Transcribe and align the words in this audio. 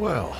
Well, 0.00 0.34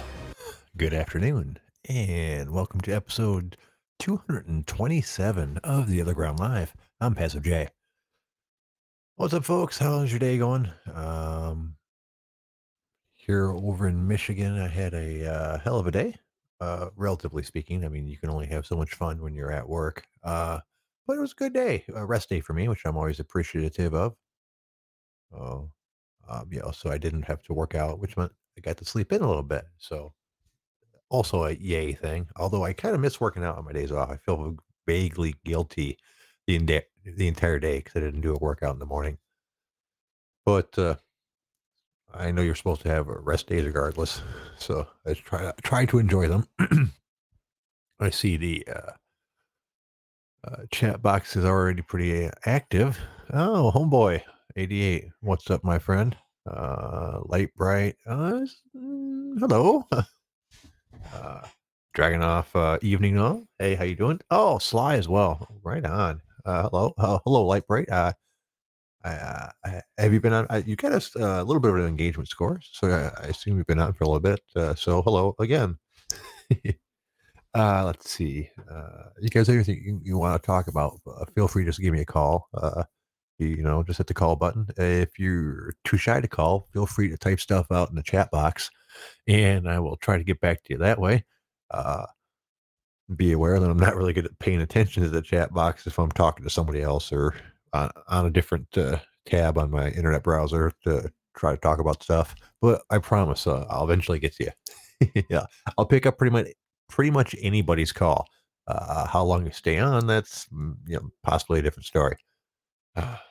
good 0.78 0.94
afternoon, 0.94 1.58
and 1.86 2.50
welcome 2.50 2.80
to 2.80 2.92
episode 2.92 3.58
227 3.98 5.58
of 5.58 5.86
The 5.86 5.98
OtherGround 5.98 6.38
Live. 6.38 6.74
I'm 6.98 7.14
Passive 7.14 7.42
J. 7.42 7.68
What's 9.16 9.34
up, 9.34 9.44
folks? 9.44 9.78
How's 9.78 10.10
your 10.10 10.18
day 10.18 10.38
going? 10.38 10.70
Um, 10.94 11.74
here 13.16 13.50
over 13.50 13.86
in 13.86 14.08
Michigan, 14.08 14.58
I 14.58 14.66
had 14.66 14.94
a 14.94 15.30
uh, 15.30 15.58
hell 15.58 15.78
of 15.78 15.86
a 15.86 15.90
day, 15.90 16.16
uh, 16.62 16.88
relatively 16.96 17.42
speaking. 17.42 17.84
I 17.84 17.88
mean, 17.88 18.08
you 18.08 18.16
can 18.16 18.30
only 18.30 18.46
have 18.46 18.64
so 18.64 18.76
much 18.76 18.94
fun 18.94 19.20
when 19.20 19.34
you're 19.34 19.52
at 19.52 19.68
work, 19.68 20.06
uh, 20.24 20.60
but 21.06 21.18
it 21.18 21.20
was 21.20 21.32
a 21.32 21.36
good 21.36 21.52
day, 21.52 21.84
a 21.94 22.06
rest 22.06 22.30
day 22.30 22.40
for 22.40 22.54
me, 22.54 22.66
which 22.68 22.86
I'm 22.86 22.96
always 22.96 23.20
appreciative 23.20 23.92
of. 23.92 24.14
Oh, 25.38 25.70
um, 26.30 26.48
yeah. 26.50 26.70
so 26.70 26.90
I 26.90 26.96
didn't 26.96 27.24
have 27.24 27.42
to 27.42 27.52
work 27.52 27.74
out, 27.74 27.98
which 27.98 28.16
meant 28.16 28.32
I 28.56 28.60
got 28.60 28.76
to 28.78 28.84
sleep 28.84 29.12
in 29.12 29.22
a 29.22 29.28
little 29.28 29.42
bit. 29.42 29.64
So 29.78 30.12
also 31.08 31.44
a 31.44 31.52
yay 31.52 31.92
thing. 31.92 32.28
Although 32.36 32.64
I 32.64 32.72
kind 32.72 32.94
of 32.94 33.00
miss 33.00 33.20
working 33.20 33.44
out 33.44 33.58
on 33.58 33.64
my 33.64 33.72
days 33.72 33.92
off. 33.92 34.10
I 34.10 34.16
feel 34.16 34.56
vaguely 34.86 35.34
guilty 35.44 35.98
the 36.46 36.82
the 37.04 37.28
entire 37.28 37.58
day 37.58 37.78
because 37.78 37.96
I 37.96 38.00
didn't 38.00 38.22
do 38.22 38.34
a 38.34 38.38
workout 38.38 38.74
in 38.74 38.78
the 38.78 38.86
morning. 38.86 39.18
But 40.44 40.76
uh, 40.78 40.96
I 42.12 42.30
know 42.30 42.42
you're 42.42 42.54
supposed 42.54 42.82
to 42.82 42.88
have 42.88 43.06
rest 43.06 43.46
days 43.46 43.64
regardless, 43.64 44.22
so 44.58 44.86
I 45.06 45.14
try 45.14 45.52
try 45.62 45.84
to 45.86 45.98
enjoy 45.98 46.28
them. 46.28 46.46
I 48.00 48.10
see 48.10 48.36
the 48.36 48.66
uh, 48.66 48.92
uh, 50.48 50.62
chat 50.70 51.02
box 51.02 51.36
is 51.36 51.44
already 51.44 51.82
pretty 51.82 52.30
active. 52.46 52.98
Oh, 53.32 53.70
homeboy, 53.74 54.22
eighty 54.56 54.82
eight. 54.82 55.08
What's 55.20 55.50
up, 55.50 55.62
my 55.62 55.78
friend? 55.78 56.16
Uh, 56.50 57.20
light 57.26 57.54
bright. 57.54 57.96
Uh, 58.06 58.44
mm, 58.76 59.38
hello. 59.38 59.84
uh, 61.14 61.40
Dragon 61.94 62.22
off 62.22 62.54
uh, 62.56 62.78
evening 62.82 63.18
on. 63.18 63.46
Hey, 63.58 63.74
how 63.76 63.84
you 63.84 63.94
doing? 63.94 64.20
Oh, 64.30 64.58
Sly 64.58 64.96
as 64.96 65.08
well. 65.08 65.46
Right 65.62 65.84
on. 65.84 66.20
Uh, 66.44 66.68
hello, 66.68 66.94
uh, 66.98 67.18
hello, 67.24 67.46
light 67.46 67.66
bright. 67.68 67.88
Uh, 67.88 68.12
I, 69.04 69.10
uh, 69.12 69.80
have 69.96 70.12
you 70.12 70.20
been 70.20 70.32
on? 70.32 70.46
Uh, 70.50 70.62
you 70.66 70.74
got 70.74 70.92
us 70.92 71.14
uh, 71.16 71.40
a 71.40 71.44
little 71.44 71.60
bit 71.60 71.70
of 71.70 71.76
an 71.76 71.86
engagement 71.86 72.28
score, 72.28 72.60
so 72.72 72.88
I, 72.88 73.24
I 73.24 73.26
assume 73.28 73.56
you've 73.56 73.66
been 73.66 73.78
on 73.78 73.92
for 73.92 74.04
a 74.04 74.08
little 74.08 74.20
bit. 74.20 74.40
Uh, 74.56 74.74
so 74.74 75.02
hello 75.02 75.36
again. 75.38 75.78
uh, 77.54 77.84
let's 77.84 78.10
see. 78.10 78.50
Uh, 78.68 79.10
you 79.20 79.28
guys, 79.28 79.48
anything 79.48 79.82
you, 79.84 80.00
you 80.02 80.18
want 80.18 80.40
to 80.40 80.46
talk 80.46 80.66
about? 80.66 81.00
Uh, 81.06 81.24
feel 81.34 81.46
free 81.48 81.64
to 81.64 81.70
just 81.70 81.80
give 81.80 81.92
me 81.92 82.00
a 82.00 82.04
call. 82.04 82.48
Uh, 82.52 82.82
you 83.48 83.62
know, 83.62 83.82
just 83.82 83.98
hit 83.98 84.06
the 84.06 84.14
call 84.14 84.36
button. 84.36 84.66
If 84.76 85.18
you're 85.18 85.74
too 85.84 85.96
shy 85.96 86.20
to 86.20 86.28
call, 86.28 86.68
feel 86.72 86.86
free 86.86 87.08
to 87.08 87.16
type 87.16 87.40
stuff 87.40 87.70
out 87.70 87.90
in 87.90 87.96
the 87.96 88.02
chat 88.02 88.30
box, 88.30 88.70
and 89.26 89.68
I 89.68 89.78
will 89.80 89.96
try 89.96 90.18
to 90.18 90.24
get 90.24 90.40
back 90.40 90.62
to 90.64 90.74
you 90.74 90.78
that 90.78 91.00
way. 91.00 91.24
Uh, 91.70 92.06
be 93.16 93.32
aware 93.32 93.58
that 93.58 93.70
I'm 93.70 93.78
not 93.78 93.96
really 93.96 94.12
good 94.12 94.26
at 94.26 94.38
paying 94.38 94.60
attention 94.60 95.02
to 95.02 95.08
the 95.08 95.22
chat 95.22 95.52
box 95.52 95.86
if 95.86 95.98
I'm 95.98 96.12
talking 96.12 96.44
to 96.44 96.50
somebody 96.50 96.82
else 96.82 97.12
or 97.12 97.34
on, 97.72 97.90
on 98.08 98.26
a 98.26 98.30
different 98.30 98.66
uh, 98.76 98.98
tab 99.26 99.58
on 99.58 99.70
my 99.70 99.88
internet 99.90 100.22
browser 100.22 100.72
to 100.84 101.10
try 101.36 101.52
to 101.52 101.60
talk 101.60 101.80
about 101.80 102.02
stuff. 102.02 102.34
But 102.60 102.82
I 102.90 102.98
promise 102.98 103.46
uh, 103.46 103.66
I'll 103.68 103.84
eventually 103.84 104.18
get 104.18 104.36
to 104.36 104.44
you. 104.44 105.22
yeah, 105.30 105.46
I'll 105.76 105.86
pick 105.86 106.06
up 106.06 106.18
pretty 106.18 106.32
much 106.32 106.48
pretty 106.88 107.10
much 107.10 107.34
anybody's 107.40 107.92
call. 107.92 108.26
Uh, 108.66 109.06
how 109.06 109.24
long 109.24 109.46
you 109.46 109.52
stay 109.52 109.78
on, 109.78 110.06
that's 110.06 110.46
mm, 110.46 110.76
you 110.86 110.96
know 110.96 111.10
possibly 111.22 111.58
a 111.58 111.62
different 111.62 111.86
story. 111.86 112.16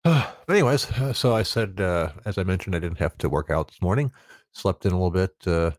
but 0.04 0.48
anyways, 0.48 0.90
uh, 0.92 1.12
so 1.12 1.34
I 1.34 1.42
said, 1.42 1.80
uh, 1.80 2.10
as 2.24 2.38
I 2.38 2.42
mentioned, 2.42 2.74
I 2.74 2.78
didn't 2.78 2.98
have 2.98 3.18
to 3.18 3.28
work 3.28 3.50
out 3.50 3.68
this 3.68 3.82
morning. 3.82 4.10
Slept 4.52 4.86
in 4.86 4.92
a 4.92 4.96
little 4.96 5.10
bit. 5.10 5.34
Uh, 5.46 5.72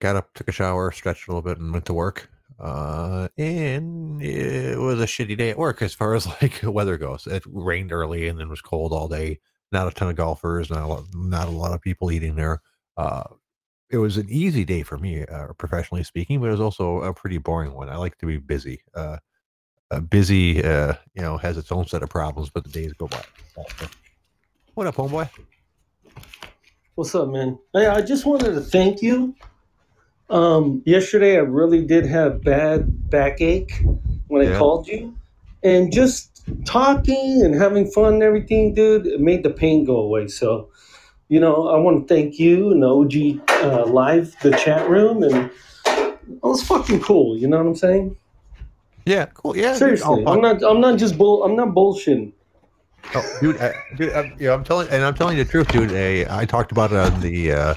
got 0.00 0.16
up, 0.16 0.34
took 0.34 0.48
a 0.48 0.52
shower, 0.52 0.92
stretched 0.92 1.26
a 1.26 1.30
little 1.30 1.42
bit, 1.42 1.58
and 1.58 1.72
went 1.72 1.86
to 1.86 1.94
work. 1.94 2.28
Uh, 2.60 3.28
and 3.38 4.22
it 4.22 4.78
was 4.78 5.00
a 5.00 5.06
shitty 5.06 5.38
day 5.38 5.50
at 5.50 5.58
work 5.58 5.80
as 5.80 5.94
far 5.94 6.14
as 6.14 6.26
like 6.42 6.60
weather 6.62 6.98
goes. 6.98 7.26
It 7.26 7.42
rained 7.46 7.92
early 7.92 8.28
and 8.28 8.38
then 8.38 8.50
was 8.50 8.60
cold 8.60 8.92
all 8.92 9.08
day. 9.08 9.40
Not 9.72 9.88
a 9.88 9.90
ton 9.90 10.10
of 10.10 10.16
golfers, 10.16 10.68
not 10.68 10.82
a 10.82 10.86
lot, 10.86 11.04
not 11.14 11.48
a 11.48 11.52
lot 11.52 11.72
of 11.72 11.80
people 11.80 12.12
eating 12.12 12.36
there. 12.36 12.60
Uh, 12.98 13.24
it 13.88 13.96
was 13.96 14.18
an 14.18 14.28
easy 14.28 14.66
day 14.66 14.82
for 14.82 14.98
me, 14.98 15.24
professionally 15.58 16.04
speaking, 16.04 16.40
but 16.40 16.48
it 16.48 16.52
was 16.52 16.60
also 16.60 17.02
a 17.02 17.14
pretty 17.14 17.38
boring 17.38 17.72
one. 17.72 17.88
I 17.88 17.96
like 17.96 18.18
to 18.18 18.26
be 18.26 18.36
busy. 18.36 18.82
Uh, 19.92 20.00
busy, 20.00 20.64
uh, 20.64 20.94
you 21.12 21.20
know, 21.20 21.36
has 21.36 21.58
its 21.58 21.70
own 21.70 21.86
set 21.86 22.02
of 22.02 22.08
problems, 22.08 22.48
but 22.48 22.64
the 22.64 22.70
days 22.70 22.94
go 22.94 23.06
by. 23.06 23.22
What 24.72 24.86
up, 24.86 24.96
homeboy? 24.96 25.28
What's 26.94 27.14
up, 27.14 27.28
man? 27.28 27.58
Hey, 27.74 27.86
I 27.88 28.00
just 28.00 28.24
wanted 28.24 28.54
to 28.54 28.62
thank 28.62 29.02
you. 29.02 29.34
Um, 30.30 30.82
yesterday, 30.86 31.36
I 31.36 31.40
really 31.40 31.84
did 31.84 32.06
have 32.06 32.42
bad 32.42 33.10
backache 33.10 33.84
when 34.28 34.48
I 34.48 34.58
called 34.58 34.88
you, 34.88 35.14
and 35.62 35.92
just 35.92 36.42
talking 36.64 37.42
and 37.44 37.54
having 37.54 37.90
fun 37.90 38.14
and 38.14 38.22
everything, 38.22 38.72
dude, 38.72 39.06
it 39.06 39.20
made 39.20 39.42
the 39.42 39.50
pain 39.50 39.84
go 39.84 39.96
away. 39.96 40.28
So, 40.28 40.70
you 41.28 41.38
know, 41.38 41.68
I 41.68 41.76
want 41.76 42.08
to 42.08 42.14
thank 42.14 42.38
you 42.38 42.70
and 42.70 42.82
OG 42.82 43.46
uh, 43.62 43.84
Live, 43.84 44.34
the 44.40 44.52
chat 44.52 44.88
room, 44.88 45.22
and 45.22 45.50
it 45.84 46.42
was 46.42 46.62
fucking 46.62 47.00
cool. 47.00 47.36
You 47.36 47.46
know 47.46 47.58
what 47.58 47.66
I'm 47.66 47.76
saying? 47.76 48.16
Yeah, 49.04 49.26
cool. 49.26 49.56
Yeah, 49.56 49.74
Seriously, 49.74 50.24
I'm 50.26 50.40
not. 50.40 50.62
I'm 50.62 50.80
not 50.80 50.98
just 50.98 51.18
bull. 51.18 51.44
I'm 51.44 51.56
not 51.56 51.68
bullshitting. 51.68 52.32
Oh, 53.14 53.38
dude, 53.40 53.60
I, 53.60 53.74
dude, 53.96 54.12
I'm, 54.12 54.32
yeah, 54.38 54.54
I'm 54.54 54.62
telling, 54.62 54.88
and 54.88 55.02
I'm 55.02 55.12
telling 55.14 55.36
you 55.36 55.42
the 55.44 55.50
truth, 55.50 55.68
dude. 55.68 55.92
I, 55.92 56.24
I 56.42 56.44
talked 56.44 56.70
about 56.70 56.92
it 56.92 56.98
on 56.98 57.20
the 57.20 57.52
uh, 57.52 57.74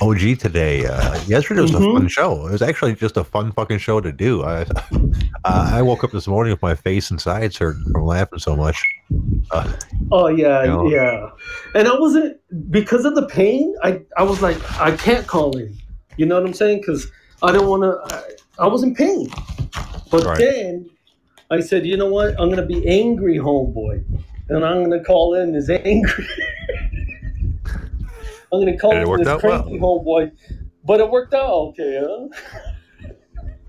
OG 0.00 0.38
today. 0.38 0.86
Uh, 0.86 1.20
yesterday 1.26 1.60
was 1.62 1.74
a 1.74 1.78
Mhm. 1.80 1.92
fun 1.94 2.08
show. 2.08 2.46
It 2.46 2.52
was 2.52 2.62
actually 2.62 2.94
just 2.94 3.16
a 3.16 3.24
fun 3.24 3.50
fucking 3.50 3.78
show 3.78 4.00
to 4.00 4.12
do. 4.12 4.44
I, 4.44 4.60
uh, 5.44 5.70
I 5.74 5.82
woke 5.82 6.04
up 6.04 6.12
this 6.12 6.28
morning 6.28 6.52
with 6.52 6.62
my 6.62 6.76
face 6.76 7.10
and 7.10 7.20
sides 7.20 7.58
hurt 7.58 7.76
from 7.92 8.04
laughing 8.06 8.38
so 8.38 8.54
much. 8.56 8.80
Uh, 9.50 9.70
Oh 10.12 10.28
yeah, 10.28 10.62
You 10.62 10.68
know? 10.68 10.88
yeah. 10.88 11.30
And 11.74 11.88
I 11.88 11.98
wasn't 11.98 12.38
because 12.70 13.04
of 13.04 13.16
the 13.16 13.26
pain. 13.26 13.74
I 13.82 14.00
I 14.16 14.22
was 14.22 14.40
like, 14.40 14.56
I 14.80 14.96
can't 14.96 15.26
call 15.26 15.56
in. 15.58 15.76
You 16.16 16.26
know 16.26 16.36
what 16.36 16.46
I'm 16.46 16.54
saying? 16.54 16.78
Because 16.78 17.10
I 17.42 17.50
don't 17.50 17.66
want 17.66 17.82
to. 17.82 18.16
I, 18.16 18.64
I 18.64 18.66
was 18.68 18.82
in 18.84 18.94
pain. 18.94 19.28
But 20.10 20.24
Right. 20.24 20.38
then 20.38 20.90
I 21.50 21.60
said, 21.60 21.86
you 21.86 21.96
know 21.96 22.08
what? 22.12 22.34
I'm 22.40 22.48
gonna 22.50 22.66
be 22.66 22.86
angry, 22.88 23.38
homeboy, 23.38 24.02
and 24.48 24.64
I'm 24.64 24.82
gonna 24.82 25.02
call 25.04 25.34
in 25.34 25.54
as 25.54 25.70
angry. 25.70 26.26
I'm 28.52 28.60
gonna 28.60 28.76
call 28.76 28.92
And 28.92 29.08
it 29.08 29.12
in 29.12 29.18
this 29.18 29.28
out 29.28 29.42
well. 29.42 29.62
cranky 29.62 29.78
homeboy. 29.78 30.32
But 30.84 31.00
it 31.00 31.10
worked 31.10 31.34
out 31.34 31.50
okay, 31.50 32.02
huh? 32.02 32.28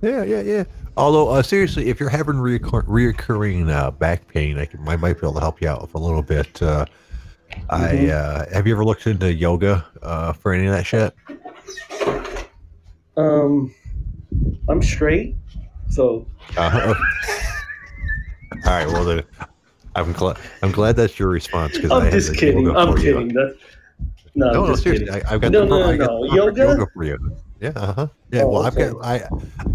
yeah, 0.02 0.24
yeah, 0.24 0.42
yeah. 0.42 0.64
Although 0.98 1.30
uh, 1.30 1.42
seriously, 1.44 1.90
if 1.90 2.00
you're 2.00 2.10
having 2.10 2.36
reoccur- 2.36 2.86
reoccurring 2.86 3.70
uh, 3.70 3.92
back 3.92 4.28
pain, 4.28 4.58
I, 4.58 4.66
can, 4.66 4.88
I 4.88 4.96
might 4.96 5.14
be 5.14 5.20
able 5.20 5.34
to 5.34 5.40
help 5.40 5.62
you 5.62 5.68
out 5.70 5.82
with 5.82 5.94
a 5.96 5.98
little 5.98 6.22
bit. 6.24 6.62
Uh, 6.62 6.86
I 7.70 7.80
Mhm. 7.80 8.10
uh, 8.12 8.46
have 8.54 8.66
you 8.66 8.74
ever 8.74 8.84
looked 8.86 9.06
into 9.08 9.32
yoga 9.32 9.86
uh, 10.02 10.34
for 10.34 10.54
any 10.54 10.68
of 10.68 10.74
that 10.74 10.86
shit? 10.86 11.14
Um, 13.18 13.74
I'm 14.70 14.82
straight, 14.82 15.36
so 15.90 16.26
Uh, 16.58 16.94
all 18.54 18.60
right. 18.66 18.88
Well, 18.88 19.06
then, 19.06 19.24
I'm 19.96 20.12
glad. 20.14 20.38
I'm 20.62 20.72
glad 20.72 20.96
that's 20.96 21.18
your 21.20 21.30
response 21.30 21.76
because 21.76 21.92
I 21.92 21.98
I'm 21.98 22.04
had 22.04 22.14
just 22.14 22.36
kidding. 22.36 22.70
I'm 22.76 22.96
kidding. 22.98 23.34
That's, 23.34 23.56
no, 24.36 24.48
I'm 24.48 24.54
No, 24.54 24.76
seriously. 24.76 25.08
kidding. 25.08 25.26
I, 25.28 25.34
I've 25.34 25.42
got 25.42 25.52
No, 25.52 25.62
the, 25.62 25.66
no, 25.68 25.84
I 25.90 25.98
no, 25.98 26.20
perfect 26.28 26.34
yoga? 26.34 26.88
for 26.94 27.04
you. 27.04 27.38
Yeah. 27.62 27.74
Uh-huh. 27.76 28.08
Yeah. 28.32 28.42
Oh, 28.42 28.48
well, 28.50 28.62
I've 28.64 28.76
got. 28.76 28.96
I, 29.06 29.22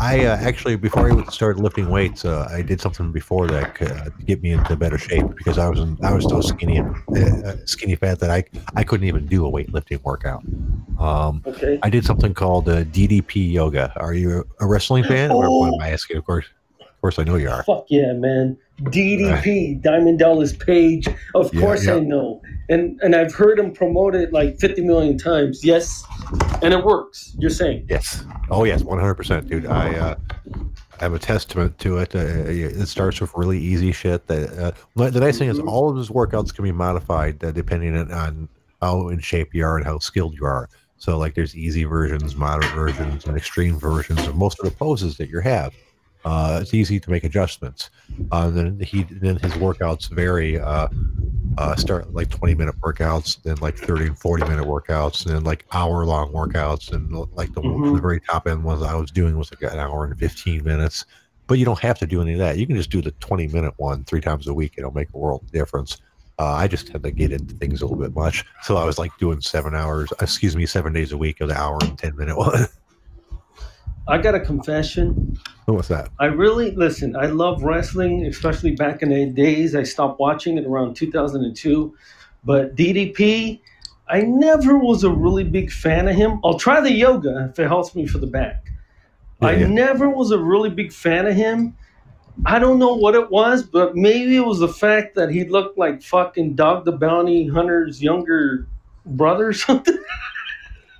I 0.00 0.24
uh, 0.26 0.36
actually 0.38 0.74
before 0.74 1.08
I 1.12 1.24
started 1.26 1.62
lifting 1.62 1.88
weights, 1.88 2.24
uh, 2.24 2.48
I 2.50 2.60
did 2.60 2.80
something 2.80 3.12
before 3.12 3.46
that 3.46 3.80
uh, 3.80 3.86
to 4.06 4.10
get 4.26 4.42
me 4.42 4.50
into 4.50 4.74
better 4.74 4.98
shape 4.98 5.24
because 5.36 5.56
I 5.56 5.68
was 5.68 5.78
in, 5.78 5.96
I 6.02 6.12
was 6.12 6.24
so 6.24 6.40
skinny 6.40 6.78
and 6.78 6.96
uh, 7.46 7.64
skinny 7.64 7.94
fat 7.94 8.18
that 8.18 8.30
I 8.30 8.42
I 8.74 8.82
couldn't 8.82 9.06
even 9.06 9.26
do 9.26 9.46
a 9.46 9.50
weightlifting 9.52 10.02
workout. 10.02 10.42
Um, 10.98 11.42
Okay. 11.46 11.78
I 11.84 11.88
did 11.90 12.04
something 12.04 12.34
called 12.34 12.68
uh, 12.68 12.82
DDP 12.84 13.52
yoga. 13.52 13.92
Are 13.96 14.14
you 14.14 14.44
a 14.60 14.66
wrestling 14.66 15.04
fan? 15.04 15.30
Or 15.30 15.48
what 15.60 15.68
am 15.68 15.74
Oh. 15.74 15.80
I 15.80 15.90
asking? 15.90 16.16
Of 16.16 16.24
course, 16.24 16.46
of 16.80 17.00
course, 17.00 17.20
I 17.20 17.22
know 17.22 17.36
you 17.36 17.48
are. 17.50 17.62
Fuck 17.62 17.86
yeah, 17.88 18.12
man. 18.14 18.56
DDP, 18.82 19.80
Diamond 19.80 20.18
Dallas 20.18 20.52
Page. 20.54 21.06
Of 21.36 21.54
Yeah, 21.54 21.60
course 21.60 21.86
yeah. 21.86 21.94
I 21.94 22.00
know. 22.00 22.42
And 22.68 23.00
and 23.02 23.14
I've 23.14 23.32
heard 23.34 23.58
him 23.58 23.72
promote 23.72 24.14
it 24.14 24.32
like 24.32 24.58
50 24.58 24.82
million 24.82 25.16
times. 25.18 25.64
Yes. 25.64 26.04
And 26.62 26.72
it 26.74 26.84
works. 26.84 27.34
You're 27.38 27.50
saying. 27.50 27.86
Yes. 27.88 28.24
Oh 28.50 28.64
yes, 28.64 28.82
one 28.82 28.98
hundred 28.98 29.14
percent, 29.14 29.48
dude. 29.48 29.66
I 29.66 29.94
uh, 29.96 30.14
I'm 31.00 31.14
a 31.14 31.18
testament 31.18 31.78
to 31.78 31.98
it. 31.98 32.14
Uh, 32.14 32.18
it 32.18 32.86
starts 32.86 33.20
with 33.20 33.30
really 33.36 33.58
easy 33.58 33.92
shit. 33.92 34.26
That 34.26 34.58
uh, 34.58 34.72
the 35.10 35.20
nice 35.20 35.38
thing 35.38 35.48
is 35.48 35.58
Mhm. 35.60 35.68
all 35.68 35.90
of 35.90 35.96
his 35.96 36.08
workouts 36.08 36.54
can 36.54 36.64
be 36.64 36.72
modified 36.72 37.42
uh, 37.44 37.52
depending 37.52 37.96
on 38.10 38.48
how 38.82 39.08
in 39.08 39.20
shape 39.20 39.54
you 39.54 39.64
are 39.64 39.76
and 39.76 39.86
how 39.86 39.98
skilled 39.98 40.34
you 40.34 40.44
are. 40.46 40.68
So 40.98 41.18
like, 41.18 41.34
there's 41.34 41.54
easy 41.54 41.84
versions, 41.84 42.34
moderate 42.36 42.72
versions, 42.72 43.26
and 43.26 43.36
extreme 43.36 43.78
versions 43.78 44.26
of 44.26 44.34
most 44.36 44.58
of 44.60 44.64
the 44.64 44.74
poses 44.74 45.18
that 45.18 45.28
you 45.28 45.40
have. 45.40 45.74
Uh, 46.26 46.58
it's 46.60 46.74
easy 46.74 46.98
to 46.98 47.08
make 47.08 47.22
adjustments. 47.22 47.90
Uh, 48.32 48.50
then 48.50 48.80
he 48.80 49.04
then 49.04 49.36
his 49.36 49.52
workouts 49.52 50.08
vary 50.10 50.58
uh, 50.58 50.88
uh, 51.56 51.76
start 51.76 52.12
like 52.12 52.28
20 52.28 52.54
minute 52.56 52.74
workouts, 52.80 53.40
then 53.44 53.56
like 53.58 53.76
30 53.78 54.06
and 54.08 54.18
40 54.18 54.44
minute 54.48 54.66
workouts, 54.66 55.24
and 55.24 55.34
then 55.36 55.44
like 55.44 55.64
hour 55.72 56.04
long 56.04 56.32
workouts. 56.32 56.92
And 56.92 57.10
like 57.32 57.52
the, 57.54 57.62
Mhm. 57.62 57.94
the 57.94 58.00
very 58.02 58.20
top 58.20 58.48
end 58.48 58.64
ones 58.64 58.82
I 58.82 58.94
was 58.96 59.12
doing 59.12 59.38
was 59.38 59.52
like 59.52 59.72
an 59.72 59.78
hour 59.78 60.04
and 60.04 60.18
15 60.18 60.64
minutes. 60.64 61.04
But 61.46 61.58
you 61.60 61.64
don't 61.64 61.78
have 61.78 61.98
to 62.00 62.06
do 62.08 62.20
any 62.20 62.32
of 62.32 62.40
that. 62.40 62.58
You 62.58 62.66
can 62.66 62.74
just 62.74 62.90
do 62.90 63.00
the 63.00 63.12
20 63.12 63.46
minute 63.46 63.74
one 63.76 64.02
three 64.02 64.20
times 64.20 64.48
a 64.48 64.52
week. 64.52 64.74
It'll 64.76 64.90
make 64.90 65.08
a 65.14 65.18
world 65.18 65.42
of 65.44 65.52
difference. 65.52 65.96
Uh, 66.40 66.52
I 66.54 66.66
just 66.66 66.88
tend 66.88 67.04
to 67.04 67.12
get 67.12 67.30
into 67.30 67.54
things 67.54 67.80
a 67.82 67.86
little 67.86 68.02
bit 68.02 68.14
much. 68.16 68.44
So 68.62 68.76
I 68.76 68.84
was 68.84 68.98
like 68.98 69.16
doing 69.18 69.40
seven 69.40 69.74
hours, 69.76 70.12
excuse 70.20 70.56
me, 70.56 70.66
seven 70.66 70.92
days 70.92 71.12
a 71.12 71.16
week 71.16 71.40
of 71.40 71.48
the 71.48 71.56
hour 71.56 71.78
and 71.82 71.96
10 71.96 72.16
minute 72.16 72.36
one. 72.46 72.66
I 74.08 74.18
got 74.18 74.34
a 74.34 74.40
confession. 74.40 75.38
What's 75.64 75.88
that? 75.88 76.10
I 76.20 76.26
really 76.26 76.70
listen. 76.70 77.16
I 77.16 77.26
love 77.26 77.62
wrestling, 77.62 78.24
especially 78.26 78.76
back 78.76 79.02
in 79.02 79.08
the 79.08 79.26
days. 79.26 79.74
I 79.74 79.82
stopped 79.82 80.20
watching 80.20 80.58
it 80.58 80.64
around 80.64 80.94
2002, 80.94 81.96
but 82.44 82.76
DDP, 82.76 83.60
I 84.08 84.20
never 84.20 84.78
was 84.78 85.02
a 85.02 85.10
really 85.10 85.42
big 85.42 85.72
fan 85.72 86.06
of 86.06 86.14
him. 86.14 86.40
I'll 86.44 86.58
try 86.58 86.80
the 86.80 86.92
yoga 86.92 87.48
if 87.50 87.58
it 87.58 87.66
helps 87.66 87.96
me 87.96 88.06
for 88.06 88.18
the 88.18 88.28
back. 88.28 88.70
Yeah, 89.42 89.48
I 89.48 89.52
yeah. 89.56 89.66
never 89.66 90.08
was 90.08 90.30
a 90.30 90.38
really 90.38 90.70
big 90.70 90.92
fan 90.92 91.26
of 91.26 91.34
him. 91.34 91.76
I 92.44 92.58
don't 92.60 92.78
know 92.78 92.94
what 92.94 93.14
it 93.14 93.30
was, 93.30 93.64
but 93.64 93.96
maybe 93.96 94.36
it 94.36 94.44
was 94.44 94.60
the 94.60 94.68
fact 94.68 95.16
that 95.16 95.30
he 95.30 95.44
looked 95.44 95.78
like 95.78 96.02
fucking 96.02 96.54
Dog 96.54 96.84
the 96.84 96.92
Bounty 96.92 97.48
Hunter's 97.48 98.02
younger 98.02 98.68
brother 99.04 99.48
or 99.48 99.52
something. 99.52 99.98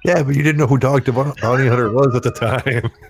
Yeah, 0.04 0.22
but 0.22 0.34
you 0.37 0.43
didn't 0.43 0.58
know 0.58 0.66
who 0.66 0.78
Dog 0.78 1.04
the 1.04 1.12
Bounty 1.12 1.66
Hunter 1.66 1.90
was 1.90 2.14
at 2.14 2.22
the 2.22 2.31
time. 2.31 2.90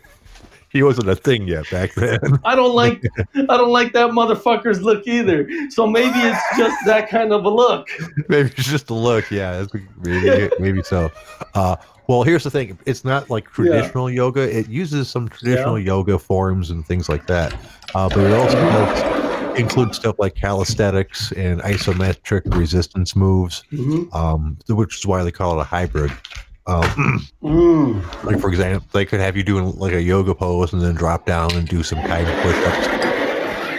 he 0.77 0.83
wasn't 0.83 1.09
a 1.09 1.17
thing 1.17 1.49
yet 1.49 1.69
back 1.71 1.95
then. 1.95 2.19
I 2.45 2.55
don't 2.55 2.75
like 2.83 3.03
I 3.35 3.57
don't 3.57 3.71
like 3.71 3.93
that 3.93 4.11
motherfucker's 4.11 4.83
look 4.83 5.07
either. 5.07 5.49
So 5.71 5.87
maybe 5.87 6.19
it's 6.19 6.59
just 6.59 6.77
that 6.87 7.09
kind 7.09 7.33
of 7.33 7.45
a 7.45 7.49
look. 7.49 7.89
maybe 8.29 8.51
it's 8.57 8.69
just 8.69 8.91
a 8.91 8.95
look. 8.95 9.31
Yeah, 9.31 9.67
maybe, 10.03 10.51
maybe 10.59 10.83
so. 10.83 11.11
Uh, 11.55 11.77
well, 12.09 12.23
here's 12.23 12.45
the 12.45 12.51
thing: 12.51 12.79
it's 12.87 13.05
not 13.05 13.31
like 13.31 13.51
traditional 13.51 14.11
yoga. 14.11 14.41
It 14.41 14.69
uses 14.69 15.09
some 15.09 15.29
traditional 15.29 15.79
yoga 15.79 16.19
forms 16.19 16.71
and 16.71 16.87
things 16.87 17.09
like 17.09 17.27
that, 17.27 17.55
uh, 17.95 18.09
but 18.09 18.19
it 18.19 18.33
also 18.33 18.55
does 18.55 19.59
include 19.59 19.95
stuff 19.95 20.17
like 20.19 20.35
calisthenics 20.35 21.33
and 21.33 21.61
isometric 21.63 22.55
resistance 22.55 23.17
moves, 23.17 23.65
um, 24.13 24.59
which 24.69 24.99
is 24.99 25.07
why 25.07 25.25
they 25.25 25.33
call 25.33 25.59
it 25.59 25.63
a 25.63 25.65
hybrid. 25.65 26.13
Um, 26.67 27.27
Mm. 27.43 28.25
like 28.25 28.41
for 28.41 28.49
example, 28.49 28.89
they 28.93 29.05
could 29.05 29.21
have 29.21 29.37
you 29.37 29.43
doing 29.45 29.73
like 29.77 29.93
a 29.93 30.03
yoga 30.03 30.35
pose 30.35 30.73
and 30.73 30.83
then 30.83 30.95
drop 30.95 31.25
down 31.27 31.55
and 31.55 31.69
do 31.69 31.83
some 31.83 32.03
kind 32.03 32.27
of 32.27 32.35
push-ups, 32.43 32.87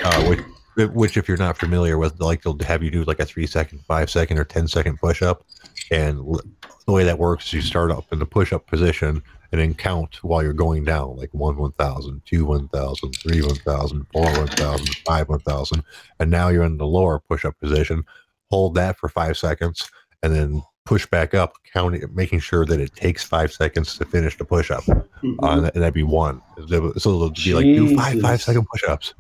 uh, 0.06 0.24
which, 0.26 0.90
which 0.94 1.18
if 1.18 1.28
you're 1.28 1.38
not 1.38 1.58
familiar 1.58 1.98
with, 1.98 2.20
like 2.22 2.44
they'll 2.44 2.58
have 2.64 2.82
you 2.82 2.90
do 2.92 3.04
like 3.04 3.20
a 3.20 3.26
three 3.26 3.46
second, 3.48 3.80
five 3.88 4.10
second, 4.10 4.38
or 4.40 4.46
ten 4.46 4.68
second 4.68 4.98
push-up, 5.00 5.46
and 5.92 6.20
l- 6.20 6.40
the 6.86 6.94
way 6.94 7.04
that 7.04 7.20
works 7.20 7.48
is 7.48 7.54
you 7.54 7.62
start 7.62 7.92
up 7.92 8.06
in 8.14 8.20
the 8.20 8.26
push-up 8.26 8.66
position 8.68 9.22
and 9.52 9.60
then 9.62 9.74
count 9.74 10.24
while 10.24 10.42
you're 10.42 10.54
going 10.54 10.86
down, 10.86 11.18
like 11.18 11.34
one 11.34 11.58
one 11.58 11.74
thousand, 11.74 12.22
two 12.26 12.46
one 12.46 12.70
thousand, 12.70 13.12
three 13.18 13.42
one 13.42 13.56
thousand, 13.56 14.06
four 14.14 14.24
one 14.24 14.48
thousand, 14.48 14.88
five 15.06 15.28
one 15.28 15.40
thousand, 15.40 15.84
and 16.20 16.32
now 16.32 16.48
you're 16.48 16.64
in 16.64 16.78
the 16.78 16.86
lower 16.88 17.20
push-up 17.20 17.60
position. 17.60 18.04
Hold 18.50 18.76
that 18.76 18.98
for 18.98 19.10
five 19.10 19.38
seconds, 19.38 19.90
and 20.24 20.34
then 20.34 20.64
push 20.88 21.06
back 21.06 21.34
up, 21.34 21.54
counting, 21.74 22.04
making 22.14 22.40
sure 22.40 22.66
that 22.66 22.80
it 22.80 22.96
takes 22.96 23.24
five 23.24 23.52
seconds 23.52 23.98
to 23.98 24.06
finish 24.06 24.38
the 24.38 24.46
push-up 24.46 24.84
Mhm. 24.86 25.36
uh, 25.44 25.70
and 25.74 25.84
that'd 25.84 25.94
be 25.94 26.04
one. 26.04 26.42
So 26.68 26.92
it'll 26.98 27.30
be 27.32 27.54
like 27.54 27.66
do 27.66 27.96
five 27.96 28.22
five 28.22 28.42
second 28.42 28.66
push-ups. 28.72 29.14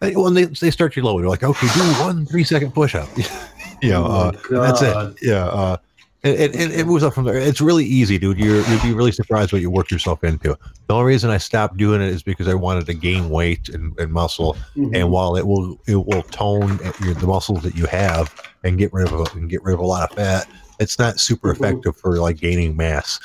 And 0.00 0.16
when 0.16 0.34
they 0.34 0.44
they 0.44 0.70
start 0.70 0.94
you 0.96 1.02
low, 1.02 1.18
they're 1.18 1.28
like, 1.28 1.42
okay, 1.42 1.66
do 1.74 1.80
one 2.04 2.26
three 2.26 2.44
second 2.44 2.72
push-up. 2.74 3.08
you 3.82 3.90
know, 3.90 4.04
Oh 4.06 4.56
uh, 4.56 4.60
that's 4.66 4.82
it. 4.82 5.16
Yeah, 5.22 5.46
uh, 5.46 5.76
and 6.24 6.54
it 6.54 6.86
moves 6.86 7.02
up 7.04 7.14
from 7.14 7.24
there. 7.24 7.36
It's 7.36 7.60
really 7.60 7.84
easy, 7.84 8.18
dude. 8.18 8.38
You're 8.38 8.60
you'd 8.68 8.82
be 8.82 8.92
really 8.92 9.12
surprised 9.12 9.52
what 9.52 9.62
you 9.62 9.70
work 9.70 9.90
yourself 9.90 10.22
into. 10.24 10.56
The 10.88 10.94
only 10.94 11.06
reason 11.06 11.30
I 11.30 11.38
stopped 11.38 11.76
doing 11.76 12.00
it 12.02 12.08
is 12.08 12.22
because 12.22 12.48
I 12.48 12.54
wanted 12.54 12.86
to 12.86 12.94
gain 12.94 13.30
weight 13.30 13.68
and, 13.68 13.96
and 13.98 14.12
muscle. 14.12 14.56
Mhm. 14.76 14.94
And 14.96 15.10
while 15.10 15.36
it 15.36 15.46
will 15.46 15.80
it 15.86 15.94
will 16.06 16.22
tone 16.24 16.78
your, 17.02 17.14
the 17.14 17.26
muscles 17.26 17.62
that 17.62 17.76
you 17.76 17.86
have 17.86 18.34
and 18.64 18.76
get 18.78 18.92
rid 18.92 19.08
of 19.12 19.34
and 19.36 19.48
get 19.48 19.62
rid 19.62 19.74
of 19.74 19.80
a 19.80 19.86
lot 19.86 20.10
of 20.10 20.16
fat, 20.16 20.48
it's 20.78 20.98
not 20.98 21.18
super 21.20 21.52
Mhm. 21.52 21.56
effective 21.56 21.96
for 21.96 22.18
like 22.18 22.36
gaining 22.38 22.76
mass. 22.76 23.20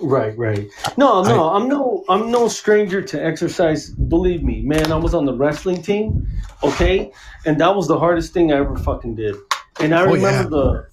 Right, 0.00 0.36
right. 0.36 0.66
No, 0.96 1.22
no, 1.22 1.50
I'm 1.50 1.68
no, 1.68 2.04
I'm 2.08 2.30
no 2.30 2.48
stranger 2.48 3.00
to 3.02 3.22
exercise. 3.24 3.90
Believe 3.90 4.42
me, 4.42 4.62
man. 4.62 4.90
I 4.90 4.96
was 4.96 5.14
on 5.14 5.24
the 5.24 5.34
wrestling 5.34 5.82
team, 5.82 6.26
okay, 6.62 7.12
and 7.44 7.60
that 7.60 7.74
was 7.76 7.86
the 7.86 7.98
hardest 7.98 8.32
thing 8.32 8.52
I 8.52 8.56
ever 8.56 8.76
fucking 8.76 9.14
did. 9.14 9.36
And 9.80 9.94
I 9.94 10.02
Oh, 10.02 10.06
remember 10.12 10.42
yeah. 10.42 10.48
the, 10.48 10.86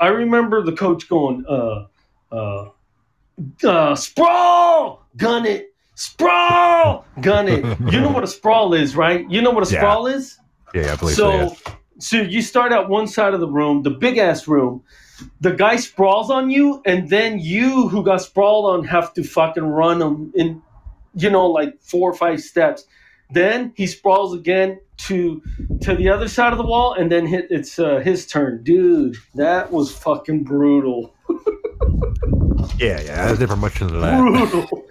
I 0.00 0.08
remember 0.08 0.62
the 0.62 0.72
coach 0.72 1.08
going, 1.08 1.44
uh, 1.48 1.86
uh, 2.32 2.68
uh, 3.64 3.94
sprawl, 3.94 5.06
gun 5.16 5.44
it, 5.46 5.68
sprawl, 5.94 7.04
gun 7.20 7.48
it. 7.48 7.64
You 7.92 8.00
know 8.00 8.10
what 8.10 8.24
a 8.24 8.28
sprawl 8.28 8.74
is, 8.74 8.96
right? 8.96 9.28
You 9.30 9.42
know 9.42 9.50
what 9.50 9.68
a 9.68 9.72
Yeah. 9.72 9.80
sprawl 9.80 10.06
is. 10.06 10.38
Yeah, 10.74 10.86
yeah, 10.86 10.92
I 10.92 10.96
believe 10.96 11.16
so. 11.16 11.30
yeah. 11.32 11.72
So, 11.98 12.18
you 12.18 12.42
start 12.42 12.72
at 12.72 12.88
one 12.88 13.06
side 13.08 13.34
of 13.34 13.40
the 13.40 13.48
room, 13.48 13.82
the 13.82 13.90
big 13.90 14.18
ass 14.18 14.46
room. 14.46 14.82
The 15.40 15.52
guy 15.52 15.76
sprawls 15.76 16.30
on 16.30 16.48
you, 16.50 16.80
and 16.86 17.10
then 17.10 17.40
you, 17.40 17.88
who 17.88 18.04
got 18.04 18.20
sprawled 18.22 18.66
on, 18.72 18.84
have 18.84 19.12
to 19.14 19.24
fucking 19.24 19.64
run 19.64 20.00
him 20.00 20.32
in, 20.34 20.62
you 21.14 21.28
know, 21.28 21.46
like 21.46 21.80
four 21.80 22.08
or 22.08 22.14
five 22.14 22.40
steps. 22.40 22.84
Then 23.30 23.72
he 23.76 23.86
sprawls 23.86 24.32
again 24.32 24.78
to 25.08 25.42
to 25.82 25.94
the 25.94 26.08
other 26.08 26.28
side 26.28 26.52
of 26.52 26.58
the 26.58 26.64
wall, 26.64 26.94
and 26.94 27.10
then 27.10 27.26
hit 27.26 27.48
it's 27.50 27.78
uh, 27.78 27.98
his 27.98 28.26
turn, 28.26 28.62
dude. 28.62 29.16
That 29.34 29.70
was 29.72 29.90
fucking 29.92 30.44
brutal, 30.44 31.12
Yeah, 32.78 33.00
yeah, 33.00 33.26
there's 33.26 33.40
never 33.40 33.56
much 33.56 33.80
into 33.80 33.98
that. 33.98 34.20
brutal. 34.20 34.86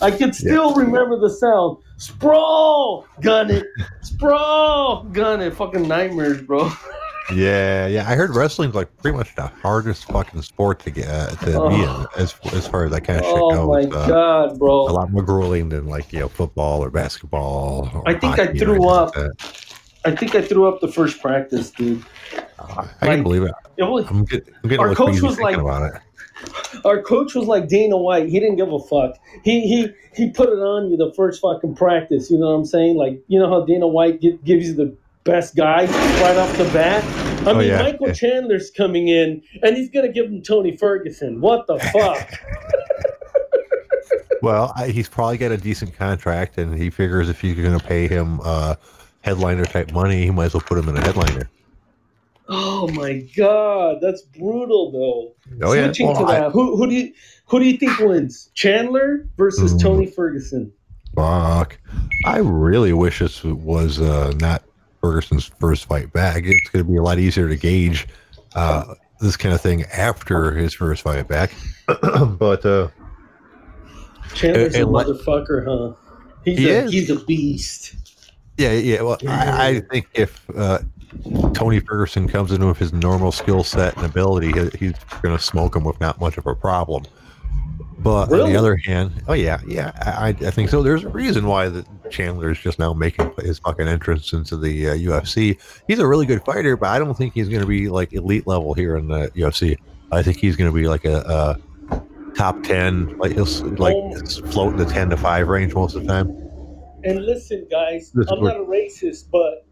I 0.02 0.10
can 0.10 0.32
still 0.32 0.74
remember 0.74 1.18
the 1.18 1.30
sound. 1.30 1.78
Sprawl, 2.02 3.06
gun 3.20 3.50
it. 3.50 3.64
Sprawl, 4.00 5.04
gun 5.04 5.40
it. 5.40 5.54
Fucking 5.54 5.86
nightmares, 5.86 6.42
bro. 6.42 6.70
yeah, 7.32 7.86
yeah. 7.86 8.08
I 8.08 8.16
heard 8.16 8.34
wrestling's 8.34 8.74
like 8.74 8.94
pretty 8.98 9.16
much 9.16 9.34
the 9.36 9.46
hardest 9.46 10.06
fucking 10.06 10.42
sport 10.42 10.80
to 10.80 10.90
get 10.90 11.06
uh, 11.08 11.28
to 11.30 11.46
be 11.46 11.52
in 11.76 11.88
Oh. 11.88 12.06
as 12.16 12.34
as 12.52 12.66
far 12.66 12.84
as 12.84 12.90
that 12.90 13.02
kind 13.04 13.20
of 13.20 13.24
shit 13.24 13.34
go. 13.36 13.50
Oh 13.52 13.66
my. 13.68 13.82
Uh, 13.82 14.08
god, 14.08 14.58
bro. 14.58 14.88
a 14.88 14.90
lot 14.92 15.10
more 15.12 15.22
grueling 15.22 15.68
than 15.68 15.86
like 15.86 16.12
you 16.12 16.18
know 16.20 16.28
football 16.28 16.82
or 16.84 16.90
basketball. 16.90 17.88
Or 17.94 18.02
I 18.08 18.14
think 18.18 18.38
I 18.38 18.48
threw 18.48 18.88
up. 18.88 19.16
like. 19.16 19.30
I 20.04 20.16
think 20.16 20.34
I 20.34 20.42
threw 20.42 20.66
up 20.66 20.80
the 20.80 20.88
first 20.88 21.22
practice, 21.22 21.70
dude. 21.70 22.02
Uh, 22.58 22.86
I 23.00 23.06
like- 23.06 23.14
can 23.16 23.22
believe 23.22 23.44
it. 23.44 23.52
It 23.76 23.84
was 23.84 24.04
I'm, 24.08 24.24
get, 24.24 24.48
I'm 24.62 24.68
getting 24.68 24.84
Our 24.84 24.94
coach 24.96 25.20
was 25.22 25.38
like- 25.38 25.56
about 25.56 25.94
it. 25.94 26.02
Our 26.84 27.02
coach 27.02 27.34
was 27.34 27.46
like 27.46 27.68
Dana 27.68 27.96
White. 27.96 28.28
He 28.28 28.38
didn't 28.40 28.56
give 28.56 28.72
a 28.72 28.78
fuck. 28.78 29.16
He 29.44 29.60
he 29.66 29.88
he 30.14 30.30
put 30.30 30.48
it 30.48 30.58
on 30.58 30.90
you 30.90 30.96
the 30.96 31.12
first 31.14 31.40
fucking 31.40 31.74
practice. 31.76 32.30
You 32.30 32.38
know 32.38 32.46
what 32.46 32.52
I'm 32.58 32.64
saying? 32.64 32.96
Like 32.96 33.20
you 33.28 33.38
know 33.38 33.48
how 33.48 33.64
Dana 33.64 33.86
White 33.86 34.20
gi- 34.20 34.38
gives 34.44 34.66
you 34.68 34.74
the 34.74 34.96
best 35.24 35.54
guy 35.56 35.86
right 36.22 36.36
off 36.36 36.56
the 36.58 36.64
bat. 36.72 37.04
I 37.46 37.50
Oh, 37.50 37.54
mean, 37.58 37.68
yeah. 37.68 37.82
Michael 37.82 38.08
Yeah. 38.08 38.12
Chandler's 38.14 38.70
coming 38.70 39.08
in, 39.08 39.42
and 39.62 39.76
he's 39.76 39.90
gonna 39.90 40.12
give 40.12 40.26
him 40.26 40.42
Tony 40.42 40.76
Ferguson. 40.76 41.40
What 41.40 41.66
the 41.66 41.78
fuck? 41.78 42.28
Well, 44.42 44.72
I, 44.74 44.88
he's 44.88 45.08
probably 45.08 45.38
got 45.38 45.52
a 45.52 45.56
decent 45.56 45.94
contract, 45.96 46.58
and 46.58 46.76
he 46.76 46.90
figures 46.90 47.28
if 47.28 47.44
you're 47.44 47.54
going 47.54 47.78
to 47.78 47.84
pay 47.86 48.08
him 48.08 48.40
uh, 48.42 48.74
headliner 49.20 49.64
type 49.64 49.92
money, 49.92 50.24
he 50.24 50.30
might 50.32 50.46
as 50.46 50.54
well 50.54 50.62
put 50.66 50.78
him 50.78 50.88
in 50.88 50.96
a 50.96 51.00
headliner. 51.00 51.48
Oh 52.48 52.88
my 52.88 53.26
god, 53.36 53.98
that's 54.00 54.22
brutal 54.22 54.90
though. 54.92 55.66
Oh 55.66 55.72
yeah, 55.72 55.86
Switching 55.86 56.06
Well, 56.08 56.16
to 56.26 56.32
I- 56.32 56.40
that, 56.40 56.52
who 56.52 56.76
who 56.76 56.86
do 56.88 56.94
you 56.94 57.12
who 57.46 57.58
do 57.60 57.66
you 57.66 57.76
think 57.76 57.98
wins? 57.98 58.50
Chandler 58.54 59.28
versus 59.36 59.74
Mm. 59.74 59.80
Tony 59.82 60.06
Ferguson. 60.06 60.72
Fuck. 61.14 61.78
I 62.24 62.38
really 62.38 62.92
wish 62.94 63.18
this 63.18 63.44
was 63.44 64.00
uh, 64.00 64.32
not 64.40 64.62
Ferguson's 65.02 65.44
first 65.60 65.84
fight 65.86 66.10
back. 66.12 66.44
It's 66.46 66.70
going 66.70 66.82
to 66.84 66.90
be 66.90 66.96
a 66.96 67.02
lot 67.02 67.18
easier 67.18 67.48
to 67.48 67.56
gauge 67.56 68.06
uh, 68.54 68.94
this 69.20 69.36
kind 69.36 69.54
of 69.54 69.60
thing 69.60 69.82
after 69.92 70.52
his 70.52 70.72
first 70.72 71.02
fight 71.02 71.28
back. 71.28 71.52
but 71.86 72.64
uh, 72.64 72.88
Chandler's 74.34 74.74
And- 74.74 74.76
a 74.76 74.82
and 74.84 74.92
like- 74.92 75.06
motherfucker, 75.06 75.64
huh? 75.66 75.94
He's 76.44 76.58
He 76.58 76.70
a 76.70 76.82
is. 76.84 76.92
he's 76.92 77.10
a 77.10 77.16
beast. 77.24 77.94
yeah, 78.58 78.72
yeah. 78.72 79.02
Well, 79.02 79.18
I, 79.28 79.68
I 79.68 79.80
think 79.80 80.08
if 80.14 80.42
uh, 80.56 80.78
Tony 81.54 81.80
Ferguson 81.80 82.28
comes 82.28 82.52
in 82.52 82.66
with 82.66 82.78
his 82.78 82.92
normal 82.92 83.32
skill 83.32 83.64
set 83.64 83.96
and 83.96 84.06
ability, 84.06 84.52
he, 84.52 84.86
he's 84.86 84.94
going 85.22 85.36
to 85.36 85.42
smoke 85.42 85.76
him 85.76 85.84
with 85.84 86.00
not 86.00 86.20
much 86.20 86.38
of 86.38 86.46
a 86.46 86.54
problem. 86.54 87.04
But 87.98 88.32
on 88.32 88.50
the 88.50 88.56
other 88.56 88.76
hand, 88.76 89.22
oh 89.28 89.32
yeah, 89.32 89.60
yeah, 89.64 89.92
I, 89.96 90.28
I 90.28 90.50
think 90.50 90.70
so. 90.70 90.82
There's 90.82 91.04
a 91.04 91.08
reason 91.08 91.46
why 91.46 91.68
the 91.68 91.86
Chandler 92.10 92.50
is 92.50 92.58
just 92.58 92.80
now 92.80 92.92
making 92.92 93.32
his 93.38 93.60
fucking 93.60 93.86
entrance 93.86 94.32
into 94.32 94.56
the 94.56 94.88
uh, 94.88 94.94
UFC. 94.94 95.58
He's 95.86 96.00
a 96.00 96.06
really 96.06 96.26
good 96.26 96.44
fighter, 96.44 96.76
but 96.76 96.88
I 96.88 96.98
don't 96.98 97.16
think 97.16 97.32
he's 97.32 97.48
going 97.48 97.60
to 97.60 97.66
be 97.66 97.88
like 97.88 98.12
elite 98.12 98.46
level 98.46 98.74
here 98.74 98.96
in 98.96 99.06
the 99.06 99.28
UFC. 99.36 99.78
I 100.10 100.22
think 100.22 100.38
he's 100.38 100.56
going 100.56 100.68
to 100.68 100.74
be 100.74 100.88
like 100.88 101.04
a, 101.04 101.58
a 101.90 102.02
top 102.34 102.64
ten, 102.64 103.16
like 103.18 103.32
he'll 103.32 103.46
like 103.76 103.94
float 104.50 104.72
in 104.72 104.78
the 104.78 104.86
ten 104.86 105.08
to 105.10 105.16
five 105.16 105.46
range 105.46 105.72
most 105.74 105.94
of 105.94 106.02
the 106.02 106.08
time. 106.08 106.28
And 107.04 107.24
listen, 107.24 107.68
guys, 107.70 108.12
I'm 108.28 108.42
not 108.42 108.56
a 108.56 108.64
racist, 108.64 109.30
but 109.30 109.64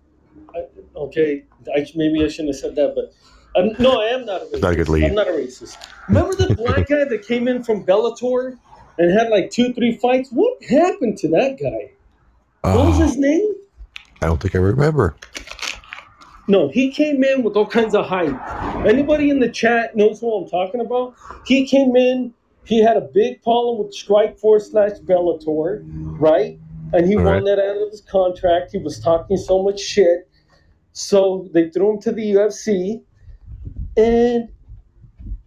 Okay, 0.96 1.44
I, 1.74 1.86
maybe 1.94 2.24
I 2.24 2.28
shouldn't 2.28 2.54
have 2.54 2.60
said 2.60 2.76
that, 2.76 2.94
but 2.94 3.12
I'm, 3.56 3.74
no, 3.82 4.00
I 4.00 4.06
am 4.06 4.26
not 4.26 4.42
a 4.42 4.44
racist. 4.46 4.62
not 4.62 4.72
a 4.72 4.76
good 4.76 4.88
lead. 4.88 5.04
I'm 5.04 5.14
not 5.14 5.28
a 5.28 5.32
racist. 5.32 5.76
Remember 6.08 6.34
the 6.36 6.54
black 6.54 6.88
guy 6.88 7.04
that 7.04 7.24
came 7.26 7.48
in 7.48 7.62
from 7.62 7.84
Bellator 7.84 8.58
and 8.98 9.12
had 9.12 9.28
like 9.30 9.50
two, 9.50 9.72
three 9.72 9.96
fights? 9.96 10.30
What 10.30 10.62
happened 10.64 11.18
to 11.18 11.28
that 11.28 11.58
guy? 11.60 11.92
What 12.72 12.86
was 12.86 12.98
Oh, 12.98 13.02
his 13.04 13.16
name? 13.16 13.54
I 14.22 14.26
don't 14.26 14.40
think 14.40 14.54
I 14.54 14.58
remember. 14.58 15.16
No, 16.48 16.68
he 16.68 16.90
came 16.90 17.22
in 17.24 17.42
with 17.42 17.56
all 17.56 17.66
kinds 17.66 17.94
of 17.94 18.06
hype. 18.06 18.36
Anybody 18.86 19.30
in 19.30 19.40
the 19.40 19.48
chat 19.50 19.96
knows 19.96 20.20
what 20.20 20.34
I'm 20.42 20.48
talking 20.48 20.80
about? 20.80 21.14
He 21.46 21.66
came 21.66 21.96
in, 21.96 22.34
he 22.64 22.82
had 22.82 22.96
a 22.96 23.02
big 23.02 23.42
problem 23.42 23.78
with 23.78 23.94
Strikeforce 23.96 24.70
slash 24.70 24.92
Bellator, 25.04 25.82
right? 26.20 26.58
And 26.92 27.06
he 27.08 27.16
All 27.16 27.24
won 27.24 27.44
right. 27.44 27.44
that 27.44 27.58
out 27.58 27.82
of 27.82 27.90
his 27.90 28.00
contract. 28.02 28.72
He 28.72 28.78
was 28.78 29.00
talking 29.00 29.36
so 29.36 29.62
much 29.62 29.80
shit. 29.80 30.29
So 30.92 31.48
they 31.52 31.70
threw 31.70 31.92
him 31.94 32.00
to 32.02 32.12
the 32.12 32.32
UFC. 32.34 33.02
And 33.96 34.48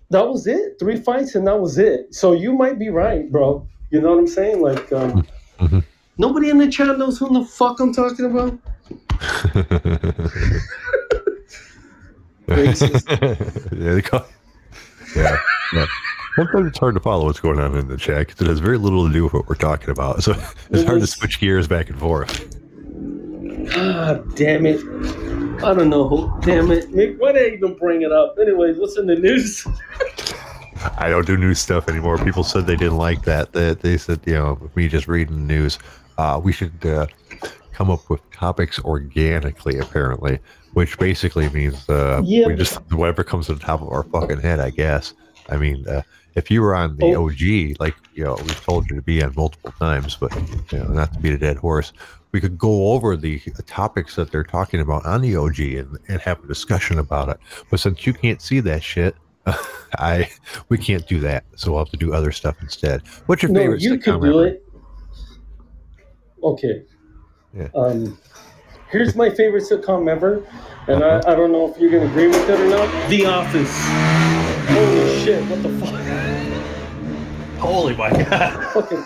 that 0.09 0.27
was 0.27 0.47
it. 0.47 0.77
Three 0.79 0.97
fights 0.97 1.35
and 1.35 1.47
that 1.47 1.59
was 1.59 1.77
it. 1.77 2.13
So 2.13 2.33
you 2.33 2.53
might 2.53 2.77
be 2.79 2.89
right, 2.89 3.31
bro. 3.31 3.67
You 3.89 4.01
know 4.01 4.11
what 4.11 4.19
I'm 4.19 4.27
saying? 4.27 4.61
Like, 4.61 4.91
um, 4.91 5.25
Mhm. 5.59 5.83
nobody 6.17 6.49
in 6.49 6.57
the 6.57 6.67
chat 6.67 6.97
knows 6.97 7.17
who 7.17 7.31
the 7.33 7.45
fuck 7.45 7.79
I'm 7.79 7.93
talking 7.93 8.25
about. 8.25 8.57
There 12.47 13.95
they 13.95 14.01
go. 14.01 14.25
Yeah. 15.15 15.37
yeah. 15.73 15.85
Sometimes 16.35 16.67
it's 16.67 16.77
hard 16.79 16.95
to 16.95 16.99
follow 16.99 17.25
what's 17.25 17.39
going 17.39 17.59
on 17.59 17.77
in 17.77 17.87
the 17.87 17.97
chat 17.97 18.27
because 18.27 18.41
it 18.41 18.47
has 18.47 18.59
very 18.59 18.77
little 18.77 19.07
to 19.07 19.13
do 19.13 19.23
with 19.23 19.33
what 19.33 19.47
we're 19.47 19.55
talking 19.55 19.89
about. 19.89 20.23
So 20.23 20.33
it's 20.71 20.81
It 20.81 20.87
hard 20.87 21.01
to 21.01 21.07
switch 21.07 21.39
gears 21.39 21.67
back 21.67 21.89
and 21.89 21.99
forth. 21.99 22.59
God 23.71 24.35
damn 24.35 24.65
it. 24.65 24.79
I 25.63 25.73
don't 25.73 25.89
know. 25.89 26.37
Damn 26.41 26.71
it. 26.71 26.91
Mick, 26.91 27.17
why 27.19 27.31
did 27.31 27.51
I 27.51 27.55
even 27.55 27.75
bring 27.75 28.01
it 28.01 28.11
up? 28.11 28.35
Anyways, 28.41 28.77
what's 28.77 28.97
in 28.97 29.07
the 29.07 29.15
news? 29.15 29.65
I 30.97 31.09
don't 31.09 31.25
do 31.25 31.37
news 31.37 31.59
stuff 31.59 31.87
anymore. 31.87 32.17
People 32.17 32.43
said 32.43 32.67
they 32.67 32.75
didn't 32.75 32.97
like 32.97 33.23
that. 33.23 33.53
That 33.53 33.79
they 33.81 33.97
said, 33.97 34.19
you 34.25 34.33
know, 34.33 34.69
me 34.75 34.87
just 34.89 35.07
reading 35.07 35.35
the 35.47 35.53
news, 35.53 35.79
uh, 36.17 36.41
we 36.43 36.51
should 36.51 36.85
uh, 36.85 37.07
come 37.71 37.89
up 37.89 38.09
with 38.09 38.19
topics 38.31 38.79
organically, 38.79 39.77
apparently, 39.79 40.39
which 40.73 40.97
basically 40.99 41.47
means 41.49 41.87
uh, 41.89 42.21
Yeah, 42.25 42.47
we 42.47 42.55
just 42.55 42.75
whatever 42.91 43.23
comes 43.23 43.45
to 43.47 43.53
the 43.53 43.59
top 43.61 43.81
of 43.81 43.87
our 43.89 44.03
fucking 44.03 44.41
head, 44.41 44.59
I 44.59 44.71
guess. 44.71 45.13
I 45.49 45.55
mean, 45.57 45.87
uh, 45.87 46.01
if 46.35 46.51
you 46.51 46.61
were 46.61 46.75
on 46.75 46.97
the 46.97 47.15
Oh. 47.15 47.27
OG, 47.27 47.79
like 47.79 47.95
you 48.13 48.23
know, 48.25 48.35
we've 48.39 48.61
told 48.65 48.89
you 48.89 48.95
to 48.97 49.01
be 49.01 49.23
on 49.23 49.33
multiple 49.37 49.71
times, 49.79 50.17
but 50.19 50.33
you 50.71 50.79
know, 50.79 50.87
not 50.87 51.13
to 51.13 51.19
beat 51.19 51.33
a 51.33 51.37
dead 51.37 51.57
horse, 51.57 51.93
we 52.33 52.41
could 52.41 52.57
go 52.57 52.91
over 52.91 53.15
the 53.15 53.39
topics 53.67 54.15
that 54.15 54.31
they're 54.31 54.43
talking 54.43 54.81
about 54.81 55.05
on 55.05 55.21
the 55.21 55.35
OG 55.35 55.59
and, 55.59 55.97
and 56.09 56.19
have 56.21 56.43
a 56.43 56.47
discussion 56.47 56.97
about 56.99 57.29
it. 57.29 57.37
But 57.69 57.79
since 57.79 58.05
you 58.05 58.13
can't 58.13 58.41
see 58.41 58.59
that 58.61 58.83
shit, 58.83 59.15
I 59.99 60.29
we 60.69 60.77
can't 60.77 61.07
do 61.07 61.19
that, 61.19 61.43
so 61.55 61.71
we'll 61.71 61.81
have 61.85 61.91
to 61.91 61.97
do 61.97 62.11
other 62.13 62.31
stuff 62.31 62.57
instead. 62.61 63.03
What's 63.27 63.43
your 63.43 63.51
No, 63.51 63.59
favorite 63.59 63.81
you 63.81 63.93
sitcom 63.93 64.03
can 64.03 64.19
do 64.21 64.39
ever? 64.39 64.47
it. 64.47 64.65
Okay. 66.43 66.83
Yeah. 67.53 67.67
Um, 67.75 68.17
here's 68.89 69.15
my 69.15 69.29
favorite 69.29 69.63
sitcom 69.63 70.09
ever, 70.09 70.43
and 70.87 71.03
I, 71.03 71.17
I 71.19 71.35
don't 71.35 71.51
know 71.51 71.69
if 71.71 71.77
you're 71.79 71.91
going 71.91 72.03
to 72.03 72.09
agree 72.09 72.27
with 72.27 72.49
it 72.49 72.59
or 72.59 72.67
not 72.69 73.09
The 73.09 73.25
Office. 73.27 73.77
Holy 74.69 75.19
shit, 75.23 75.43
what 75.49 75.61
the 75.61 75.69
fuck? 75.79 77.59
Holy 77.59 77.95
my 77.95 78.09
god! 78.11 78.73
Fucking. 78.73 79.05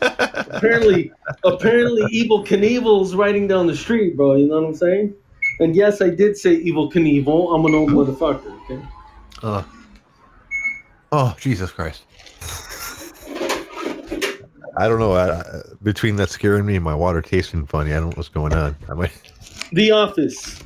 Apparently, 0.00 1.12
apparently, 1.44 2.02
Evel 2.12 2.46
Knievel's 2.46 3.14
riding 3.14 3.46
down 3.46 3.66
the 3.66 3.76
street, 3.76 4.16
bro. 4.16 4.34
You 4.36 4.48
know 4.48 4.60
what 4.60 4.68
I'm 4.68 4.74
saying? 4.74 5.14
And 5.60 5.76
yes, 5.76 6.00
I 6.02 6.10
did 6.10 6.36
say 6.36 6.62
Evel 6.64 6.92
Knievel. 6.92 7.54
I'm 7.54 7.64
an 7.64 7.74
old 7.74 7.90
motherfucker. 7.90 8.60
Okay. 8.64 8.82
Uh, 9.42 9.62
oh 11.12 11.36
Jesus 11.38 11.70
Christ! 11.70 12.04
I 14.76 14.88
don't 14.88 14.98
know. 14.98 15.12
I, 15.12 15.40
I, 15.40 15.44
between 15.82 16.16
that 16.16 16.30
scaring 16.30 16.66
me 16.66 16.76
and 16.76 16.84
my 16.84 16.94
water 16.94 17.22
tasting 17.22 17.66
funny, 17.66 17.92
I 17.92 17.96
don't 17.96 18.10
know 18.10 18.16
what's 18.16 18.28
going 18.28 18.52
on. 18.54 18.74
I 18.88 18.94
might, 18.94 19.12
The 19.72 19.90
Office, 19.90 20.60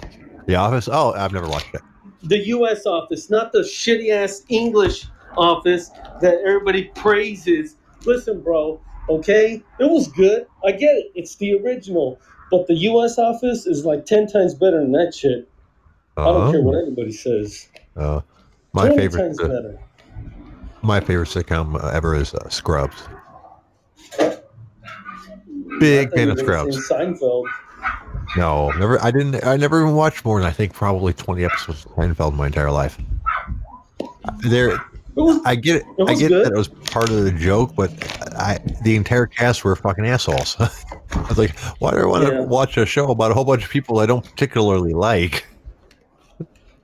the 0.46 0.54
Office. 0.54 0.88
Oh, 0.90 1.12
I've 1.12 1.32
never 1.32 1.48
watched 1.48 1.74
it. 1.74 1.82
the 2.22 2.38
U.S. 2.48 2.86
Office, 2.86 3.30
not 3.30 3.52
the 3.52 3.60
shitty 3.60 4.10
ass 4.10 4.42
English 4.48 5.06
Office 5.36 5.90
that 6.20 6.38
everybody 6.46 6.84
praises. 6.94 7.76
Listen, 8.04 8.40
bro. 8.40 8.80
Okay, 9.08 9.62
it 9.78 9.90
was 9.90 10.08
good. 10.08 10.46
I 10.64 10.72
get 10.72 10.94
it. 10.94 11.12
It's 11.14 11.36
the 11.36 11.54
original, 11.54 12.20
but 12.50 12.66
the 12.66 12.74
U.S. 12.74 13.18
Office 13.18 13.66
is 13.66 13.84
like 13.84 14.04
ten 14.04 14.26
times 14.26 14.54
better 14.54 14.80
than 14.80 14.92
that 14.92 15.14
shit. 15.14 15.48
I 16.16 16.24
don't 16.24 16.50
care 16.50 16.60
what 16.60 16.76
anybody 16.82 17.12
says. 17.12 17.68
Uh, 17.96 18.20
my 18.72 18.86
20 18.86 18.96
favorite, 18.96 19.20
times 19.20 19.40
uh, 19.40 19.48
better. 19.48 19.80
my 20.82 21.00
favorite 21.00 21.28
sitcom 21.28 21.82
uh, 21.82 21.88
ever 21.88 22.14
is 22.14 22.34
uh, 22.34 22.48
Scrubs. 22.48 22.96
Big 25.78 26.10
fan 26.12 26.28
of 26.28 26.38
Scrubs. 26.38 26.88
Seinfeld. 26.88 27.44
No, 28.36 28.70
never. 28.72 29.02
I 29.02 29.10
didn't. 29.10 29.46
I 29.46 29.56
never 29.56 29.80
even 29.80 29.94
watched 29.94 30.24
more 30.24 30.40
than 30.40 30.48
I 30.48 30.52
think 30.52 30.74
probably 30.74 31.12
twenty 31.12 31.44
episodes 31.44 31.86
of 31.86 31.92
Seinfeld 31.92 32.32
in 32.32 32.36
my 32.36 32.46
entire 32.46 32.70
life. 32.70 32.98
There, 34.40 34.78
was 35.24 35.40
I 35.44 35.54
get 35.54 35.76
it. 35.76 35.84
It 35.98 36.08
I 36.08 36.14
get 36.14 36.28
good. 36.28 36.46
that 36.46 36.52
it 36.52 36.56
was 36.56 36.68
part 36.68 37.10
of 37.10 37.24
the 37.24 37.32
joke, 37.32 37.74
but 37.74 37.90
I 38.36 38.58
the 38.82 38.96
entire 38.96 39.26
cast 39.26 39.64
were 39.64 39.76
fucking 39.76 40.06
assholes. 40.06 40.56
I 40.60 40.68
was 41.28 41.38
like, 41.38 41.56
why 41.80 41.92
do 41.92 41.98
I 41.98 42.06
want 42.06 42.26
to 42.26 42.32
Yeah. 42.32 42.40
watch 42.42 42.76
a 42.76 42.86
show 42.86 43.10
about 43.10 43.30
a 43.30 43.34
whole 43.34 43.44
bunch 43.44 43.64
of 43.64 43.70
people 43.70 43.98
I 44.00 44.06
don't 44.06 44.24
particularly 44.24 44.94
like? 44.94 45.46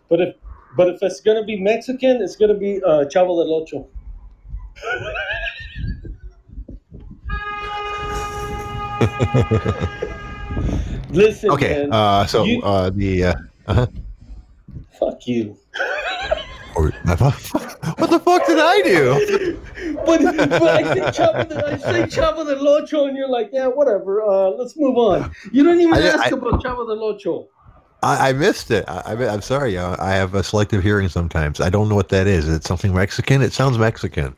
But 0.09 0.21
if 0.21 0.35
but 0.77 0.89
if 0.89 0.99
it's 1.03 1.21
gonna 1.21 1.45
be 1.45 1.61
Mexican, 1.61 2.21
it's 2.23 2.37
gonna 2.37 2.55
be 2.55 2.83
uh, 2.83 3.05
Chavo 3.07 3.43
del 3.43 3.55
Ocho. 3.55 3.87
Listen, 11.11 11.51
Okay, 11.51 11.89
uh, 11.91 12.27
so 12.27 12.45
you- 12.45 12.63
uh, 12.63 12.91
the 12.91 13.25
uh, 13.25 13.35
uh 13.67 13.87
fuck 14.99 15.27
you. 15.27 15.57
or, 16.77 16.93
what 18.07 18.11
the 18.11 18.21
fuck 18.21 18.47
did 18.47 18.59
I 18.59 18.81
do? 18.83 19.61
But, 20.07 20.21
but 20.23 20.63
I 20.63 20.83
say 20.95 21.01
Chavo 21.01 21.49
del, 21.49 21.65
I 21.67 21.77
say 21.79 22.03
Chavo 22.05 22.47
del 22.47 22.67
Ocho, 22.69 23.07
and 23.07 23.17
you're 23.17 23.29
like, 23.29 23.51
yeah, 23.53 23.67
whatever. 23.67 24.23
Uh, 24.23 24.51
let's 24.51 24.77
move 24.77 24.97
on. 24.99 25.31
You 25.53 25.63
don't 25.65 25.81
even 25.81 25.95
I- 25.95 26.07
ask 26.09 26.25
I- 26.25 26.29
about 26.37 26.63
Chavo 26.63 26.87
del 26.87 27.03
Ocho. 27.05 27.49
I, 28.03 28.31
I 28.31 28.33
missed 28.35 28.71
it. 28.71 28.85
I, 28.87 29.01
I, 29.15 29.29
I'm 29.33 29.41
sorry. 29.41 29.79
I 29.79 30.13
have 30.15 30.35
a 30.35 30.43
selective 30.43 30.83
hearing 30.83 31.09
sometimes. 31.09 31.61
I 31.61 31.71
don't 31.71 31.89
know 31.89 31.95
what 31.95 32.11
that 32.11 32.27
is. 32.27 32.47
Is 32.49 32.57
it 32.57 32.65
something 32.65 32.93
Mexican? 32.95 33.41
It 33.41 33.53
sounds 33.55 33.79
Mexican. 33.79 34.37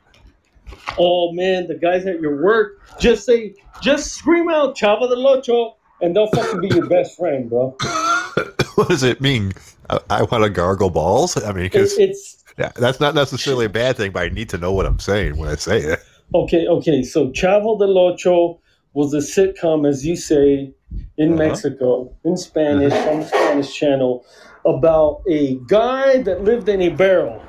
Oh 0.99 1.33
man, 1.33 1.67
the 1.67 1.75
guys 1.75 2.07
at 2.07 2.21
your 2.21 2.43
work 2.43 2.81
just 3.01 3.25
say, 3.27 3.55
just 3.83 4.13
scream 4.13 4.49
out 4.49 4.77
Chavo 4.77 5.09
del 5.09 5.27
Ocho, 5.27 5.77
and 6.01 6.15
they'll 6.15 6.29
fucking 6.29 6.61
be 6.61 6.69
your 6.69 6.87
best 6.87 7.17
friend, 7.17 7.51
bro. 7.51 7.77
what 8.77 8.89
does 8.89 9.03
it 9.03 9.21
mean? 9.21 9.53
I, 9.91 9.99
I 10.11 10.23
want 10.25 10.45
to 10.45 10.51
gargle 10.51 10.91
balls. 10.91 11.37
I 11.43 11.53
mean, 11.53 11.65
It, 11.67 11.73
because 11.73 11.99
it's 11.99 12.36
that's 12.57 13.01
not 13.01 13.15
necessarily 13.15 13.67
a 13.67 13.71
bad 13.71 13.97
thing, 13.97 14.13
but 14.13 14.23
I 14.23 14.29
need 14.29 14.49
to 14.51 14.59
know 14.59 14.73
what 14.73 14.87
I'm 14.87 14.99
saying 14.99 15.37
when 15.37 15.49
I 15.49 15.57
say 15.57 15.79
it. 15.81 16.01
Okay, 16.35 16.67
okay. 16.67 17.03
So 17.03 17.29
Chavo 17.29 17.79
del 17.79 17.97
Ocho 17.97 18.59
was 18.95 19.13
a 19.15 19.19
sitcom, 19.19 19.89
as 19.89 20.05
you 20.05 20.17
say, 20.17 20.73
in 21.19 21.29
Uh-huh. 21.35 21.37
Mexico, 21.37 22.13
in 22.25 22.37
Spanish, 22.37 22.93
on 22.93 23.21
the 23.21 23.27
Spanish 23.27 23.75
channel, 23.75 24.25
about 24.65 25.23
a 25.29 25.57
guy 25.69 26.19
that 26.23 26.43
lived 26.43 26.69
in 26.69 26.81
a 26.83 26.89
barrel. 26.89 27.43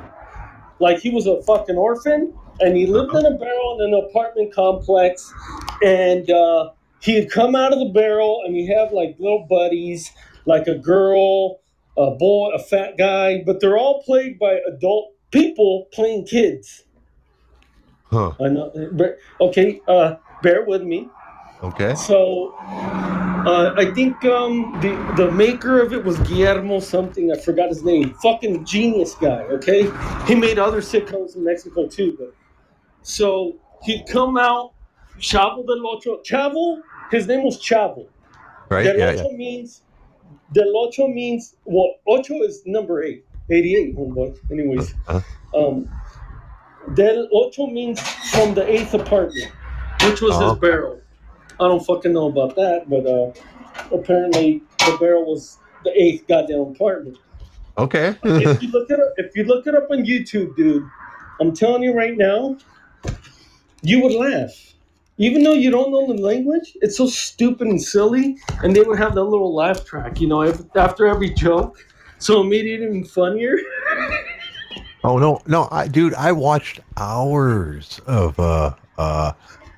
Like 0.80 1.00
he 1.00 1.10
was 1.10 1.26
a 1.26 1.42
fucking 1.44 1.76
orphan, 1.78 2.34
and 2.60 2.78
he 2.78 2.86
lived 2.86 3.16
in 3.16 3.26
a 3.26 3.32
barrel 3.38 3.80
in 3.82 3.94
an 3.94 4.04
apartment 4.10 4.54
complex, 4.54 5.34
and 5.84 6.30
uh, 6.30 6.70
he 7.00 7.16
had 7.16 7.32
come 7.32 7.56
out 7.56 7.74
of 7.74 7.80
the 7.80 7.92
barrel, 7.94 8.42
and 8.46 8.56
he 8.56 8.68
had 8.68 8.92
like 8.92 9.16
little 9.18 9.48
buddies, 9.50 10.12
like 10.46 10.68
a 10.68 10.76
girl, 10.76 11.60
a 11.98 12.12
boy, 12.12 12.52
a 12.54 12.60
fat 12.60 12.98
guy, 12.98 13.44
but 13.46 13.60
they're 13.60 13.78
all 13.78 14.04
played 14.04 14.40
by 14.40 14.60
adult 14.68 15.14
people 15.32 15.88
playing 15.92 16.26
kids. 16.26 16.84
Huh. 18.06 18.32
I 18.40 18.48
know. 18.50 18.72
Okay, 19.42 19.82
uh, 19.88 20.16
bear 20.42 20.64
with 20.64 20.84
me. 20.84 21.10
Okay. 21.64 21.96
So, 21.96 22.54
uh, 22.60 23.74
I 23.76 23.92
think 23.94 24.24
um, 24.26 24.78
the 24.82 24.94
the 25.18 25.32
maker 25.32 25.82
of 25.82 25.92
it 25.92 26.04
was 26.04 26.18
Guillermo 26.20 26.80
something. 26.80 27.32
I 27.32 27.38
forgot 27.38 27.70
his 27.70 27.84
name. 27.84 28.14
Fucking 28.22 28.64
genius 28.66 29.16
guy. 29.16 29.42
Okay, 29.58 29.92
he 30.26 30.36
made 30.36 30.60
other 30.60 30.82
sitcoms 30.82 31.36
in 31.36 31.44
Mexico 31.44 31.88
too. 31.88 32.16
But 32.18 32.34
so 33.02 33.58
he'd 33.84 34.06
come 34.08 34.38
out, 34.38 34.74
Chavo 35.20 35.66
del 35.66 35.86
Ocho. 35.88 36.22
Chavo, 36.22 36.82
his 37.12 37.28
name 37.28 37.44
was 37.44 37.58
Chavo. 37.58 38.08
Right. 38.70 38.84
Del 38.84 38.98
Yeah. 38.98 39.22
Ocho 39.22 39.32
means 39.32 39.82
Del 40.54 40.76
Ocho 40.76 41.08
means 41.08 41.56
well, 41.66 41.96
Ocho 42.08 42.36
is 42.44 42.62
number 42.66 43.04
eight. 43.04 43.24
88, 43.50 43.96
homeboy. 43.96 44.38
Anyways, 44.52 44.94
Uh-huh. 45.08 45.22
um, 45.68 45.90
Del 46.96 47.28
Ocho 47.32 47.68
means 47.68 48.00
from 48.32 48.54
the 48.54 48.70
eighth 48.70 48.94
apartment, 48.94 49.52
which 50.04 50.22
was 50.22 50.34
Oh. 50.36 50.50
his 50.52 50.60
barrel. 50.60 51.00
I 51.60 51.68
don't 51.68 51.84
fucking 51.86 52.14
know 52.14 52.28
about 52.28 52.56
that, 52.56 52.90
but 52.90 53.06
uh, 53.06 53.32
apparently 53.96 54.62
the 54.80 54.98
barrel 55.00 55.26
was 55.26 55.58
the 55.84 55.92
eighth 56.02 56.28
goddamn 56.28 56.60
apartment. 56.62 57.18
Okay. 57.78 58.16
if 58.24 58.62
you 58.62 58.70
look 58.72 58.90
it 58.92 59.00
up, 59.00 59.14
if 59.18 59.36
you 59.36 59.44
look 59.46 59.66
it 59.68 59.76
up 59.76 59.88
on 59.92 60.00
YouTube, 60.06 60.56
dude, 60.56 60.84
I'm 61.40 61.54
telling 61.54 61.84
you 61.84 61.94
right 61.94 62.18
now, 62.18 62.58
you 63.82 64.02
would 64.02 64.14
laugh. 64.14 64.74
Even 65.18 65.44
though 65.44 65.54
you 65.54 65.72
don't 65.72 65.92
know 65.92 66.06
the 66.08 66.22
language, 66.22 66.78
it's 66.82 66.98
so 66.98 67.08
stupid 67.08 67.68
and 67.68 67.82
silly. 67.82 68.38
And 68.64 68.76
they 68.76 68.82
would 68.82 69.00
have 69.00 69.16
that 69.16 69.24
little 69.24 69.54
laugh 69.54 69.84
track, 69.84 70.22
you 70.22 70.28
know, 70.28 70.44
after 70.76 71.08
every 71.08 71.32
joke. 71.32 71.84
So 72.20 72.42
it 72.42 72.46
made 72.46 72.66
it 72.66 72.84
even 72.84 73.04
funnier. 73.04 73.56
oh 75.04 75.18
no, 75.18 75.42
no, 75.48 75.68
I 75.72 75.88
dude, 75.88 76.14
I 76.14 76.32
watched 76.32 76.80
hours 76.98 78.00
of 78.06 78.40
uh 78.40 78.74
uh 78.98 79.34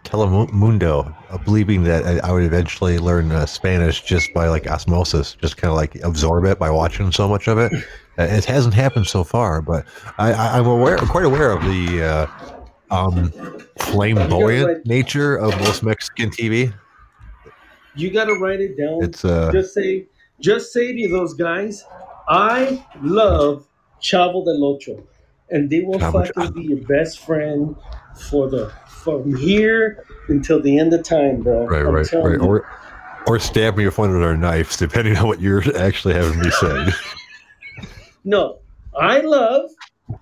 Telemundo, 0.09 1.15
uh, 1.29 1.37
believing 1.37 1.83
that 1.83 2.23
I, 2.23 2.31
would 2.31 2.41
eventually 2.43 2.97
learn 2.97 3.31
uh, 3.31 3.45
Spanish 3.45 4.01
just 4.01 4.33
by 4.33 4.47
like 4.47 4.65
osmosis, 4.65 5.35
just 5.35 5.57
kind 5.57 5.69
of 5.69 5.77
like 5.77 5.95
absorb 6.03 6.45
it 6.45 6.57
by 6.57 6.71
watching 6.71 7.11
so 7.11 7.27
much 7.27 7.47
of 7.47 7.59
it. 7.59 7.71
Uh, 8.17 8.23
it 8.23 8.43
hasn't 8.45 8.73
happened 8.73 9.05
so 9.05 9.23
far, 9.23 9.61
but 9.61 9.85
I, 10.17 10.33
I'm 10.33 10.65
aware, 10.65 10.97
quite 10.97 11.25
aware 11.25 11.51
of 11.51 11.63
the 11.63 12.03
uh, 12.03 12.58
um, 12.91 13.31
flamboyant 13.77 14.85
nature 14.85 15.35
of 15.35 15.57
most 15.59 15.83
Mexican 15.83 16.29
TV. 16.29 16.73
You 17.95 18.11
got 18.11 18.25
to 18.25 18.35
write 18.35 18.61
it 18.61 18.77
down. 18.77 19.03
It's 19.03 19.25
uh, 19.25 19.51
just 19.51 19.73
say, 19.73 20.07
just 20.39 20.71
say 20.71 20.95
to 20.95 21.09
those 21.09 21.33
guys, 21.33 21.83
I 22.27 22.85
love 23.01 23.67
Chavo 24.01 24.45
del 24.45 24.63
Ocho, 24.63 25.03
and 25.49 25.69
they 25.69 25.81
will 25.81 25.99
Chavo- 25.99 26.27
fucking 26.27 26.53
be 26.53 26.67
your 26.67 26.87
best 26.87 27.19
friend 27.19 27.75
for 28.29 28.49
the 28.49 28.71
from 28.87 29.35
here 29.35 30.05
until 30.27 30.61
the 30.61 30.77
end 30.77 30.93
of 30.93 31.03
time, 31.03 31.41
bro. 31.41 31.65
right, 31.65 31.81
I'm 31.81 31.87
right, 31.87 32.13
right, 32.13 32.33
you. 32.33 32.39
or 32.39 32.69
or 33.27 33.39
stab 33.39 33.77
me 33.77 33.85
with 33.85 33.97
one 33.97 34.13
of 34.13 34.19
their 34.19 34.37
knives, 34.37 34.77
depending 34.77 35.15
on 35.17 35.27
what 35.27 35.39
you're 35.39 35.63
actually 35.77 36.13
having 36.13 36.39
me 36.39 36.49
say. 36.51 36.87
No, 38.25 38.59
I 38.99 39.21
love 39.21 39.69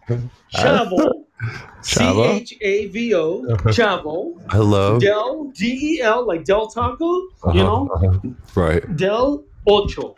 Chavo. 0.53 1.25
C 1.81 1.99
Chavo? 1.99 2.25
H 2.29 2.57
A 2.61 2.87
V 2.87 3.13
O. 3.15 3.43
Chavo. 3.67 4.33
I 4.49 4.57
love. 4.57 5.01
Del 5.01 5.51
D 5.55 5.97
E 5.97 6.01
L 6.01 6.25
like 6.25 6.43
Del 6.45 6.67
Taco. 6.67 7.05
You 7.05 7.29
Uh-huh, 7.43 7.53
know, 7.53 7.89
uh-huh. 7.93 8.19
right. 8.55 8.95
Del 8.97 9.43
Ocho. 9.67 10.15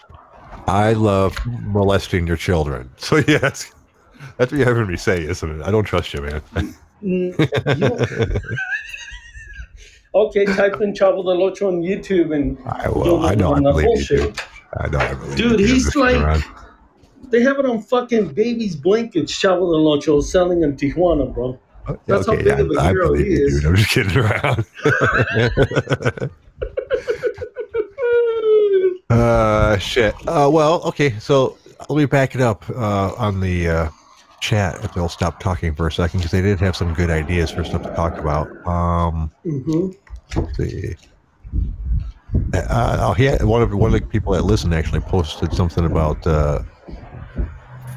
I 0.67 0.93
love 0.93 1.36
molesting 1.45 2.27
your 2.27 2.38
children. 2.38 2.89
So 2.97 3.17
yes, 3.27 3.73
that's 4.38 4.51
what 4.51 4.58
you're 4.60 4.65
having 4.67 4.88
me 4.88 4.95
say, 4.97 5.23
isn't 5.25 5.60
it? 5.60 5.65
I 5.65 5.71
don't 5.71 5.84
trust 5.84 6.13
you, 6.13 6.21
man. 6.21 6.41
Mm, 7.03 7.34
okay, 10.15 10.45
type 10.45 10.79
in 10.82 10.93
Chavo 10.93 11.23
del 11.23 11.41
Ocho 11.43 11.67
on 11.67 11.82
YouTube 11.82 12.36
and 12.36 12.58
I 12.65 12.86
you'll. 12.86 13.25
I 13.25 13.36
know. 13.36 13.53
I 13.53 13.60
believe 13.60 14.10
you. 14.10 14.34
I 14.77 14.88
know. 14.88 14.99
I 14.99 15.13
believe 15.15 15.38
Dude, 15.38 15.60
he's 15.60 15.95
like- 15.95 16.15
around. 16.17 16.43
They 17.29 17.41
have 17.41 17.60
it 17.60 17.65
on 17.65 17.82
fucking 17.82 18.34
baby's 18.34 18.75
blankets. 18.75 19.32
Chavo 19.32 19.71
del 19.71 19.88
Ocho 19.88 20.21
selling 20.21 20.63
in 20.63 20.75
Tijuana, 20.75 21.32
bro. 21.34 21.60
that's 22.05 22.25
how 22.27 22.36
big 22.36 22.45
yeah, 22.47 22.60
of 22.60 22.71
a 22.71 22.79
I, 22.79 22.88
I 22.88 22.89
hero 22.89 23.13
he 23.13 23.23
is. 23.25 23.62
dude. 23.62 23.65
I'm 23.65 23.75
just 23.75 23.89
kidding 23.89 24.17
around. 24.17 24.65
uh, 29.10 29.77
shit. 29.77 30.15
Uh, 30.27 30.49
well, 30.51 30.82
okay. 30.84 31.17
So 31.19 31.58
let 31.89 31.97
me 31.97 32.05
back 32.05 32.36
it 32.36 32.41
up 32.41 32.69
uh, 32.69 33.13
on 33.15 33.39
the 33.39 33.69
uh, 33.69 33.89
chat 34.41 34.84
if 34.84 34.93
they'll 34.93 35.10
stop 35.10 35.39
talking 35.39 35.75
for 35.75 35.88
a 35.88 35.91
second 35.91 36.19
because 36.19 36.32
they 36.32 36.41
did 36.41 36.60
have 36.60 36.75
some 36.75 36.93
good 36.93 37.10
ideas 37.10 37.51
for 37.51 37.63
stuff 37.63 37.84
to 37.84 37.93
talk 37.95 38.17
about. 38.17 38.49
Um, 38.67 39.32
hmm 39.43 39.89
let's 40.36 40.58
see. 40.58 40.95
Uh, 42.53 42.97
oh, 43.01 43.13
he 43.13 43.25
had, 43.25 43.43
one 43.43 43.62
of 43.62 43.73
one 43.73 43.93
of 43.93 43.99
the 43.99 44.05
people 44.05 44.34
that 44.34 44.43
listened 44.43 44.73
actually 44.73 44.99
posted 45.01 45.51
something 45.53 45.86
about 45.86 46.25
uh, 46.27 46.62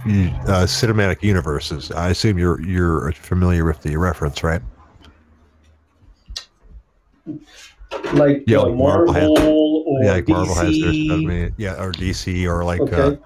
uh, 0.04 0.66
cinematic 0.66 1.22
universes. 1.22 1.90
I 1.92 2.10
assume 2.10 2.38
you're 2.38 2.60
you're 2.62 3.12
familiar 3.12 3.64
with 3.64 3.82
the 3.82 3.96
reference, 3.96 4.42
right? 4.42 4.62
Like 8.14 8.42
Yeah, 8.46 8.58
uh, 8.58 8.66
like 8.66 8.74
Marvel 8.76 9.12
Marvel, 9.12 9.36
has- 9.36 9.38
or 9.86 10.02
yeah, 10.02 10.12
like 10.12 10.24
DC. 10.24 10.28
Marvel 10.28 10.54
has 10.54 10.80
their 10.80 10.92
stuff, 10.92 11.10
I 11.12 11.16
mean, 11.24 11.54
yeah, 11.56 11.82
or 11.82 11.92
DC, 11.92 12.46
or 12.46 12.64
like 12.64 12.80
uh, 12.80 12.84
Okay. 12.84 13.20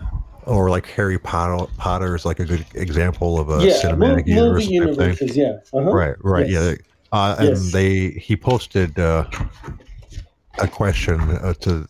or 0.44 0.70
like 0.70 0.86
Harry 0.86 1.18
Potter. 1.18 1.66
Potter 1.78 2.14
is 2.14 2.24
like 2.24 2.40
a 2.40 2.44
good 2.44 2.66
example 2.74 3.38
of 3.40 3.48
a 3.48 3.64
yeah, 3.66 3.72
cinematic 3.74 4.26
universe 4.26 4.66
universes. 4.66 5.36
Yeah. 5.36 5.58
Uh-huh. 5.72 5.90
Right, 5.92 6.16
right, 6.22 6.48
Yes. 6.48 6.76
yeah. 6.78 7.18
Uh, 7.18 7.36
and 7.38 7.48
Yes. 7.50 7.72
they 7.72 8.10
he 8.10 8.36
posted 8.36 8.98
uh, 8.98 9.24
a 10.58 10.68
question 10.68 11.20
uh, 11.20 11.54
to 11.60 11.86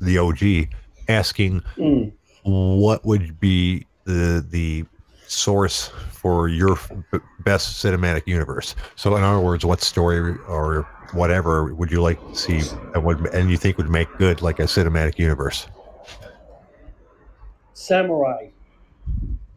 the 0.00 0.16
OG 0.18 0.68
asking 1.08 1.60
Mm. 1.76 2.12
what 2.44 3.04
would 3.04 3.38
be 3.40 3.86
the 4.10 4.46
the 4.48 4.84
source 5.26 5.90
for 6.10 6.48
your 6.48 6.78
best 7.40 7.82
cinematic 7.82 8.26
universe. 8.26 8.74
So, 8.96 9.16
in 9.16 9.22
other 9.22 9.40
words, 9.40 9.64
what 9.64 9.80
story 9.80 10.36
or 10.48 10.82
whatever 11.12 11.74
would 11.74 11.90
you 11.90 12.02
like 12.02 12.20
to 12.20 12.34
see 12.34 12.62
and 12.94 13.04
would 13.04 13.26
and 13.34 13.50
you 13.50 13.56
think 13.56 13.78
would 13.78 13.88
make 13.88 14.08
good 14.18 14.42
like 14.42 14.58
a 14.58 14.64
cinematic 14.64 15.18
universe? 15.18 15.66
Samurai. 17.72 18.48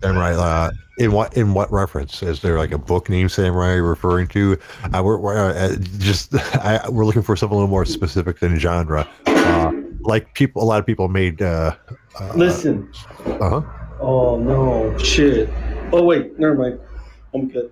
Samurai. 0.01 0.33
Uh, 0.33 0.71
in 0.97 1.11
what 1.11 1.35
in 1.35 1.53
what 1.53 1.71
reference? 1.71 2.21
Is 2.23 2.41
there 2.41 2.57
like 2.57 2.71
a 2.71 2.77
book 2.77 3.09
named 3.09 3.31
Samurai 3.31 3.73
referring 3.73 4.27
to? 4.29 4.57
Uh, 4.93 5.01
we're, 5.03 5.17
we're 5.17 5.49
uh, 5.49 5.75
just 5.97 6.33
I, 6.55 6.87
we're 6.89 7.05
looking 7.05 7.23
for 7.23 7.35
something 7.35 7.55
a 7.55 7.57
little 7.57 7.69
more 7.69 7.85
specific 7.85 8.39
than 8.39 8.57
genre. 8.59 9.07
Uh, 9.25 9.71
like 10.01 10.33
people, 10.33 10.61
a 10.61 10.65
lot 10.65 10.79
of 10.79 10.85
people 10.85 11.07
made. 11.07 11.41
Uh, 11.41 11.75
uh, 12.19 12.33
Listen. 12.35 12.91
Uh 13.25 13.61
huh. 13.61 13.82
Oh 14.03 14.37
no, 14.37 14.97
shit. 14.97 15.49
Oh 15.91 16.03
wait, 16.03 16.37
never 16.39 16.55
mind. 16.55 16.79
I'm 17.33 17.47
good. 17.47 17.71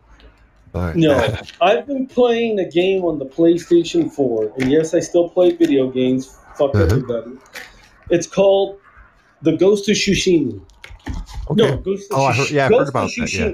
All 0.73 0.81
right. 0.81 0.95
No, 0.95 1.35
I've 1.61 1.85
been 1.85 2.07
playing 2.07 2.59
a 2.59 2.69
game 2.69 3.03
on 3.03 3.19
the 3.19 3.25
PlayStation 3.25 4.09
4, 4.11 4.53
and 4.57 4.71
yes, 4.71 4.93
I 4.93 4.99
still 5.01 5.27
play 5.29 5.51
video 5.55 5.89
games. 5.89 6.37
Fuck 6.55 6.73
Uh-huh. 6.75 6.83
everybody. 6.85 7.31
It's 8.09 8.27
called 8.27 8.79
The 9.41 9.55
Ghost 9.57 9.89
of 9.89 9.95
Tsushima. 9.95 10.61
okay. 11.49 11.55
No, 11.55 11.77
Ghost 11.77 12.11
of 12.11 12.17
Oh, 12.19 12.23
I 12.25 12.33
heard- 12.33 12.47
Tsush- 12.47 12.51
yeah, 12.51 12.65
I've 12.65 12.71
heard 12.71 12.77
Ghost 12.77 12.87
of 12.89 12.95
about 12.95 13.11
that, 13.17 13.33
yeah. 13.33 13.51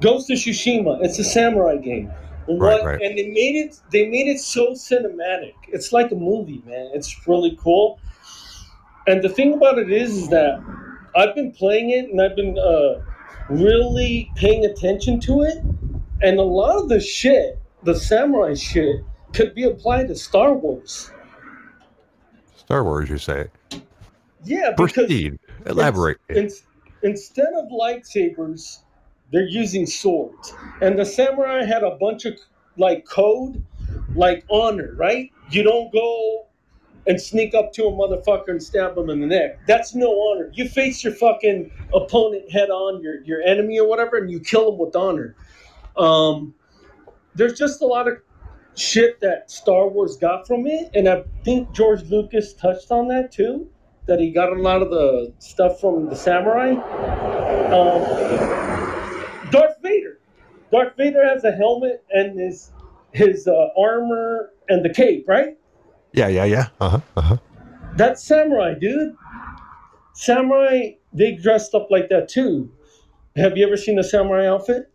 Ghost 0.00 0.30
of 0.30 0.38
Tsushima. 0.38 1.02
It's 1.04 1.18
a 1.18 1.24
samurai 1.24 1.76
game. 1.76 2.10
And 2.46 2.60
Right, 2.60 2.84
right. 2.84 3.00
And 3.02 3.18
they 3.18 3.28
made 3.30 3.56
it. 3.56 3.80
They 3.90 4.06
made 4.08 4.28
it 4.28 4.38
so 4.38 4.72
cinematic. 4.72 5.54
It's 5.68 5.92
like 5.92 6.12
a 6.12 6.14
movie, 6.16 6.62
man. 6.66 6.90
It's 6.94 7.26
really 7.26 7.56
cool. 7.60 7.98
And 9.06 9.22
the 9.22 9.28
thing 9.28 9.54
about 9.54 9.78
it 9.78 9.90
is, 9.90 10.16
is 10.16 10.28
that 10.28 10.60
I've 11.16 11.34
been 11.34 11.52
playing 11.52 11.90
it, 11.90 12.10
and 12.10 12.20
I've 12.20 12.36
been 12.36 12.58
uh, 12.58 13.02
really 13.48 14.30
paying 14.36 14.64
attention 14.64 15.20
to 15.20 15.42
it. 15.42 15.58
And 16.22 16.38
a 16.38 16.42
lot 16.42 16.76
of 16.76 16.88
the 16.88 17.00
shit, 17.00 17.58
the 17.82 17.94
samurai 17.94 18.54
shit, 18.54 19.04
could 19.32 19.54
be 19.54 19.64
applied 19.64 20.08
to 20.08 20.16
Star 20.16 20.54
Wars. 20.54 21.10
Star 22.56 22.84
Wars, 22.84 23.10
you 23.10 23.18
say? 23.18 23.46
Yeah, 24.44 24.72
because 24.76 24.92
Proceed. 24.92 25.38
Elaborate. 25.66 26.18
in, 26.28 26.50
instead 27.02 27.52
of 27.54 27.68
lightsabers, 27.70 28.78
they're 29.32 29.48
using 29.48 29.86
swords. 29.86 30.54
And 30.80 30.98
the 30.98 31.04
samurai 31.04 31.64
had 31.64 31.82
a 31.82 31.96
bunch 31.96 32.24
of 32.24 32.34
like 32.76 33.06
code, 33.06 33.64
like 34.14 34.44
honor, 34.50 34.94
right? 34.96 35.30
You 35.50 35.62
don't 35.62 35.92
go 35.92 36.46
and 37.06 37.20
sneak 37.20 37.54
up 37.54 37.72
to 37.74 37.84
a 37.84 37.92
motherfucker 37.92 38.48
and 38.48 38.62
stab 38.62 38.96
him 38.96 39.10
in 39.10 39.20
the 39.20 39.26
neck. 39.26 39.60
That's 39.66 39.94
no 39.94 40.08
honor. 40.08 40.50
You 40.54 40.68
face 40.68 41.04
your 41.04 41.12
fucking 41.12 41.70
opponent 41.92 42.50
head 42.50 42.70
on, 42.70 43.02
your 43.02 43.22
your 43.24 43.42
enemy 43.42 43.78
or 43.78 43.88
whatever, 43.88 44.16
and 44.16 44.30
you 44.30 44.40
kill 44.40 44.72
him 44.72 44.78
with 44.78 44.96
honor. 44.96 45.36
Um, 45.96 46.54
there's 47.34 47.58
just 47.58 47.82
a 47.82 47.86
lot 47.86 48.08
of 48.08 48.18
shit 48.76 49.20
that 49.20 49.50
Star 49.50 49.88
Wars 49.88 50.16
got 50.16 50.46
from 50.46 50.66
it, 50.66 50.90
and 50.94 51.08
I 51.08 51.24
think 51.44 51.72
George 51.72 52.02
Lucas 52.04 52.54
touched 52.54 52.90
on 52.90 53.08
that 53.08 53.32
too. 53.32 53.68
That 54.06 54.20
he 54.20 54.30
got 54.30 54.52
a 54.52 54.60
lot 54.60 54.82
of 54.82 54.90
the 54.90 55.32
stuff 55.38 55.80
from 55.80 56.10
the 56.10 56.16
samurai. 56.16 56.72
Um, 57.72 59.50
Darth 59.50 59.76
Vader. 59.82 60.18
Darth 60.70 60.96
Vader 60.96 61.26
has 61.26 61.44
a 61.44 61.52
helmet 61.52 62.04
and 62.10 62.38
his 62.38 62.70
his 63.12 63.46
uh, 63.46 63.68
armor 63.78 64.50
and 64.68 64.84
the 64.84 64.92
cape, 64.92 65.24
right? 65.28 65.56
Yeah, 66.14 66.28
yeah, 66.28 66.44
yeah. 66.44 66.68
Uh 66.80 66.88
huh. 66.88 67.00
Uh 67.16 67.20
huh. 67.20 67.36
That's 67.96 68.24
samurai, 68.24 68.74
dude. 68.74 69.14
Samurai, 70.14 70.92
they 71.12 71.32
dressed 71.34 71.74
up 71.74 71.90
like 71.90 72.08
that 72.08 72.28
too. 72.28 72.70
Have 73.36 73.56
you 73.56 73.66
ever 73.66 73.76
seen 73.76 73.98
a 73.98 74.02
samurai 74.02 74.46
outfit? 74.46 74.90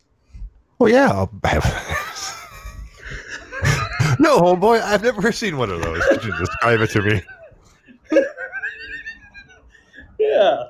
Well, 0.80 0.90
yeah. 0.90 1.12
I'll 1.12 1.30
have... 1.44 1.64
no, 4.20 4.40
homeboy, 4.40 4.82
I've 4.82 5.04
never 5.04 5.32
seen 5.34 5.58
one 5.58 5.70
of 5.70 5.82
those. 5.82 6.02
Could 6.06 6.24
you 6.24 6.38
describe 6.38 6.80
it 6.82 6.90
to 6.92 7.02
me? 7.02 7.22
Yeah. 10.20 10.64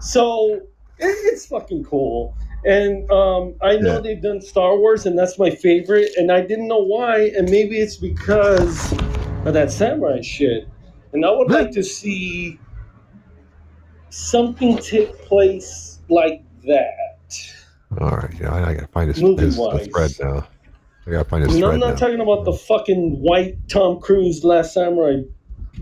So 0.00 0.54
it, 0.98 1.32
it's 1.32 1.46
fucking 1.46 1.84
cool. 1.84 2.36
And 2.64 3.10
um, 3.10 3.54
I 3.60 3.76
know 3.76 3.94
Yeah. 3.94 4.00
they've 4.00 4.22
done 4.22 4.40
Star 4.40 4.76
Wars, 4.78 5.06
and 5.06 5.18
that's 5.18 5.38
my 5.40 5.50
favorite. 5.50 6.12
And 6.16 6.30
I 6.30 6.40
didn't 6.40 6.68
know 6.68 6.78
why, 6.78 7.32
and 7.36 7.50
maybe 7.50 7.80
it's 7.80 7.96
because 7.96 8.92
of 9.44 9.54
that 9.54 9.70
samurai 9.72 10.20
shit. 10.20 10.68
And 11.12 11.24
I 11.26 11.30
would 11.30 11.50
like 11.50 11.70
to 11.72 11.82
see 11.82 12.58
something 14.10 14.78
take 14.78 15.16
place 15.22 16.00
like 16.08 16.42
that. 16.66 17.18
All 18.00 18.10
right, 18.10 18.34
yeah, 18.40 18.54
I, 18.54 18.70
I 18.70 18.74
gotta 18.74 18.86
find 18.88 19.08
his, 19.08 19.18
his 19.18 19.56
the 19.56 19.88
thread 19.92 20.12
now. 20.20 20.46
I 21.06 21.10
gotta 21.10 21.28
find 21.28 21.44
his 21.44 21.58
No, 21.58 21.72
I'm 21.72 21.80
not 21.80 21.90
now. 21.90 21.96
talking 21.96 22.20
about 22.20 22.44
the 22.44 22.52
fucking 22.52 23.20
white 23.20 23.56
Tom 23.68 24.00
Cruise 24.00 24.44
Last 24.44 24.72
Samurai 24.72 25.22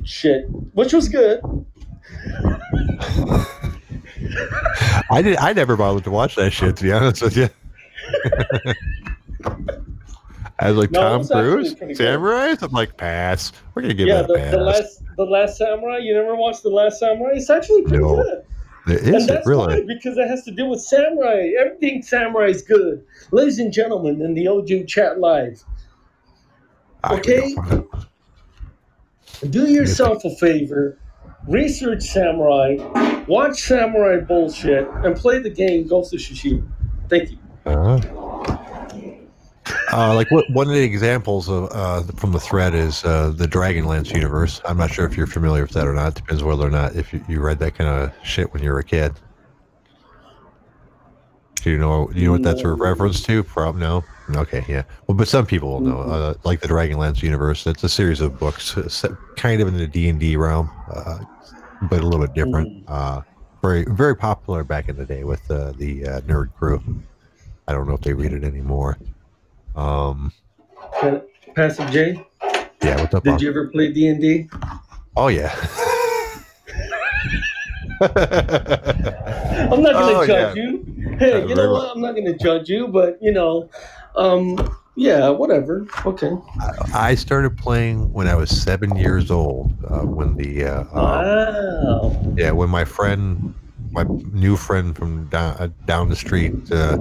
shit, 0.04 0.46
which 0.72 0.92
was 0.92 1.08
good. 1.08 1.40
I 5.12 5.22
did. 5.22 5.36
I 5.36 5.52
never 5.52 5.76
bothered 5.76 6.04
to 6.04 6.10
watch 6.10 6.36
that 6.36 6.52
shit. 6.52 6.76
To 6.76 6.82
be 6.82 6.92
honest 6.92 7.22
with 7.22 7.36
you. 7.36 7.48
I 10.60 10.68
was 10.70 10.76
like 10.78 10.90
No, 10.90 11.00
Tom 11.00 11.26
Cruise, 11.26 11.74
Samurai. 11.96 12.54
I'm 12.60 12.70
like 12.72 12.96
pass. 12.96 13.50
We're 13.74 13.82
gonna 13.82 13.94
give 13.94 14.08
yeah, 14.08 14.22
that 14.22 14.28
the, 14.28 14.34
a 14.34 14.38
pass. 14.38 14.50
the 14.52 14.58
last 14.58 15.02
the 15.16 15.24
Last 15.24 15.56
Samurai. 15.58 15.98
You 15.98 16.14
never 16.14 16.36
watched 16.36 16.62
the 16.62 16.68
Last 16.70 17.00
Samurai? 17.00 17.32
It's 17.34 17.50
actually 17.50 17.82
pretty 17.82 17.98
No. 17.98 18.16
good. 18.22 18.44
Is 18.88 19.06
and 19.06 19.14
it 19.16 19.26
that's 19.28 19.46
really? 19.46 19.84
because 19.84 20.16
it 20.16 20.26
has 20.26 20.42
to 20.44 20.50
do 20.50 20.66
with 20.66 20.80
samurai. 20.80 21.50
Everything 21.60 22.02
samurai 22.02 22.46
is 22.46 22.62
good. 22.62 23.04
Ladies 23.30 23.58
and 23.58 23.72
gentlemen, 23.72 24.20
in 24.22 24.34
the 24.34 24.48
OG 24.48 24.86
chat 24.86 25.20
live, 25.20 25.62
Okay. 27.10 27.54
do 29.50 29.70
yourself 29.70 30.24
a 30.24 30.30
favor, 30.36 30.98
research 31.46 32.02
samurai, 32.02 32.76
watch 33.28 33.62
samurai 33.62 34.18
bullshit, 34.20 34.88
and 35.04 35.14
play 35.16 35.38
the 35.38 35.50
game 35.50 35.86
Ghost 35.86 36.12
of 36.14 36.20
Tsushima. 36.20 36.66
Thank 37.08 37.30
you. 37.32 37.38
Uh, 37.66 38.00
uh, 39.92 40.14
like 40.14 40.30
what, 40.30 40.48
one 40.50 40.68
of 40.68 40.74
the 40.74 40.82
examples 40.82 41.48
of 41.48 41.68
uh, 41.72 42.02
from 42.16 42.32
the 42.32 42.40
thread 42.40 42.74
is 42.74 43.04
uh, 43.04 43.32
the 43.34 43.46
Dragonlance 43.46 44.12
universe. 44.12 44.60
I'm 44.64 44.76
not 44.76 44.90
sure 44.90 45.06
if 45.06 45.16
you're 45.16 45.26
familiar 45.26 45.62
with 45.62 45.72
that 45.72 45.86
or 45.86 45.94
not. 45.94 46.14
Depends 46.14 46.42
whether 46.42 46.66
or 46.66 46.70
not 46.70 46.96
if 46.96 47.12
you, 47.12 47.24
you 47.28 47.40
read 47.40 47.58
that 47.60 47.74
kind 47.74 47.90
of 47.90 48.12
shit 48.24 48.52
when 48.52 48.62
you 48.62 48.70
were 48.70 48.78
a 48.78 48.84
kid. 48.84 49.12
Do 51.56 51.70
you 51.70 51.78
know? 51.78 52.08
Do 52.08 52.18
you 52.18 52.26
know 52.26 52.32
what 52.32 52.42
that's 52.42 52.62
a 52.62 52.68
reference 52.68 53.22
to? 53.24 53.44
Prob 53.44 53.76
no. 53.76 54.02
Okay, 54.34 54.64
yeah. 54.68 54.84
Well, 55.06 55.16
but 55.16 55.28
some 55.28 55.44
people 55.44 55.70
will 55.72 55.80
know. 55.80 56.00
Uh, 56.00 56.34
like 56.44 56.60
the 56.60 56.68
Dragonlance 56.68 57.22
universe, 57.22 57.66
it's 57.66 57.84
a 57.84 57.88
series 57.88 58.20
of 58.20 58.38
books, 58.38 58.76
uh, 58.76 58.88
set 58.88 59.10
kind 59.36 59.60
of 59.60 59.68
in 59.68 59.76
the 59.76 59.86
D 59.86 60.08
and 60.08 60.18
D 60.18 60.36
realm, 60.36 60.70
uh, 60.90 61.18
but 61.82 62.00
a 62.00 62.02
little 62.02 62.20
bit 62.20 62.34
different. 62.34 62.84
Uh, 62.88 63.22
very, 63.60 63.84
very 63.88 64.16
popular 64.16 64.64
back 64.64 64.88
in 64.88 64.96
the 64.96 65.04
day 65.04 65.24
with 65.24 65.50
uh, 65.50 65.72
the 65.72 66.06
uh, 66.06 66.20
nerd 66.22 66.54
crew. 66.54 66.82
I 67.68 67.72
don't 67.72 67.86
know 67.86 67.94
if 67.94 68.00
they 68.00 68.14
read 68.14 68.32
it 68.32 68.42
anymore. 68.42 68.96
Um, 69.74 70.32
Passive 71.54 71.90
J, 71.90 72.24
yeah, 72.82 73.00
what's 73.00 73.14
up? 73.14 73.24
did 73.24 73.30
Bob? 73.32 73.40
you 73.40 73.50
ever 73.50 73.68
play 73.68 73.92
D 73.92 74.08
and 74.08 74.20
D? 74.20 74.48
Oh 75.16 75.28
yeah. 75.28 75.54
I'm 78.00 79.82
not 79.82 79.92
gonna 79.92 80.14
Oh, 80.14 80.26
judge 80.26 80.56
yeah. 80.56 80.62
you. 80.62 81.16
Hey, 81.18 81.42
Uh, 81.42 81.46
you 81.46 81.54
know 81.54 81.70
well. 81.70 81.72
what? 81.72 81.96
I'm 81.96 82.00
not 82.00 82.14
gonna 82.14 82.36
judge 82.36 82.68
you, 82.68 82.88
but 82.88 83.18
you 83.20 83.32
know, 83.32 83.68
um, 84.16 84.56
yeah, 84.96 85.28
whatever. 85.28 85.86
Okay. 86.06 86.30
I 86.94 87.14
started 87.14 87.56
playing 87.56 88.12
when 88.12 88.26
I 88.26 88.34
was 88.34 88.50
seven 88.50 88.96
years 88.96 89.30
old. 89.30 89.72
Uh, 89.88 90.00
when 90.06 90.36
the 90.36 90.64
uh, 90.64 90.80
um, 90.92 90.94
Wow. 90.94 92.34
yeah, 92.36 92.50
when 92.52 92.70
my 92.70 92.84
friend, 92.84 93.54
my 93.92 94.04
new 94.32 94.56
friend 94.56 94.96
from 94.96 95.26
down 95.28 95.56
uh, 95.58 95.68
down 95.86 96.08
the 96.08 96.16
street, 96.16 96.54
uh, 96.72 96.96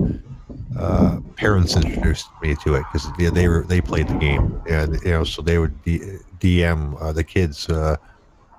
uh, 0.77 1.19
parents 1.35 1.75
introduced 1.75 2.27
me 2.41 2.55
to 2.55 2.75
it 2.75 2.83
because 2.91 3.11
they, 3.17 3.29
they 3.29 3.47
were 3.47 3.63
they 3.63 3.81
played 3.81 4.07
the 4.07 4.15
game, 4.15 4.61
and 4.69 4.99
you 5.03 5.11
know, 5.11 5.23
so 5.23 5.41
they 5.41 5.57
would 5.57 5.81
D- 5.83 6.17
DM 6.39 7.01
uh, 7.01 7.11
the 7.11 7.23
kids 7.23 7.67
uh, 7.69 7.97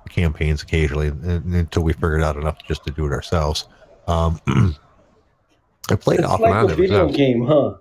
campaigns 0.09 0.63
occasionally, 0.63 1.09
and, 1.09 1.55
until 1.55 1.83
we 1.83 1.93
figured 1.93 2.23
out 2.23 2.37
enough 2.37 2.59
just 2.67 2.85
to 2.85 2.91
do 2.91 3.07
it 3.07 3.13
ourselves. 3.13 3.67
Um, 4.09 4.41
I 5.91 5.97
played 5.97 6.21
It's 6.21 6.29
off 6.29 6.41
and 6.41 6.51
like 6.51 6.65
on. 6.65 6.71
a 6.71 6.75
video 6.75 7.09
game, 7.11 7.47
huh? 7.47 7.75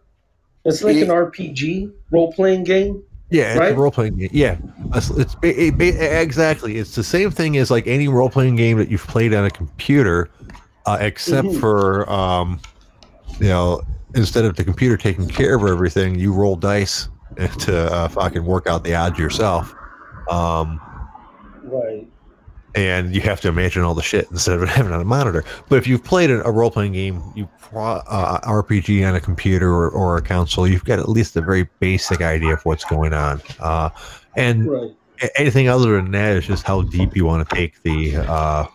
It's 0.66 0.84
like 0.84 0.98
an 0.98 1.08
RPG 1.08 1.92
role 2.12 2.32
playing 2.34 2.64
game. 2.64 3.04
Yeah, 3.32 3.58
right? 3.58 3.76
role 3.76 3.92
playing 3.92 4.18
game. 4.18 4.30
Yeah, 4.32 4.58
it's, 4.96 5.10
it's 5.12 5.36
it 5.44 5.80
exactly. 5.80 6.78
It's 6.78 6.96
the 6.96 7.04
same 7.04 7.30
thing 7.32 7.58
as 7.58 7.70
like 7.70 7.88
any 7.88 8.08
role 8.08 8.30
playing 8.30 8.56
game 8.56 8.78
that 8.78 8.90
you've 8.90 9.06
played 9.06 9.34
on 9.34 9.46
a 9.46 9.52
computer, 9.52 10.30
uh, 10.86 10.98
except 11.00 11.48
Mhm. 11.48 11.60
for 11.60 12.12
um, 12.12 12.60
you 13.40 13.48
know, 13.48 13.82
instead 14.16 14.46
of 14.46 14.56
the 14.56 14.64
computer 14.64 14.98
taking 14.98 15.28
care 15.28 15.56
of 15.56 15.64
everything, 15.64 16.18
you 16.20 16.34
roll 16.34 16.56
dice 16.56 17.10
to 17.60 17.94
uh, 17.94 18.08
fucking 18.08 18.46
work 18.46 18.68
out 18.68 18.84
the 18.84 18.96
odds 18.96 19.18
yourself. 19.20 19.74
Um, 20.30 20.80
Right. 21.62 22.08
and 22.74 23.14
you 23.14 23.22
have 23.22 23.42
to 23.42 23.48
imagine 23.48 23.84
all 23.84 23.94
the 23.94 24.02
shit 24.02 24.28
instead 24.32 24.60
of 24.62 24.68
having 24.70 24.92
it 24.92 24.96
on 24.96 25.02
a 25.02 25.06
monitor. 25.06 25.44
But 25.68 25.78
if 25.78 25.88
you've 25.88 26.04
played 26.04 26.32
a, 26.32 26.42
role 26.52 26.72
playing 26.72 26.94
game, 26.94 27.22
you 27.36 27.50
uh, 27.76 28.40
RPG 28.42 29.08
on 29.08 29.16
a 29.16 29.20
computer 29.22 29.72
or, 29.72 29.90
or 29.90 30.18
a 30.18 30.22
console, 30.22 30.68
you've 30.68 30.86
got 30.86 31.00
at 31.00 31.10
least 31.10 31.36
a 31.36 31.42
very 31.42 31.70
basic 31.80 32.22
idea 32.22 32.54
of 32.54 32.62
what's 32.64 32.86
going 32.86 33.14
on. 33.14 33.42
Uh, 33.60 33.90
and 34.36 34.68
Right. 34.68 34.92
anything 35.38 35.68
other 35.70 35.96
than 35.98 36.12
that 36.12 36.38
is 36.38 36.48
just 36.48 36.64
how 36.64 36.82
deep 36.84 37.16
you 37.16 37.26
want 37.26 37.48
to 37.48 37.56
take 37.56 37.82
the 37.84 38.16
uh, 38.18 38.66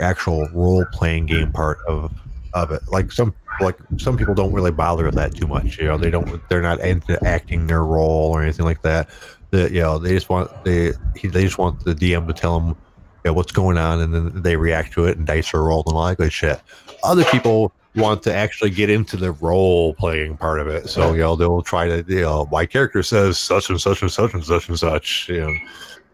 actual 0.00 0.48
role 0.54 0.86
playing 0.92 1.26
game 1.26 1.50
part 1.52 1.78
of 1.88 2.12
of 2.54 2.70
it. 2.70 2.82
Like 2.88 3.12
some 3.12 3.34
like 3.60 3.76
some 3.98 4.16
people 4.16 4.34
don't 4.34 4.52
really 4.52 4.70
bother 4.70 5.04
with 5.04 5.14
that 5.14 5.34
too 5.34 5.46
much. 5.46 5.78
You 5.78 5.86
know, 5.86 5.98
they 5.98 6.10
don't 6.10 6.40
they're 6.48 6.62
not 6.62 6.80
into 6.80 7.22
acting 7.24 7.66
their 7.66 7.84
role 7.84 8.32
or 8.32 8.42
anything 8.42 8.64
like 8.64 8.82
that. 8.82 9.10
The 9.50 9.70
you 9.72 9.80
know 9.80 9.98
they 9.98 10.14
just 10.14 10.28
want 10.28 10.64
they 10.64 10.92
they 11.22 11.44
just 11.44 11.58
want 11.58 11.84
the 11.84 11.94
DM 11.94 12.26
to 12.26 12.32
tell 12.32 12.58
them 12.58 12.76
you 13.24 13.30
know, 13.30 13.32
what's 13.32 13.52
going 13.52 13.78
on 13.78 14.00
and 14.00 14.14
then 14.14 14.42
they 14.42 14.56
react 14.56 14.92
to 14.94 15.04
it 15.04 15.16
and 15.16 15.26
dice 15.26 15.54
are 15.54 15.62
rolled 15.62 15.86
and 15.86 15.96
all 15.96 16.06
that 16.06 16.18
good 16.18 16.32
shit. 16.32 16.60
Other 17.02 17.24
people 17.24 17.72
want 17.96 18.22
to 18.24 18.34
actually 18.34 18.70
get 18.70 18.90
into 18.90 19.16
the 19.16 19.32
role 19.32 19.94
playing 19.94 20.36
part 20.36 20.60
of 20.60 20.66
it. 20.66 20.88
So, 20.88 21.12
you 21.12 21.20
know, 21.20 21.36
they'll 21.36 21.62
try 21.62 21.86
to, 21.86 22.04
you 22.06 22.22
know, 22.22 22.48
my 22.50 22.66
character 22.66 23.02
says 23.02 23.38
such 23.38 23.70
and 23.70 23.80
such 23.80 24.02
and 24.02 24.10
such 24.10 24.34
and 24.34 24.44
such 24.44 24.68
and 24.68 24.78
such, 24.78 25.28
you 25.28 25.40
know, 25.40 25.54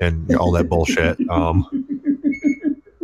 and 0.01 0.35
all 0.37 0.53
that 0.53 0.69
bullshit. 0.69 1.19
Um, 1.31 1.67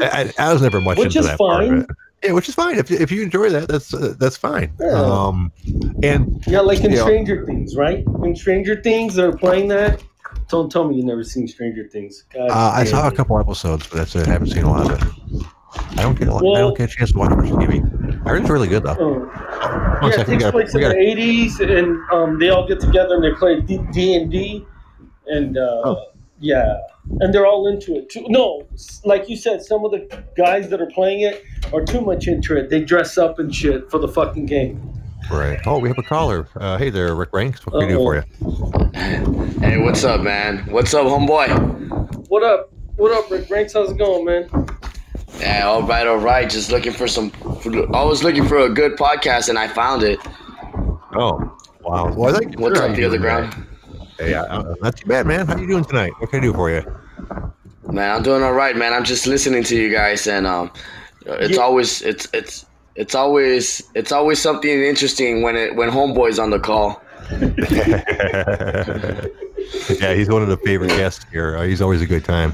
I, 0.01 0.33
I 0.38 0.53
was 0.53 0.62
never 0.62 0.81
much 0.81 0.99
Which 0.99 1.16
into 1.16 1.27
that 1.29 1.38
part 1.38 1.64
of 1.64 1.72
it. 1.81 1.87
Yeah, 2.25 2.33
which 2.33 2.49
is 2.49 2.55
fine. 2.55 2.79
If, 2.79 2.91
if 2.91 3.13
you 3.13 3.23
enjoy 3.23 3.51
that, 3.51 3.69
that's 3.69 3.93
uh, 3.95 4.15
that's 4.19 4.37
fine. 4.37 4.73
Yeah. 4.81 4.89
Um, 4.93 5.53
and 6.03 6.43
Yeah, 6.47 6.61
like 6.61 6.81
in. 6.83 6.97
Stranger 6.97 7.45
Things, 7.47 7.77
right? 7.77 8.05
In 8.25 8.35
Stranger 8.35 8.81
Things, 8.83 9.15
they're 9.15 9.37
playing 9.37 9.69
that. 9.69 10.03
Don't 10.49 10.71
tell 10.71 10.89
me 10.89 10.97
you've 10.97 11.05
never 11.07 11.25
seen 11.25 11.47
Stranger 11.47 11.87
Things. 11.89 12.25
God 12.33 12.49
uh, 12.51 12.73
I 12.75 12.85
saw 12.85 13.07
a 13.09 13.13
couple 13.13 13.39
episodes, 13.39 13.87
but 13.87 13.99
that's 13.99 14.17
it. 14.17 14.27
I 14.29 14.33
haven't 14.33 14.49
seen 14.49 14.65
a 14.65 14.71
lot 14.71 14.91
of 14.91 15.03
it. 15.03 15.47
I 15.91 16.03
don't 16.03 16.19
get 16.19 16.29
a 16.29 16.33
lot, 16.33 16.57
I 16.57 16.61
don't 16.61 16.77
get 16.77 16.91
a 16.91 16.97
chance 16.97 17.13
to 17.13 17.19
watch 17.19 17.31
much 17.31 17.51
TV. 17.51 17.83
I 18.25 18.31
heard 18.31 18.41
it's 18.41 18.51
really 18.51 18.69
good 18.69 18.83
though. 18.83 18.95
One 18.97 19.31
yeah, 19.31 20.09
it 20.09 20.13
second, 20.13 20.27
we 20.27 20.33
takes 20.33 20.43
gotta- 20.45 20.53
place 20.53 20.75
in 20.75 20.81
gotta- 20.81 20.95
the 20.95 21.01
'80s, 21.01 21.61
and 21.61 21.99
um, 22.13 22.39
they 22.39 22.49
all 22.49 22.67
get 22.67 22.81
together 22.81 23.17
and 23.17 23.25
they 23.25 23.33
play 23.33 23.61
D 23.61 24.15
and 24.17 24.31
D, 24.31 24.65
and 25.27 25.59
uh, 25.59 25.83
Oh. 25.85 26.07
yeah, 26.41 26.79
and 27.21 27.33
they're 27.35 27.47
all 27.47 27.66
into 27.66 27.95
it 27.97 28.11
too. 28.11 28.25
No, 28.29 28.66
like 29.05 29.29
you 29.29 29.37
said, 29.37 29.62
some 29.62 29.85
of 29.85 29.90
the 29.90 30.25
guys 30.37 30.69
that 30.71 30.81
are 30.81 30.90
playing 30.95 31.21
it 31.21 31.45
are 31.73 31.85
too 31.85 32.01
much 32.01 32.27
into 32.27 32.57
it. 32.57 32.71
They 32.71 32.83
dress 32.83 33.19
up 33.19 33.38
and 33.38 33.55
shit 33.55 33.90
for 33.90 33.99
the 33.99 34.09
fucking 34.09 34.47
game. 34.47 34.92
Right. 35.31 35.59
Oh, 35.66 35.79
we 35.79 35.88
have 35.88 35.99
a 35.99 36.03
caller. 36.03 36.49
Uh, 36.55 36.79
hey 36.79 36.90
there, 36.90 37.14
Rick 37.14 37.31
Ranks. 37.33 37.66
What 37.66 37.81
can 37.81 37.88
we 37.88 37.95
do 37.95 37.99
for 37.99 38.14
you? 38.16 39.61
Hey, 39.61 39.79
what's 39.79 40.05
up, 40.05 40.21
man? 40.21 40.59
What's 40.71 40.95
up, 40.95 41.07
homeboy? 41.07 42.29
What 42.29 42.42
up? 42.42 42.73
What 42.97 43.12
up, 43.12 43.31
Rick 43.31 43.51
Ranks? 43.51 43.73
How's 43.73 43.90
it 43.90 43.99
going, 43.99 44.25
man? 44.25 44.66
Yeah, 45.40 45.66
all 45.66 45.83
right, 45.83 46.07
all 46.07 46.16
right. 46.19 46.49
Just 46.49 46.71
looking 46.71 46.92
for 46.92 47.09
some. 47.09 47.33
I 47.92 48.05
was 48.05 48.23
looking 48.23 48.47
for 48.47 48.59
a 48.59 48.71
good 48.71 48.97
podcast, 48.97 49.49
and 49.49 49.59
I 49.59 49.69
found 49.69 50.03
it. 50.03 50.19
Oh, 51.14 51.57
wow. 51.83 52.12
Well, 52.12 52.35
I 52.35 52.38
think 52.38 52.59
What's 52.59 52.79
up, 52.79 52.95
the 52.95 53.05
other 53.05 53.19
doing 53.19 53.21
ground? 53.21 53.66
Today? 54.17 54.31
Hey, 54.31 54.35
uh, 54.35 54.75
not 54.83 54.97
too 54.97 55.07
bad, 55.07 55.27
man. 55.27 55.47
How 55.47 55.57
you 55.59 55.67
doing 55.67 55.85
tonight? 55.85 56.13
What 56.19 56.31
can 56.31 56.41
I 56.41 56.43
do 56.43 56.53
for 56.53 56.71
you? 56.71 56.83
Man, 57.91 58.11
I'm 58.17 58.23
doing 58.23 58.43
all 58.43 58.53
right, 58.53 58.77
man. 58.77 58.93
I'm 58.93 59.05
just 59.05 59.27
listening 59.27 59.63
to 59.65 59.77
you 59.77 59.91
guys, 59.93 60.27
and 60.27 60.47
um, 60.47 60.71
it's 61.25 61.57
Yeah. 61.57 61.63
always 61.63 62.03
it's 62.03 62.29
it's 62.33 62.67
it's 62.97 63.15
always 63.15 63.83
it's 63.95 64.11
always 64.13 64.41
something 64.41 64.71
interesting 64.71 65.43
when 65.43 65.57
it 65.57 65.77
when 65.77 65.91
homeboy's 65.91 66.39
on 66.39 66.51
the 66.51 66.59
call. 66.59 67.01
yeah, 70.01 70.15
he's 70.15 70.29
one 70.29 70.43
of 70.43 70.49
the 70.49 70.59
favorite 70.65 70.89
guests 70.89 71.25
here. 71.31 71.57
Uh, 71.57 71.63
he's 71.65 71.81
always 71.83 72.01
a 72.01 72.07
good 72.07 72.25
time. 72.25 72.53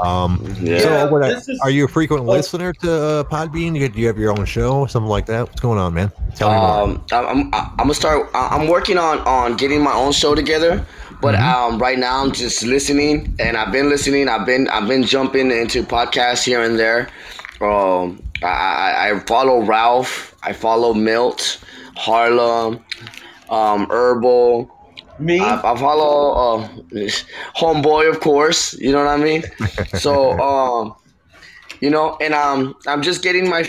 Um, 0.00 0.44
Yeah. 0.60 0.78
so, 0.80 1.08
what, 1.10 1.22
this 1.22 1.48
is- 1.48 1.60
are 1.60 1.70
you 1.70 1.84
a 1.84 1.88
frequent 1.88 2.22
oh. 2.22 2.32
listener 2.32 2.72
to 2.72 2.92
uh, 2.92 3.24
Podbean? 3.24 3.78
You, 3.78 3.88
do 3.88 4.00
you 4.00 4.06
have 4.06 4.18
your 4.18 4.36
own 4.36 4.44
show, 4.44 4.86
something 4.86 5.08
like 5.08 5.26
that? 5.26 5.46
What's 5.48 5.60
going 5.60 5.78
on, 5.78 5.94
man? 5.94 6.10
Tell 6.34 6.50
me 6.50 6.56
more. 6.56 6.80
Um, 6.82 7.04
I'm, 7.12 7.26
I'm, 7.26 7.54
I'm 7.54 7.76
gonna 7.76 7.94
start. 7.94 8.28
I- 8.34 8.48
I'm 8.56 8.68
working 8.68 8.98
on 8.98 9.20
on 9.20 9.56
getting 9.56 9.82
my 9.82 9.92
own 9.94 10.12
show 10.12 10.34
together, 10.34 10.84
but 11.24 11.34
um, 11.36 11.78
right 11.78 11.98
now 11.98 12.22
I'm 12.22 12.32
just 12.32 12.62
listening, 12.64 13.34
and 13.38 13.56
I've 13.56 13.72
been 13.72 13.88
listening. 13.88 14.28
I've 14.28 14.44
been 14.44 14.68
I've 14.68 14.86
been 14.86 15.02
jumping 15.02 15.50
into 15.50 15.82
podcasts 15.82 16.44
here 16.44 16.62
and 16.62 16.78
there. 16.78 17.08
Um, 17.62 18.22
I, 18.42 18.46
I, 18.46 19.10
I 19.10 19.18
follow 19.20 19.62
Ralph. 19.62 20.34
I 20.42 20.52
follow 20.52 20.92
Milt, 20.92 21.64
Harlem, 21.96 22.84
um, 23.48 23.86
Herbal. 23.88 24.70
Me? 25.18 25.40
I, 25.40 25.60
I 25.60 25.78
follow 25.78 26.58
uh, 26.58 26.68
Homeboy, 27.56 28.10
of 28.10 28.20
course. 28.20 28.74
You 28.74 28.92
know 28.92 28.98
what 28.98 29.08
I 29.08 29.16
mean. 29.16 29.44
So 29.94 30.32
um, 30.40 30.94
you 31.80 31.88
know, 31.88 32.18
and 32.20 32.34
um, 32.34 32.74
I'm 32.86 33.00
just 33.00 33.22
getting 33.22 33.48
my 33.48 33.66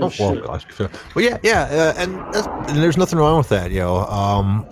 Oh, 0.00 0.12
well, 0.18 0.36
gosh. 0.36 0.64
Well, 0.78 1.24
yeah, 1.24 1.38
yeah, 1.42 1.62
uh, 1.62 1.94
and, 1.96 2.18
that's, 2.32 2.46
and 2.46 2.78
there's 2.82 2.96
nothing 2.96 3.18
wrong 3.18 3.38
with 3.38 3.48
that. 3.48 3.70
You 3.70 3.80
know, 3.80 3.96
um, 4.06 4.66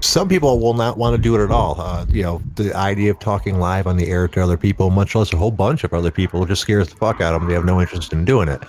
some 0.00 0.28
people 0.28 0.58
will 0.58 0.74
not 0.74 0.96
want 0.96 1.14
to 1.14 1.20
do 1.20 1.34
it 1.34 1.44
at 1.44 1.50
all. 1.50 1.80
Uh, 1.80 2.06
you 2.08 2.22
know, 2.22 2.42
the 2.56 2.74
idea 2.74 3.10
of 3.10 3.18
talking 3.18 3.58
live 3.58 3.86
on 3.86 3.96
the 3.96 4.08
air 4.08 4.28
to 4.28 4.42
other 4.42 4.56
people, 4.56 4.90
much 4.90 5.14
less 5.14 5.32
a 5.32 5.36
whole 5.36 5.50
bunch 5.50 5.84
of 5.84 5.92
other 5.92 6.10
people, 6.10 6.44
just 6.46 6.62
scares 6.62 6.88
the 6.88 6.96
fuck 6.96 7.20
out 7.20 7.34
of 7.34 7.40
them. 7.40 7.48
They 7.48 7.54
have 7.54 7.64
no 7.64 7.80
interest 7.80 8.12
in 8.12 8.24
doing 8.24 8.48
it. 8.48 8.62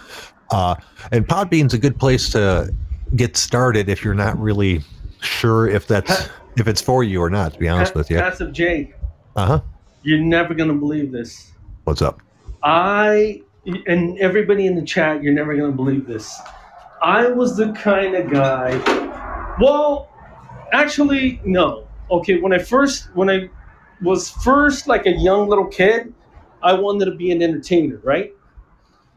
Uh, 0.52 0.76
and 1.12 1.26
Podbean's 1.28 1.74
a 1.74 1.78
good 1.78 1.98
place 1.98 2.30
to 2.32 2.74
get 3.16 3.38
started 3.38 3.90
if 3.90 4.04
you're 4.04 4.14
not 4.14 4.38
really 4.38 4.82
sure 5.22 5.68
if 5.68 5.88
that's 5.88 6.30
if 6.58 6.68
it's 6.68 6.82
for 6.82 7.04
you 7.04 7.22
or 7.22 7.30
not. 7.30 7.54
To 7.54 7.60
be 7.60 7.70
honest 7.70 7.96
with 7.96 8.10
you, 8.12 8.18
Passive 8.18 8.52
J, 8.52 8.94
uh 9.36 9.46
huh. 9.46 9.62
you're 10.04 10.20
never 10.20 10.54
gonna 10.54 10.74
believe 10.74 11.12
this. 11.12 11.52
What's 11.86 12.02
up? 12.02 12.22
I 12.64 13.42
and 13.66 14.18
everybody 14.20 14.66
in 14.66 14.76
the 14.76 14.82
chat, 14.82 15.22
you're 15.22 15.34
never 15.34 15.56
gonna 15.56 15.72
believe 15.72 16.08
this. 16.08 16.40
I 17.02 17.28
was 17.28 17.58
the 17.58 17.72
kind 17.74 18.16
of 18.16 18.32
guy. 18.32 19.56
Well, 19.60 20.10
actually, 20.72 21.42
no. 21.44 21.88
Okay, 22.10 22.40
when 22.40 22.54
I 22.54 22.60
first 22.60 23.10
when 23.16 23.30
I 23.30 23.50
was 24.02 24.30
first 24.30 24.88
like 24.88 25.06
a 25.06 25.12
young 25.12 25.48
little 25.48 25.68
kid, 25.68 26.14
I 26.64 26.74
wanted 26.74 27.06
to 27.06 27.12
be 27.12 27.32
an 27.32 27.42
entertainer, 27.42 28.00
right? 28.04 28.34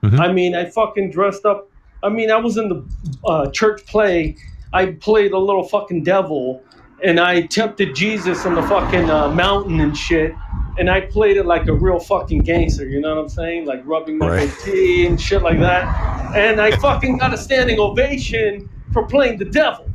Mhm. 0.03 0.21
I 0.21 0.33
mean, 0.33 0.55
I 0.55 0.67
fucking 0.67 1.11
dressed 1.11 1.47
up. 1.47 1.69
I 2.03 2.11
mean, 2.11 2.31
I 2.31 2.37
was 2.37 2.59
in 2.59 2.69
the 2.69 2.85
uh, 3.25 3.51
church 3.51 3.85
play. 3.87 4.37
I 4.73 4.87
played 4.93 5.33
a 5.33 5.39
little 5.39 5.65
fucking 5.65 6.05
devil, 6.05 6.63
and 7.03 7.19
I 7.19 7.43
tempted 7.43 7.95
Jesus 7.95 8.45
on 8.45 8.55
the 8.55 8.63
fucking 8.63 9.09
uh, 9.09 9.31
mountain 9.31 9.81
and 9.81 9.97
shit. 9.97 10.35
And 10.79 10.91
I 10.91 11.03
played 11.03 11.37
it 11.37 11.47
like 11.47 11.69
a 11.69 11.73
real 11.73 12.01
fucking 12.01 12.41
gangster. 12.41 12.89
You 12.89 13.01
know 13.01 13.15
what 13.15 13.23
I'm 13.23 13.29
saying? 13.29 13.67
Like 13.67 13.83
rubbing 13.85 14.19
my 14.19 14.29
Right. 14.29 14.49
goatee 14.65 15.07
and 15.07 15.21
shit 15.21 15.43
like 15.43 15.61
that. 15.61 16.35
And 16.37 16.61
I 16.61 16.73
fucking 16.79 17.19
got 17.19 17.33
a 17.33 17.37
standing 17.39 17.79
ovation 17.79 18.69
for 18.93 19.07
playing 19.07 19.39
the 19.39 19.45
devil. 19.45 19.89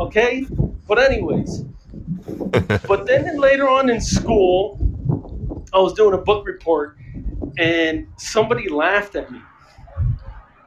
Okay, 0.00 0.44
but 0.86 0.98
anyways, 0.98 1.64
but 2.86 3.06
then 3.06 3.38
later 3.38 3.68
on 3.68 3.88
in 3.88 4.00
school, 4.00 4.78
I 5.72 5.78
was 5.78 5.94
doing 5.94 6.12
a 6.14 6.18
book 6.18 6.46
report, 6.46 6.96
and 7.56 8.06
somebody 8.18 8.68
laughed 8.68 9.16
at 9.16 9.30
me, 9.30 9.40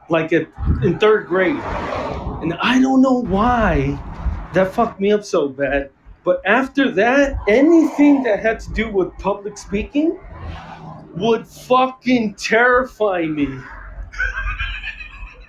like 0.08 0.32
at, 0.32 0.48
in 0.82 0.98
third 0.98 1.26
grade, 1.28 1.56
and 2.42 2.54
I 2.60 2.80
don't 2.80 3.02
know 3.02 3.22
why 3.22 3.98
that 4.54 4.72
fucked 4.74 5.00
me 5.00 5.12
up 5.12 5.24
so 5.24 5.48
bad. 5.48 5.90
But 6.30 6.42
after 6.46 6.92
that, 6.92 7.40
anything 7.48 8.22
that 8.22 8.38
had 8.38 8.60
to 8.60 8.72
do 8.72 8.88
with 8.88 9.12
public 9.18 9.58
speaking 9.58 10.16
would 11.16 11.44
fucking 11.44 12.34
terrify 12.34 13.22
me. 13.22 13.48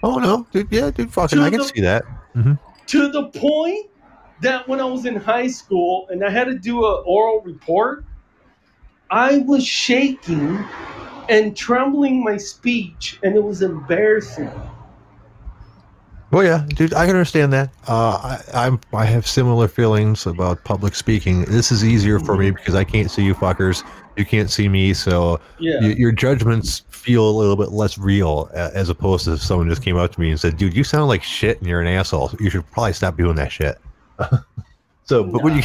Oh 0.01 0.17
no, 0.17 0.47
dude. 0.51 0.69
Yeah, 0.71 0.89
dude. 0.89 1.13
Fucking, 1.13 1.37
To 1.37 1.45
I 1.45 1.51
can 1.51 1.59
the- 1.59 1.65
see 1.65 1.81
that. 1.81 2.03
Mm-hmm. 2.35 2.53
to 2.87 3.09
the 3.11 3.27
point 3.27 3.91
that 4.41 4.67
when 4.67 4.79
I 4.79 4.85
was 4.85 5.05
in 5.05 5.17
high 5.17 5.49
school 5.49 6.07
and 6.09 6.25
I 6.25 6.31
had 6.31 6.45
to 6.45 6.55
do 6.57 6.79
an 6.87 7.03
oral 7.05 7.41
report, 7.41 8.03
I 9.11 9.37
was 9.45 9.63
shaking 9.63 10.65
and 11.29 11.55
trembling 11.55 12.23
my 12.23 12.37
speech, 12.37 13.19
and 13.21 13.35
it 13.35 13.43
was 13.43 13.61
embarrassing. 13.61 14.49
Well, 16.31 16.45
yeah, 16.45 16.65
dude, 16.69 16.93
I 16.93 17.05
can 17.05 17.15
understand 17.15 17.51
that. 17.51 17.69
Uh, 17.89 18.39
I, 18.53 18.65
I'm, 18.67 18.79
I 18.93 19.03
have 19.05 19.27
similar 19.27 19.67
feelings 19.67 20.25
about 20.25 20.63
public 20.63 20.95
speaking. 20.95 21.43
This 21.43 21.73
is 21.73 21.83
easier 21.83 22.19
for 22.19 22.37
me 22.37 22.51
because 22.51 22.73
I 22.73 22.85
can't 22.85 23.11
see 23.11 23.23
you 23.25 23.35
fuckers. 23.35 23.83
You 24.15 24.23
can't 24.25 24.49
see 24.49 24.69
me, 24.69 24.93
so 24.93 25.41
Yeah. 25.59 25.79
y- 25.81 25.95
your 25.97 26.13
judgments 26.13 26.83
feel 26.89 27.29
a 27.29 27.31
little 27.31 27.57
bit 27.57 27.71
less 27.71 27.97
real 27.97 28.49
as 28.53 28.87
opposed 28.89 29.25
to 29.25 29.33
if 29.33 29.41
someone 29.41 29.67
just 29.67 29.83
came 29.83 29.97
up 29.97 30.13
to 30.13 30.21
me 30.21 30.29
and 30.29 30.39
said, 30.39 30.55
"Dude, 30.57 30.73
you 30.73 30.83
sound 30.85 31.07
like 31.09 31.21
shit, 31.23 31.57
and 31.59 31.67
you're 31.67 31.81
an 31.81 31.87
asshole. 31.87 32.31
You 32.39 32.49
should 32.49 32.69
probably 32.71 32.93
stop 32.93 33.17
doing 33.17 33.35
that 33.35 33.51
shit." 33.51 33.77
so, 35.05 35.23
but 35.23 35.43
when 35.43 35.57
you 35.57 35.63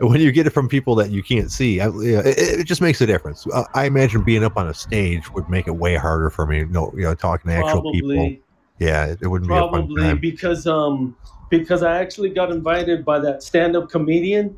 when 0.00 0.20
you 0.20 0.30
get 0.32 0.46
it 0.46 0.50
from 0.50 0.68
people 0.68 0.94
that 0.94 1.10
you 1.10 1.22
can't 1.22 1.50
see, 1.50 1.80
I, 1.80 1.88
yeah, 1.88 2.20
it, 2.20 2.60
it 2.60 2.64
just 2.64 2.80
makes 2.80 3.00
a 3.00 3.06
difference. 3.06 3.46
Uh, 3.52 3.64
I 3.74 3.84
imagine 3.86 4.22
being 4.22 4.44
up 4.44 4.56
on 4.56 4.68
a 4.68 4.74
stage 4.74 5.30
would 5.32 5.48
make 5.50 5.66
it 5.66 5.72
way 5.76 5.96
harder 5.96 6.30
for 6.30 6.46
me. 6.46 6.64
No, 6.64 6.92
you 6.94 7.02
know, 7.02 7.14
talking 7.14 7.50
to 7.50 7.56
actual 7.56 7.92
people. 7.92 8.36
Probably, 8.78 8.86
Yeah, 8.86 9.06
it, 9.06 9.18
it 9.22 9.26
wouldn't 9.28 9.48
be 9.48 9.54
probably 9.54 10.14
because 10.14 10.66
um 10.66 11.16
because 11.50 11.82
I 11.82 11.98
actually 11.98 12.30
got 12.30 12.50
invited 12.50 13.04
by 13.04 13.18
that 13.20 13.42
stand-up 13.42 13.88
comedian 13.90 14.56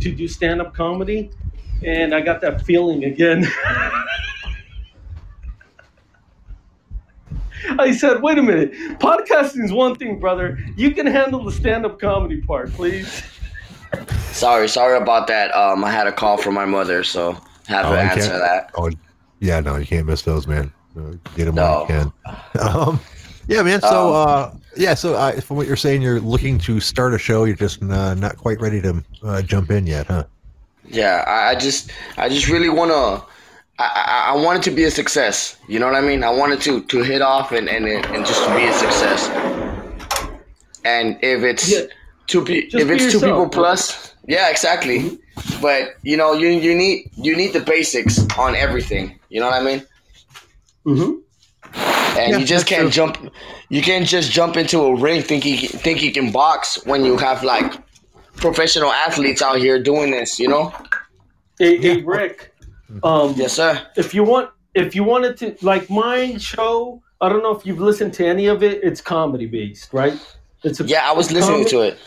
to 0.00 0.10
do 0.12 0.26
stand-up 0.26 0.74
comedy, 0.74 1.30
and 1.84 2.14
I 2.14 2.20
got 2.20 2.40
that 2.40 2.62
feeling 2.62 3.04
again. 3.04 3.46
I 7.78 7.90
said, 7.92 8.22
wait 8.22 8.38
a 8.38 8.42
minute. 8.42 8.72
Podcasting 9.00 9.64
is 9.64 9.72
one 9.72 9.94
thing, 9.96 10.20
brother. 10.20 10.58
You 10.76 10.92
can 10.92 11.06
handle 11.06 11.42
the 11.44 11.50
stand-up 11.52 11.98
comedy 12.00 12.40
part, 12.40 12.72
please. 12.72 13.22
sorry, 14.32 14.68
sorry 14.68 14.96
about 14.98 15.26
that. 15.28 15.54
Um, 15.56 15.84
I 15.84 15.90
had 15.90 16.06
a 16.06 16.12
call 16.12 16.36
from 16.36 16.54
my 16.54 16.64
mother, 16.64 17.02
so 17.02 17.32
have 17.66 17.86
Oh, 17.86 17.92
to 17.94 18.00
answer 18.00 18.38
that. 18.38 18.70
Oh, 18.76 18.90
yeah, 19.40 19.60
no, 19.60 19.76
you 19.76 19.86
can't 19.86 20.06
miss 20.06 20.22
those, 20.22 20.46
man. 20.46 20.72
Uh, 20.96 21.12
Get 21.36 21.46
them 21.46 21.54
No. 21.56 21.86
when 21.88 21.98
you 21.98 22.12
can. 22.24 22.36
Um, 22.60 23.00
yeah, 23.48 23.62
man. 23.62 23.80
So, 23.80 24.14
Um, 24.14 24.28
uh, 24.28 24.50
yeah. 24.76 24.94
So, 24.94 25.14
uh, 25.14 25.40
from 25.40 25.56
what 25.56 25.66
you're 25.66 25.76
saying, 25.76 26.02
you're 26.02 26.20
looking 26.20 26.58
to 26.60 26.80
start 26.80 27.14
a 27.14 27.18
show. 27.18 27.44
You're 27.44 27.56
just 27.56 27.82
uh, 27.82 28.14
not 28.14 28.36
quite 28.36 28.60
ready 28.60 28.80
to 28.82 29.02
uh, 29.22 29.42
jump 29.42 29.70
in 29.70 29.86
yet, 29.86 30.06
huh? 30.06 30.24
Yeah, 30.88 31.24
I, 31.26 31.50
I 31.50 31.54
just, 31.56 31.90
I 32.16 32.28
just 32.28 32.48
really 32.48 32.68
wanna, 32.68 33.22
I, 33.78 33.80
I, 33.80 34.32
I 34.32 34.36
want 34.36 34.58
it 34.60 34.70
to 34.70 34.76
be 34.76 34.84
a 34.84 34.90
success. 34.90 35.56
You 35.68 35.78
know 35.80 35.86
what 35.86 35.96
I 35.96 36.00
mean? 36.00 36.22
I 36.22 36.30
wanted 36.30 36.60
to 36.62 36.82
to 36.84 37.02
hit 37.02 37.22
off 37.22 37.50
and 37.52 37.68
and 37.68 37.86
and 37.86 38.24
just 38.26 38.44
to 38.44 38.54
be 38.54 38.64
a 38.64 38.72
success. 38.72 39.28
And 40.84 41.18
if 41.22 41.42
it's 41.42 41.68
Yeah. 41.72 41.86
two 42.28 42.44
pe- 42.44 42.68
Just 42.68 42.74
if 42.82 42.88
be 42.88 42.94
it's 42.94 43.12
two 43.12 43.18
people 43.20 43.48
plus, 43.48 44.14
yeah, 44.28 44.48
exactly. 44.50 45.18
But 45.60 45.96
you 46.02 46.16
know, 46.16 46.32
you 46.32 46.48
you 46.48 46.74
need 46.74 47.10
you 47.16 47.34
need 47.36 47.52
the 47.52 47.60
basics 47.60 48.20
on 48.38 48.54
everything. 48.54 49.18
You 49.28 49.40
know 49.40 49.46
what 49.50 49.60
I 49.60 49.64
mean? 49.64 49.82
Mm-hmm. 50.86 51.12
And 52.16 52.32
Yeah, 52.32 52.38
you 52.38 52.46
just 52.46 52.66
can't 52.66 52.82
true. 52.82 52.90
jump. 52.90 53.32
You 53.68 53.82
can't 53.82 54.06
just 54.06 54.30
jump 54.30 54.56
into 54.56 54.78
a 54.80 54.94
ring 54.96 55.22
think 55.22 55.44
you 55.44 55.56
think 55.68 56.02
you 56.02 56.12
can 56.12 56.32
box 56.32 56.84
when 56.86 57.04
you 57.04 57.16
have 57.18 57.42
like 57.42 57.72
professional 58.36 58.90
athletes 58.92 59.42
out 59.42 59.58
here 59.58 59.82
doing 59.82 60.10
this. 60.10 60.38
You 60.38 60.48
know? 60.48 60.72
Hey, 61.58 61.76
hey, 61.78 62.02
Rick. 62.02 62.52
Um, 63.02 63.34
Yes, 63.36 63.54
sir. 63.54 63.80
if 63.96 64.14
you 64.14 64.22
want 64.24 64.50
if 64.74 64.94
you 64.94 65.02
wanted 65.04 65.36
to 65.38 65.56
like 65.62 65.88
my 65.90 66.36
show 66.36 67.02
i 67.20 67.28
don't 67.30 67.42
know 67.42 67.50
if 67.56 67.64
you've 67.66 67.80
listened 67.80 68.12
to 68.14 68.24
any 68.24 68.46
of 68.46 68.62
it 68.62 68.84
it's 68.84 69.00
comedy 69.00 69.46
based 69.46 69.92
right 69.92 70.14
it's 70.62 70.78
a, 70.80 70.84
Yeah, 70.84 71.08
I 71.10 71.12
was 71.12 71.32
listening 71.32 71.64
to 71.74 71.80
it. 71.80 71.98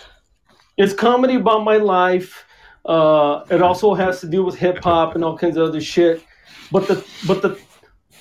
it's 0.78 0.94
comedy 0.94 1.36
about 1.36 1.64
my 1.66 1.78
life 1.78 2.46
uh 2.86 3.44
it 3.50 3.62
also 3.62 3.94
has 3.96 4.22
to 4.22 4.28
do 4.28 4.44
with 4.46 4.56
hip-hop 4.56 5.16
and 5.16 5.24
all 5.26 5.38
kinds 5.38 5.58
of 5.58 5.64
other 5.68 5.82
shit 5.82 6.24
but 6.72 6.88
the 6.88 7.04
but 7.28 7.42
the 7.42 7.60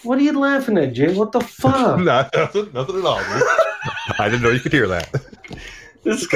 what 0.03 0.19
are 0.19 0.23
you 0.23 0.39
laughing 0.39 0.79
at 0.79 0.93
jay 0.93 1.15
what 1.15 1.33
the 1.33 1.41
fuck 1.41 1.99
nothing, 2.01 2.71
nothing 2.75 2.99
at 2.99 3.05
all. 3.05 3.21
I 4.19 4.29
didn't 4.29 4.43
know 4.43 4.51
you 4.51 4.61
could 4.61 4.73
hear 4.73 4.89
that. 4.89 5.11
This 6.03 6.27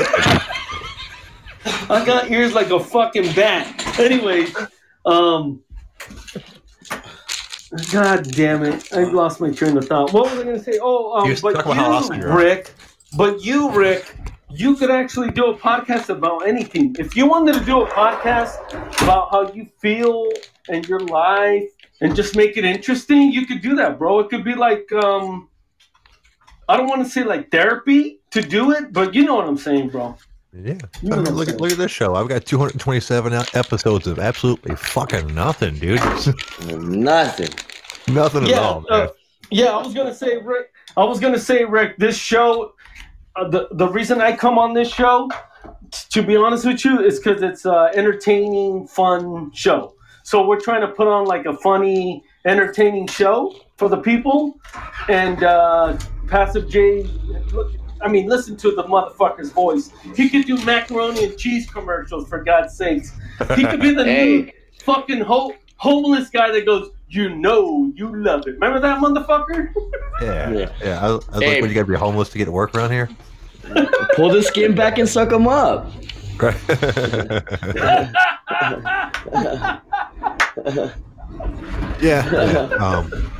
I 1.88 2.05
got 2.05 2.31
ears 2.31 2.55
like 2.55 2.70
a 2.70 2.81
fucking 2.81 3.35
bat. 3.35 3.98
Anyway, 3.98 4.46
um, 5.07 5.62
God 7.92 8.25
damn 8.33 8.64
it! 8.64 8.92
I 8.92 9.05
lost 9.05 9.40
my 9.40 9.51
train 9.51 9.77
of 9.77 9.87
thought. 9.87 10.12
What 10.12 10.31
was 10.31 10.40
I 10.40 10.42
going 10.42 10.59
to 10.59 10.62
say? 10.62 10.79
Oh, 10.83 11.12
um, 11.12 11.35
but 11.40 11.55
talking 11.55 11.72
about 11.72 11.77
how 11.77 11.92
awesome 11.92 12.20
you, 12.20 12.27
you. 12.27 12.37
Rick, 12.37 12.72
but 13.16 13.44
you, 13.44 13.70
Rick, 13.70 14.16
you 14.51 14.77
could 14.77 14.90
actually 14.90 15.31
do 15.31 15.46
a 15.46 15.57
podcast 15.57 16.09
about 16.09 16.46
anything. 16.46 16.96
If 16.98 17.16
you 17.16 17.27
wanted 17.27 17.55
to 17.55 17.64
do 17.64 17.83
a 17.83 17.87
podcast 17.87 18.59
about 19.03 19.31
how 19.31 19.53
you 19.53 19.68
feel 19.81 20.29
and 20.68 20.87
your 20.88 21.01
life, 21.01 21.68
and 22.02 22.14
just 22.16 22.36
make 22.36 22.56
it 22.56 22.64
interesting, 22.64 23.32
you 23.32 23.46
could 23.46 23.62
do 23.62 23.74
that, 23.76 23.98
bro. 23.98 24.18
It 24.20 24.28
could 24.28 24.44
be 24.44 24.54
like, 24.54 24.90
um, 24.92 25.48
I 26.68 26.76
don't 26.76 26.88
want 26.88 27.02
to 27.04 27.08
say 27.10 27.22
like 27.24 27.50
therapy 27.50 28.20
to 28.30 28.42
do 28.42 28.72
it, 28.72 28.92
but 28.92 29.14
you 29.14 29.24
know 29.24 29.36
what 29.36 29.46
I'm 29.46 29.56
saying, 29.58 29.88
bro. 29.90 30.16
Yeah. 30.52 30.74
You 31.00 31.08
know 31.10 31.16
I 31.16 31.20
mean, 31.22 31.34
look 31.34 31.48
at 31.48 31.60
look 31.60 31.72
at 31.72 31.78
this 31.78 31.90
show. 31.90 32.14
I've 32.14 32.28
got 32.28 32.44
227 32.44 33.32
episodes 33.54 34.06
of 34.06 34.18
absolutely 34.18 34.76
fucking 34.76 35.34
nothing, 35.34 35.76
dude. 35.78 35.98
Nothing. 36.68 37.48
nothing 38.14 38.42
at 38.44 38.48
Yeah, 38.50 38.60
all, 38.60 38.80
man. 38.90 39.00
uh, 39.00 39.08
Yeah, 39.50 39.70
I 39.76 39.82
was 39.82 39.94
gonna 39.94 40.14
say, 40.14 40.36
Rick. 40.36 40.72
I 40.96 41.04
was 41.04 41.20
gonna 41.20 41.38
say, 41.38 41.64
Rick. 41.64 41.96
This 41.98 42.16
show, 42.18 42.74
uh, 43.36 43.48
the 43.48 43.68
the 43.72 43.88
reason 43.88 44.20
I 44.20 44.36
come 44.36 44.58
on 44.58 44.74
this 44.74 44.92
show, 44.92 45.30
t- 45.90 46.04
to 46.10 46.22
be 46.22 46.36
honest 46.36 46.66
with 46.66 46.84
you, 46.84 47.00
is 47.00 47.18
because 47.18 47.40
it's 47.42 47.64
uh, 47.64 47.90
entertaining, 47.94 48.86
fun 48.88 49.52
show. 49.54 49.94
So 50.33 50.47
we're 50.47 50.61
trying 50.61 50.81
to 50.81 50.88
put 50.88 51.09
on 51.09 51.27
like 51.27 51.45
a 51.45 51.53
funny, 51.59 52.25
entertaining 52.47 53.07
show 53.07 53.55
for 53.77 53.90
the 53.90 53.99
people, 53.99 54.59
and 55.11 55.45
uh, 55.45 55.99
Passive 56.27 56.71
J. 56.71 57.03
Look, 57.53 57.73
I 58.01 58.09
mean, 58.09 58.31
listen 58.31 58.57
to 58.57 58.71
the 58.75 58.85
motherfucker's 58.85 59.53
voice. 59.53 59.90
He 60.16 60.31
could 60.31 60.47
do 60.47 60.57
macaroni 60.64 61.25
and 61.25 61.37
cheese 61.37 61.68
commercials 61.71 62.31
for 62.31 62.42
God's 62.42 62.75
sakes. 62.75 63.12
He 63.57 63.66
could 63.66 63.83
be 63.83 63.95
the 63.95 64.05
new 64.07 64.51
fucking 64.85 65.21
ho- 65.21 65.53
homeless 65.77 66.31
guy 66.31 66.51
that 66.51 66.64
goes, 66.64 66.88
"You 67.11 67.37
know, 67.37 67.92
you 67.95 68.16
love 68.16 68.47
it." 68.47 68.53
Remember 68.53 68.81
that 68.81 69.01
motherfucker? 69.03 69.71
Yeah, 70.23 70.51
Yeah. 70.51 70.73
yeah. 70.83 70.99
I, 71.03 71.09
I 71.09 71.12
was 71.12 71.27
Hey. 71.40 71.47
like, 71.53 71.61
when 71.61 71.68
you 71.68 71.75
gotta 71.75 71.87
be 71.87 71.95
homeless 71.95 72.31
to 72.31 72.38
get 72.38 72.47
to 72.47 72.53
work 72.53 72.75
around 72.75 72.90
here. 72.90 73.11
Pull 74.16 74.31
the 74.31 74.42
skin 74.42 74.75
back 74.75 74.97
and 74.97 75.07
suck 75.07 75.29
them 75.29 75.47
up. 75.47 75.92
Right. 76.38 76.57
yeah. 80.71 80.92
yeah. 82.01 82.68
Um, 82.79 83.31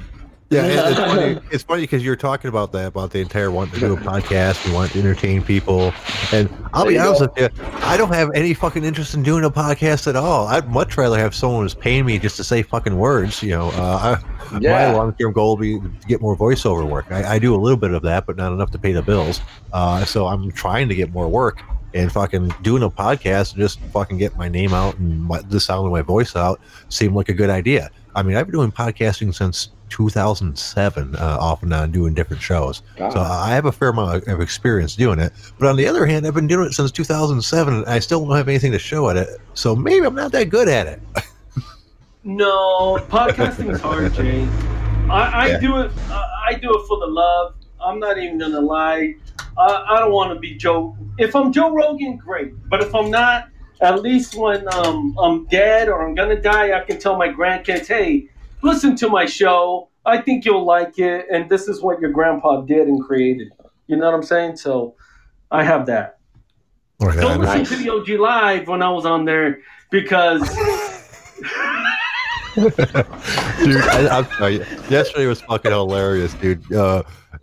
yeah, 0.51 0.67
it- 0.67 0.91
it's 0.91 0.99
funny. 1.01 1.39
It's 1.51 1.63
funny 1.65 1.81
because 1.83 2.05
you're 2.05 2.15
talking 2.17 2.49
about 2.51 2.73
that 2.73 2.89
about 2.89 3.11
the 3.11 3.21
entire 3.21 3.51
want 3.51 3.73
to 3.73 3.81
do 3.81 3.95
a 3.95 3.97
podcast, 3.97 4.67
you 4.69 4.75
want 4.75 4.93
to 4.93 4.99
entertain 4.99 5.43
people, 5.43 5.95
and 6.31 6.51
I'll 6.75 6.85
be 6.87 6.95
There 6.95 7.03
you 7.05 7.09
honest 7.09 7.21
go. 7.37 7.43
with 7.43 7.59
you, 7.59 7.65
I 7.85 7.97
don't 7.97 8.13
have 8.13 8.31
any 8.35 8.53
fucking 8.53 8.85
interest 8.85 9.15
in 9.15 9.23
doing 9.23 9.45
a 9.45 9.51
podcast 9.51 10.07
at 10.09 10.15
all. 10.17 10.47
I'd 10.49 10.69
much 10.69 10.99
rather 10.99 11.19
have 11.19 11.35
someone 11.35 11.63
who's 11.63 11.73
paying 11.75 12.05
me 12.05 12.19
just 12.19 12.37
to 12.37 12.45
say 12.45 12.63
fucking 12.63 12.99
words. 12.99 13.43
You 13.43 13.51
know, 13.53 13.71
uh, 13.71 14.19
I, 14.53 14.59
my 14.59 14.93
long 14.93 15.15
term 15.15 15.33
goal 15.33 15.57
would 15.57 15.63
be 15.63 15.81
to 15.81 16.07
get 16.07 16.21
more 16.21 16.37
voiceover 16.37 16.87
work. 16.87 17.07
I, 17.11 17.37
I 17.37 17.39
do 17.39 17.55
a 17.55 17.57
little 17.57 17.79
bit 17.79 17.93
of 17.93 18.03
that, 18.03 18.27
but 18.27 18.37
not 18.37 18.53
enough 18.53 18.71
to 18.73 18.79
pay 18.79 18.93
the 18.93 19.03
bills. 19.03 19.41
Uh, 19.73 20.05
so 20.05 20.27
I'm 20.27 20.53
trying 20.53 20.87
to 20.91 20.95
get 20.95 21.13
more 21.15 21.29
work 21.29 21.63
and 21.95 22.11
fucking 22.13 22.53
doing 22.63 22.83
a 22.83 22.91
podcast 22.91 23.53
and 23.53 23.61
just 23.61 23.81
fucking 23.93 24.19
get 24.19 24.37
my 24.37 24.49
name 24.49 24.73
out 24.75 24.97
and 24.99 25.23
my, 25.25 25.41
the 25.43 25.61
sound 25.61 25.87
of 25.87 25.93
my 25.93 26.03
voice 26.03 26.35
out 26.37 26.61
seemed 26.89 27.15
like 27.15 27.29
a 27.29 27.35
good 27.35 27.51
idea. 27.51 27.91
I 28.15 28.23
mean, 28.23 28.37
I've 28.37 28.47
been 28.47 28.55
doing 28.55 28.73
podcasting 28.73 29.35
since 29.35 29.69
2007, 29.91 31.17
uh, 31.17 31.19
off 31.41 31.63
and 31.63 31.73
on 31.73 31.91
doing 31.93 32.15
different 32.15 32.43
shows. 32.43 32.83
So 32.99 33.21
I 33.21 33.51
have 33.55 33.67
a 33.67 33.73
fair 33.73 33.89
amount 33.89 34.27
of 34.27 34.41
experience 34.41 34.97
doing 34.97 35.19
it. 35.19 35.33
But 35.59 35.69
on 35.69 35.77
the 35.77 35.87
other 35.87 36.07
hand, 36.07 36.27
I've 36.27 36.35
been 36.35 36.47
doing 36.47 36.67
it 36.67 36.73
since 36.73 36.91
2007 36.91 37.75
and 37.75 37.87
I 37.87 37.99
still 37.99 38.25
don't 38.27 38.37
have 38.37 38.49
anything 38.49 38.73
to 38.73 38.79
show 38.79 39.09
at 39.11 39.17
it. 39.17 39.29
So 39.55 39.75
maybe 39.77 40.05
I'm 40.07 40.15
not 40.15 40.33
that 40.33 40.49
good 40.51 40.69
at 40.69 40.87
it. 40.87 41.01
No, 42.25 42.99
podcasting 43.11 43.71
is 43.73 43.81
hard, 43.81 44.15
Jay. 44.15 44.45
I, 45.11 45.23
I 45.33 45.47
Yeah. 45.49 45.59
do 45.59 45.79
it. 45.81 45.91
I, 46.09 46.51
I 46.51 46.55
do 46.55 46.71
it 46.71 46.87
for 46.87 46.99
the 47.01 47.07
love. 47.09 47.55
I'm 47.85 47.99
not 47.99 48.19
even 48.19 48.39
gonna 48.39 48.61
lie. 48.61 49.15
I, 49.59 49.85
I 49.91 50.01
don't 50.01 50.13
want 50.13 50.33
to 50.33 50.39
be 50.39 50.55
Joe. 50.55 50.97
If 51.19 51.35
I'm 51.37 51.53
Joe 51.53 51.73
Rogan, 51.75 52.17
great. 52.17 52.53
But 52.69 52.81
if 52.81 52.95
I'm 52.95 53.11
not, 53.11 53.49
at 53.81 54.01
least 54.03 54.35
when 54.35 54.67
um, 54.75 55.17
I'm 55.21 55.47
dead 55.47 55.89
or 55.89 56.07
I'm 56.07 56.15
gonna 56.15 56.41
die, 56.41 56.79
I 56.79 56.85
can 56.85 56.99
tell 56.99 57.17
my 57.17 57.29
grandkids, 57.29 57.87
"Hey, 57.87 58.29
listen 58.63 58.97
to 58.97 59.09
my 59.09 59.27
show. 59.27 59.89
I 60.05 60.19
think 60.19 60.45
you'll 60.45 60.65
like 60.65 60.99
it, 60.99 61.27
and 61.31 61.49
this 61.51 61.69
is 61.69 61.81
what 61.83 62.01
your 62.01 62.11
grandpa 62.11 62.63
did 62.63 62.89
and 62.89 63.03
created." 63.05 63.53
You 63.89 63.97
know 63.97 64.07
what 64.07 64.15
I'm 64.15 64.23
saying? 64.23 64.57
So, 64.57 64.95
I 65.51 65.65
have 65.65 65.87
that. 65.87 66.19
Right, 67.01 67.19
Don't 67.19 67.41
listen 67.41 67.59
Nice. 67.59 67.69
to 67.71 67.77
the 67.77 67.91
OG 67.91 68.09
live 68.21 68.69
when 68.69 68.83
I 68.83 68.91
was 68.91 69.05
on 69.05 69.25
there 69.25 69.61
because. 69.91 70.41
dude, 72.55 72.73
I, 72.79 74.23
tell 74.37 74.51
you, 74.51 74.65
yesterday 74.89 75.27
was 75.27 75.41
fucking 75.41 75.71
hilarious, 75.71 76.35
dude. 76.35 76.73
Uh, 76.73 77.03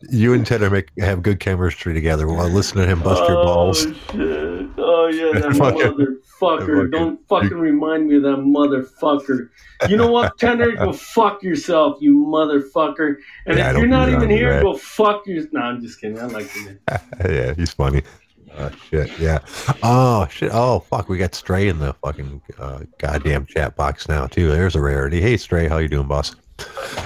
you 0.09 0.33
and 0.33 0.45
Ted 0.45 0.61
make 0.71 0.89
have 0.99 1.21
good 1.21 1.39
chemistry 1.39 1.93
together. 1.93 2.27
While 2.27 2.49
listening 2.49 2.85
to 2.85 2.89
him 2.91 3.01
bust 3.01 3.21
your 3.27 3.43
balls. 3.43 3.85
Oh, 3.85 3.93
shit. 4.11 4.69
Oh, 4.77 5.07
yeah, 5.07 5.39
that 5.39 5.51
motherfucker. 5.51 6.91
Don't 6.91 7.27
fucking 7.27 7.57
remind 7.57 8.07
me 8.07 8.17
of 8.17 8.23
that 8.23 8.37
motherfucker. 8.37 9.49
You 9.89 9.97
know 9.97 10.11
what, 10.11 10.37
Tanner? 10.37 10.71
Go 10.75 10.93
fuck 10.93 11.43
yourself, 11.43 11.97
you 12.01 12.17
motherfucker. 12.17 13.15
And 13.45 13.57
Yeah, 13.57 13.71
if 13.71 13.77
you're 13.77 13.87
not 13.87 14.09
even 14.09 14.29
that. 14.29 14.31
here, 14.31 14.61
go 14.61 14.77
fuck 14.77 15.25
your. 15.25 15.45
No, 15.51 15.61
I'm 15.61 15.81
just 15.81 15.99
kidding. 15.99 16.19
I 16.19 16.25
like 16.25 16.53
you. 16.55 16.77
yeah, 17.29 17.53
he's 17.53 17.71
funny. 17.71 18.01
Oh 18.57 18.71
shit, 18.89 19.17
yeah. 19.19 19.39
Oh 19.83 20.27
shit. 20.29 20.49
Oh 20.53 20.79
fuck, 20.79 21.07
we 21.07 21.17
got 21.17 21.35
Stray 21.35 21.67
in 21.67 21.79
the 21.79 21.93
fucking 22.03 22.41
uh, 22.57 22.79
goddamn 22.97 23.45
chat 23.45 23.75
box 23.75 24.07
now 24.09 24.25
too. 24.27 24.49
There's 24.49 24.75
a 24.75 24.81
rarity. 24.81 25.21
Hey 25.21 25.37
Stray, 25.37 25.67
how 25.67 25.77
you 25.77 25.87
doing, 25.87 26.07
boss? 26.07 26.35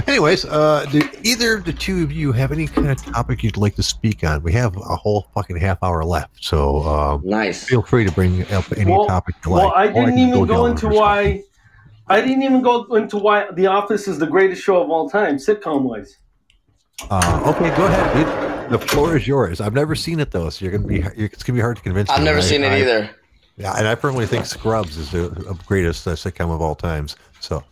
Anyways, 0.08 0.46
uh, 0.46 0.86
do 0.92 1.02
either 1.24 1.56
of 1.58 1.66
the 1.66 1.74
two 1.74 2.04
of 2.04 2.12
you 2.12 2.32
have 2.32 2.52
any 2.52 2.68
kind 2.68 2.89
of 2.89 2.98
topic 3.04 3.44
you'd 3.44 3.58
like 3.58 3.76
to 3.76 3.84
speak 3.84 4.24
on? 4.24 4.42
We 4.44 4.52
have 4.54 4.76
a 4.76 4.96
whole 4.96 5.28
fucking 5.34 5.58
half 5.58 5.82
hour 5.84 6.04
left, 6.04 6.44
so 6.44 6.82
um, 6.84 7.22
Nice. 7.24 7.63
feel 7.66 7.82
free 7.82 8.06
to 8.06 8.12
bring 8.12 8.44
up 8.52 8.66
any 8.78 8.92
Well- 8.92 9.06
topic 9.08 9.36
you 9.46 9.52
Well, 9.52 9.66
like. 9.68 9.76
I 9.76 9.88
didn't 9.88 10.10
can 10.12 10.18
even 10.20 10.39
down 10.39 10.48
go 10.48 10.66
into 10.66 10.88
why. 10.89 11.44
I 12.08 12.20
didn't 12.22 12.44
even 12.44 12.62
go 12.62 12.84
into 12.96 13.18
why 13.18 13.48
The 13.54 13.68
Office 13.68 14.08
is 14.08 14.20
the 14.20 14.28
greatest 14.28 14.62
show 14.62 14.84
of 14.84 14.89
all 14.89 15.10
time, 15.10 15.38
sitcom 15.38 15.84
wise. 15.84 16.18
Uh, 17.10 17.54
okay, 17.56 17.76
go 17.76 17.86
ahead. 17.86 18.70
dude. 18.70 18.80
The 18.80 18.86
floor 18.88 19.16
is 19.18 19.28
yours. 19.28 19.60
I've 19.62 19.74
never 19.74 19.96
seen 19.96 20.20
it 20.20 20.32
though, 20.32 20.50
so 20.50 20.63
you're 20.66 20.72
gonna 20.78 20.88
be 20.88 20.98
you're, 20.98 21.30
it's 21.32 21.44
gonna 21.44 21.56
be 21.58 21.62
hard 21.62 21.78
to 21.78 21.84
convince. 21.84 22.10
I've 22.10 22.20
me. 22.20 22.26
never 22.26 22.38
I- 22.39 22.42
seen 22.42 22.63
it 22.63 22.72
I- 22.72 22.80
either. 22.82 23.10
Yeah, 23.56 23.74
and 23.78 23.88
I 23.88 23.94
firmly 23.96 24.26
think 24.26 24.46
Scrubs 24.48 24.98
is 24.98 25.12
the 25.12 25.26
uh, 25.48 25.54
greatest 25.68 26.08
uh, 26.08 26.12
sitcom 26.12 26.52
of 26.54 26.60
all 26.62 26.74
times. 26.76 27.16
So 27.39 27.63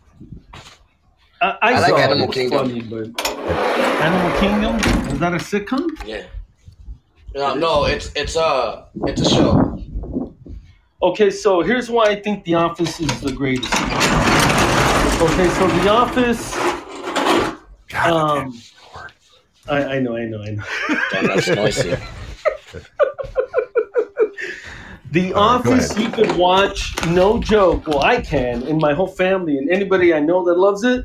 I, 1.41 1.49
I, 1.49 1.58
I 1.62 1.80
like 1.80 1.89
saw 1.89 1.97
it. 1.97 2.01
Animal 2.01 2.30
It 2.30 2.34
Kingdom. 2.34 2.60
Funny, 2.67 2.82
but 2.82 3.27
Animal 4.01 4.39
Kingdom 4.39 4.75
is 5.12 5.19
that 5.19 5.34
a 5.34 5.38
sitcom? 5.38 5.89
Yeah. 6.06 6.23
No, 7.34 7.56
no, 7.56 7.86
it's 7.86 8.12
it's 8.15 8.36
a 8.36 8.88
it's 9.08 9.21
a 9.21 9.30
show. 9.30 9.77
Okay, 11.01 11.32
so 11.32 11.62
here's 11.62 11.89
why 11.89 12.06
I 12.10 12.15
think 12.21 12.43
The 12.43 12.54
Office 12.56 12.99
is 12.99 13.21
the 13.21 13.32
greatest. 13.32 13.73
Okay, 13.73 15.49
so 15.49 15.67
The 15.67 15.89
Office. 15.89 16.56
God, 17.89 18.12
Um, 18.12 18.62
I, 19.67 19.84
I 19.95 19.99
know, 19.99 20.15
I 20.15 20.25
know, 20.25 20.41
I 20.43 20.51
know. 20.51 20.63
Damn, 21.12 21.25
that's 21.27 21.47
noisy. 21.47 21.95
The 25.12 25.34
All 25.34 25.43
Office 25.60 25.97
you 25.97 26.10
could 26.10 26.38
watch, 26.38 26.93
no 27.08 27.38
joke. 27.38 27.86
Well, 27.86 28.00
I 28.00 28.21
can, 28.21 28.63
and 28.63 28.80
my 28.80 28.93
whole 28.93 29.08
family, 29.08 29.58
and 29.58 29.69
anybody 29.69 30.13
I 30.13 30.21
know 30.21 30.45
that 30.45 30.58
loves 30.58 30.86
it. 30.86 31.04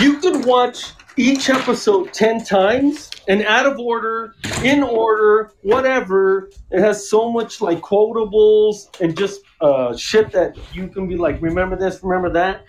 You 0.00 0.18
could 0.18 0.44
watch 0.44 0.92
each 1.16 1.48
episode 1.48 2.12
10 2.12 2.42
times 2.44 3.12
and 3.28 3.44
out 3.44 3.66
of 3.66 3.78
order, 3.78 4.34
in 4.64 4.82
order, 4.82 5.52
whatever. 5.62 6.50
It 6.72 6.80
has 6.80 7.08
so 7.08 7.30
much 7.30 7.60
like 7.60 7.80
quotables 7.80 9.00
and 9.00 9.16
just 9.16 9.42
uh, 9.60 9.96
shit 9.96 10.32
that 10.32 10.56
you 10.74 10.88
can 10.88 11.06
be 11.06 11.16
like, 11.16 11.40
remember 11.40 11.76
this, 11.76 12.02
remember 12.02 12.30
that. 12.30 12.64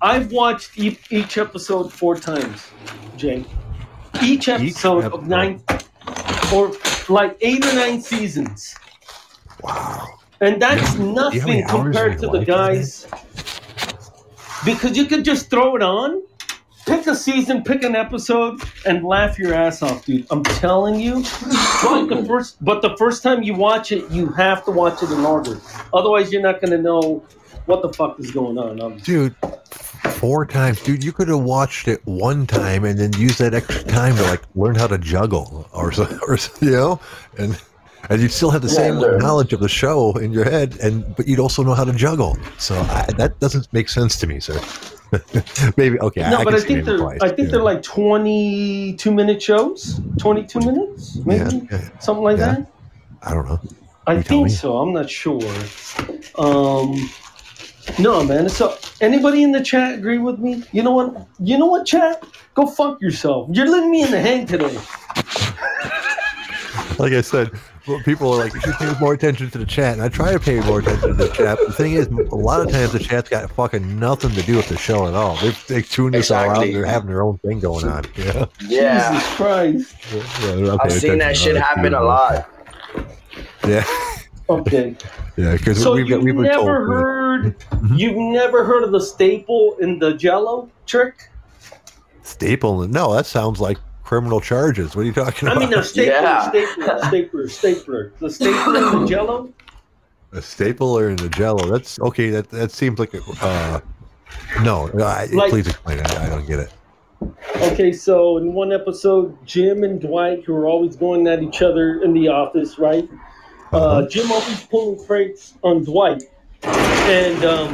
I've 0.00 0.30
watched 0.30 0.78
e- 0.78 0.98
each 1.10 1.36
episode 1.36 1.92
four 1.92 2.14
times, 2.16 2.70
Jay. 3.16 3.44
Each 4.22 4.48
episode 4.48 5.04
episode. 5.04 5.14
of 5.14 5.26
nine 5.26 5.62
or 6.54 6.72
like 7.08 7.36
eight 7.40 7.66
or 7.66 7.74
nine 7.74 8.00
seasons. 8.00 8.76
Wow. 9.62 10.06
And 10.40 10.62
that's 10.62 10.94
nothing 10.96 11.66
compared 11.66 12.18
to 12.20 12.28
the 12.28 12.44
guys. 12.44 13.06
Because 14.64 14.96
you 14.96 15.06
could 15.06 15.24
just 15.24 15.50
throw 15.50 15.76
it 15.76 15.82
on, 15.82 16.22
pick 16.86 17.06
a 17.06 17.14
season, 17.14 17.62
pick 17.62 17.82
an 17.82 17.94
episode, 17.94 18.60
and 18.86 19.04
laugh 19.04 19.38
your 19.38 19.54
ass 19.54 19.82
off, 19.82 20.04
dude. 20.04 20.26
I'm 20.30 20.42
telling 20.42 21.00
you. 21.00 21.22
But 21.82 22.06
the 22.06 22.24
first, 22.26 22.64
but 22.64 22.82
the 22.82 22.96
first 22.96 23.22
time 23.22 23.42
you 23.42 23.54
watch 23.54 23.92
it, 23.92 24.10
you 24.10 24.28
have 24.28 24.64
to 24.64 24.70
watch 24.70 25.02
it 25.02 25.10
in 25.10 25.24
order. 25.24 25.60
Otherwise, 25.92 26.32
you're 26.32 26.42
not 26.42 26.60
gonna 26.60 26.78
know 26.78 27.24
what 27.66 27.82
the 27.82 27.92
fuck 27.92 28.18
is 28.18 28.30
going 28.30 28.58
on. 28.58 28.80
obviously. 28.80 29.14
Dude, 29.14 29.36
four 30.12 30.46
times, 30.46 30.82
dude. 30.82 31.04
You 31.04 31.12
could 31.12 31.28
have 31.28 31.40
watched 31.40 31.86
it 31.86 32.04
one 32.06 32.46
time 32.46 32.84
and 32.84 32.98
then 32.98 33.12
use 33.14 33.38
that 33.38 33.54
extra 33.54 33.82
time 33.84 34.16
to 34.16 34.22
like 34.22 34.42
learn 34.54 34.74
how 34.74 34.86
to 34.86 34.98
juggle 34.98 35.68
or 35.72 35.92
so, 35.92 36.04
or 36.26 36.38
you 36.60 36.70
know, 36.70 37.00
and 37.38 37.60
and 38.10 38.20
you'd 38.20 38.32
still 38.32 38.50
have 38.50 38.62
the 38.62 38.68
same 38.68 38.98
sure. 38.98 39.18
knowledge 39.18 39.52
of 39.52 39.60
the 39.60 39.68
show 39.68 40.12
in 40.16 40.32
your 40.32 40.44
head, 40.44 40.76
and 40.82 41.14
but 41.16 41.28
you'd 41.28 41.38
also 41.40 41.62
know 41.62 41.74
how 41.74 41.84
to 41.84 41.92
juggle. 41.92 42.36
So 42.58 42.74
I, 42.76 43.06
that 43.16 43.38
doesn't 43.40 43.72
make 43.72 43.88
sense 43.88 44.18
to 44.20 44.26
me, 44.26 44.40
sir. 44.40 44.60
Maybe 45.76 45.98
okay. 46.00 46.20
No, 46.30 46.38
I, 46.38 46.44
but 46.44 46.54
I 46.54 46.60
think 46.60 46.84
they're 46.84 46.98
twice, 46.98 47.20
I 47.22 47.28
think 47.28 47.48
yeah. 47.48 47.52
they're 47.52 47.62
like 47.62 47.82
22 47.82 49.10
minute 49.12 49.42
shows, 49.42 50.00
22 50.18 50.60
minutes, 50.60 51.16
maybe 51.24 51.56
Yeah, 51.56 51.60
yeah. 51.70 51.98
something 51.98 52.24
like 52.24 52.38
Yeah. 52.38 52.54
that. 52.56 52.72
I 53.22 53.34
don't 53.34 53.48
know. 53.48 53.60
I 54.06 54.14
You 54.16 54.22
think 54.22 54.50
so. 54.50 54.76
I'm 54.78 54.92
not 54.92 55.10
sure. 55.10 55.40
Um, 56.36 57.10
no, 57.98 58.22
man. 58.22 58.48
So, 58.48 58.76
anybody 59.00 59.42
in 59.42 59.52
the 59.52 59.62
chat 59.62 59.98
agree 59.98 60.18
with 60.18 60.38
me? 60.38 60.62
You 60.72 60.82
know 60.82 60.92
what? 60.92 61.26
You 61.40 61.58
know 61.58 61.66
what, 61.66 61.86
chat? 61.86 62.22
Go 62.54 62.66
fuck 62.66 63.00
yourself. 63.00 63.48
You're 63.52 63.68
letting 63.68 63.90
me 63.90 64.02
in 64.02 64.10
the 64.10 64.20
hang 64.20 64.46
today. 64.46 64.74
like 66.98 67.12
I 67.12 67.22
said, 67.22 67.50
people 68.04 68.32
are 68.32 68.38
like, 68.38 68.54
you 68.54 68.60
should 68.60 68.74
pay 68.74 68.92
more 69.00 69.12
attention 69.14 69.50
to 69.50 69.58
the 69.58 69.66
chat. 69.66 69.94
And 69.94 70.02
I 70.02 70.08
try 70.08 70.32
to 70.32 70.38
pay 70.40 70.60
more 70.60 70.80
attention 70.80 71.08
to 71.08 71.14
the 71.14 71.28
chat. 71.28 71.58
The 71.66 71.72
thing 71.72 71.92
is, 71.94 72.06
a 72.06 72.34
lot 72.34 72.60
of 72.60 72.70
times 72.70 72.92
the 72.92 72.98
chat's 72.98 73.28
got 73.28 73.50
fucking 73.50 73.98
nothing 73.98 74.30
to 74.32 74.42
do 74.42 74.56
with 74.56 74.68
the 74.68 74.76
show 74.76 75.06
at 75.06 75.14
all. 75.14 75.36
They, 75.36 75.50
they 75.68 75.82
tune 75.82 76.12
this 76.12 76.30
all 76.30 76.38
out. 76.38 76.46
Exactly. 76.50 76.72
They're 76.74 76.84
having 76.86 77.08
their 77.08 77.22
own 77.22 77.38
thing 77.38 77.60
going 77.60 77.86
on. 77.86 78.04
Yeah. 78.16 78.46
Yeah. 78.66 79.12
Jesus 79.12 79.34
Christ. 79.36 79.96
Yeah, 80.12 80.54
they're 80.56 80.76
I've 80.82 80.92
seen 80.92 81.18
that 81.18 81.36
shit 81.36 81.56
happen 81.56 81.94
a 81.94 82.02
lot. 82.02 82.48
Yeah. 83.66 83.84
Okay. 84.50 84.96
Yeah. 85.36 85.52
Because 85.58 85.82
So 85.82 85.92
we've, 85.94 86.08
got, 86.08 86.22
we've 86.22 86.34
never 86.34 86.54
told. 86.54 86.68
heard 86.68 87.58
Mhm. 87.58 87.98
you've 87.98 88.16
never 88.16 88.64
heard 88.64 88.82
of 88.82 88.92
the 88.92 89.00
staple 89.00 89.76
in 89.78 89.98
the 89.98 90.14
Jello 90.14 90.70
trick? 90.86 91.28
Staple. 92.22 92.88
No, 92.88 93.12
that 93.14 93.26
sounds 93.26 93.60
like 93.60 93.76
criminal 94.08 94.40
charges. 94.40 94.96
What 94.96 95.02
are 95.02 95.04
you 95.04 95.12
talking 95.12 95.48
about? 95.48 95.62
I 95.62 95.66
mean, 95.66 95.74
a 95.78 95.84
stapler, 95.84 96.12
Yeah. 96.14 96.48
stapler, 96.48 96.98
stapler, 97.08 97.48
stapler. 97.48 98.12
The 98.20 98.30
stapler 98.30 98.76
and 98.78 99.02
the 99.02 99.06
jello. 99.06 99.52
a 100.32 100.40
stapler 100.40 101.08
and 101.08 101.18
the 101.18 101.28
jello. 101.28 101.68
That's 101.70 102.00
okay. 102.00 102.30
That 102.30 102.48
that 102.48 102.70
seems 102.70 102.98
like 102.98 103.12
a, 103.12 103.20
uh, 103.42 103.80
no. 104.62 104.88
I, 104.98 105.26
Like- 105.30 105.50
please 105.50 105.66
explain. 105.68 106.00
I, 106.00 106.24
I 106.24 106.28
don't 106.30 106.46
get 106.46 106.58
it. 106.58 106.72
Okay, 107.56 107.92
so 107.92 108.38
in 108.38 108.54
one 108.54 108.72
episode, 108.72 109.36
Jim 109.44 109.84
and 109.84 110.00
Dwight, 110.00 110.42
who 110.44 110.54
are 110.54 110.66
always 110.66 110.96
going 110.96 111.26
at 111.26 111.42
each 111.42 111.60
other 111.60 112.00
in 112.02 112.14
the 112.14 112.28
office, 112.28 112.78
right? 112.78 113.06
Uh, 113.72 113.76
Uh-huh. 113.76 114.08
Jim 114.08 114.30
always 114.32 114.64
pulling 114.64 115.04
pranks 115.04 115.52
on 115.62 115.84
Dwight, 115.84 116.22
and 116.62 117.44
um, 117.44 117.70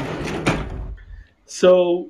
so 1.47 2.09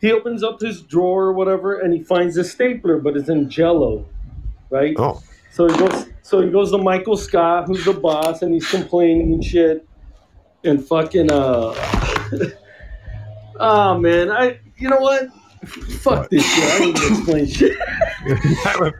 he 0.00 0.12
opens 0.12 0.42
up 0.42 0.60
his 0.60 0.82
drawer 0.82 1.24
or 1.24 1.32
whatever, 1.32 1.80
and 1.80 1.92
he 1.92 2.02
finds 2.02 2.36
a 2.36 2.44
stapler, 2.44 2.98
but 2.98 3.16
it's 3.16 3.28
in 3.28 3.50
Jello, 3.50 4.06
right? 4.70 4.94
Oh, 4.98 5.22
So 5.52 5.68
he 5.68 5.76
goes. 5.78 6.06
So 6.22 6.40
he 6.42 6.50
goes 6.50 6.70
to 6.70 6.78
Michael 6.78 7.16
Scott, 7.16 7.66
who's 7.66 7.84
the 7.84 7.92
boss, 7.92 8.42
and 8.42 8.54
he's 8.54 8.70
complaining 8.70 9.32
and 9.32 9.44
shit, 9.44 9.86
and 10.64 10.84
fucking 10.84 11.30
uh. 11.30 11.74
oh 13.58 13.98
man, 14.00 14.30
I 14.30 14.60
you 14.76 14.88
know 14.88 15.00
what? 15.00 15.28
Fuck 15.66 16.04
What? 16.20 16.30
this 16.30 16.44
shit. 16.44 16.64
I 16.64 16.78
don't 16.78 16.88
even 16.96 17.12
explain 17.12 17.46
shit. 17.46 17.76
I 17.80 18.92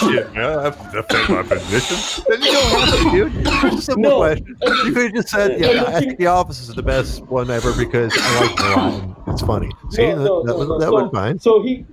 shit, 0.00 0.34
man. 0.34 0.58
I 0.58 0.62
have 0.62 0.92
to 0.92 1.02
defend 1.02 1.28
my 1.28 1.42
position. 1.42 2.24
Then 2.28 2.42
you 2.42 2.52
don't 2.52 2.80
have 2.80 2.98
to, 2.98 3.10
dude. 3.10 3.32
It's 3.64 3.74
a 3.74 3.82
simple 3.82 4.02
No. 4.02 4.18
question. 4.18 4.56
You 4.84 4.92
could 4.92 5.02
have 5.02 5.14
just 5.14 5.28
said, 5.28 5.60
"Yeah, 5.60 5.84
I 5.86 5.98
think 6.00 6.18
The 6.18 6.26
Office 6.28 6.60
is 6.60 6.74
the 6.74 6.82
best 6.82 7.22
one 7.26 7.50
ever 7.50 7.72
because 7.76 8.12
I 8.16 8.40
like 8.40 8.52
it 8.52 8.60
a 8.60 8.68
lot 8.76 8.92
and 9.02 9.14
it's 9.28 9.42
funny." 9.42 9.70
See, 9.90 10.06
No, 10.06 10.14
no, 10.14 10.42
that, 10.44 10.52
no, 10.52 10.58
that, 10.58 10.68
no. 10.68 10.78
that 10.78 10.86
so, 10.86 11.02
would 11.02 11.10
fine. 11.12 11.38
So 11.40 11.62
he 11.62 11.84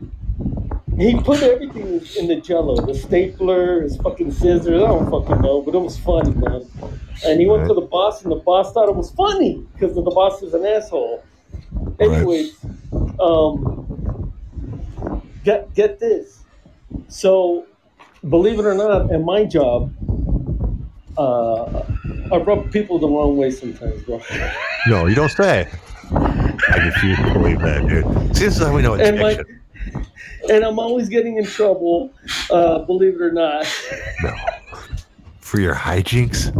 he 0.97 1.15
put 1.19 1.41
everything 1.41 2.01
in 2.19 2.27
the 2.27 2.35
Jello, 2.41 2.75
the 2.85 2.93
stapler, 2.93 3.81
his 3.81 3.97
fucking 3.97 4.31
scissors. 4.31 4.67
I 4.83 4.87
don't 4.87 5.09
fucking 5.09 5.41
know, 5.41 5.61
but 5.61 5.73
it 5.73 5.79
was 5.79 5.97
funny, 5.97 6.31
man. 6.35 6.65
And 7.25 7.39
he 7.39 7.47
went 7.47 7.67
to 7.67 7.73
the 7.73 7.81
boss, 7.81 8.21
and 8.23 8.31
the 8.31 8.35
boss 8.37 8.73
thought 8.73 8.89
it 8.89 8.95
was 8.95 9.09
funny 9.11 9.63
because 9.73 9.95
the 9.95 10.01
boss 10.01 10.41
is 10.43 10.53
an 10.53 10.65
asshole. 10.65 11.23
Right. 11.99 12.51
Um, 13.19 14.33
get 15.43 15.73
get 15.73 15.99
this. 15.99 16.43
So, 17.07 17.65
believe 18.27 18.59
it 18.59 18.65
or 18.65 18.73
not, 18.73 19.11
in 19.11 19.23
my 19.25 19.45
job, 19.45 19.93
uh, 21.17 21.83
I 22.31 22.37
rub 22.37 22.71
people 22.71 22.99
the 22.99 23.07
wrong 23.07 23.37
way 23.37 23.51
sometimes, 23.51 24.01
bro. 24.03 24.21
No, 24.87 25.05
you 25.07 25.15
don't 25.15 25.29
say. 25.29 25.69
I 26.11 26.77
refuse 26.85 27.17
to 27.17 27.33
believe 27.33 27.59
that, 27.59 27.87
dude. 27.87 28.05
See, 28.35 28.45
this 28.45 28.57
is 28.57 28.63
how 28.63 28.73
we 28.75 28.81
know 28.81 28.93
it's 28.95 29.07
And 29.07 29.17
fiction. 29.19 29.61
and 30.49 30.63
I'm 30.63 30.79
always 30.79 31.09
getting 31.09 31.37
in 31.37 31.45
trouble, 31.45 32.11
uh, 32.49 32.79
believe 32.79 33.15
it 33.15 33.21
or 33.21 33.31
not. 33.31 33.65
No. 34.23 34.33
For 35.39 35.59
your 35.59 35.75
hijinks? 35.75 36.53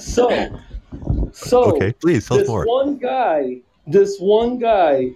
So, 0.00 0.30
so 1.36 1.76
Okay, 1.76 1.92
please 1.92 2.26
tell 2.26 2.40
us 2.40 2.48
more. 2.48 2.64
one 2.64 2.96
guy, 2.96 3.60
this 3.86 4.18
one 4.18 4.58
guy 4.58 5.10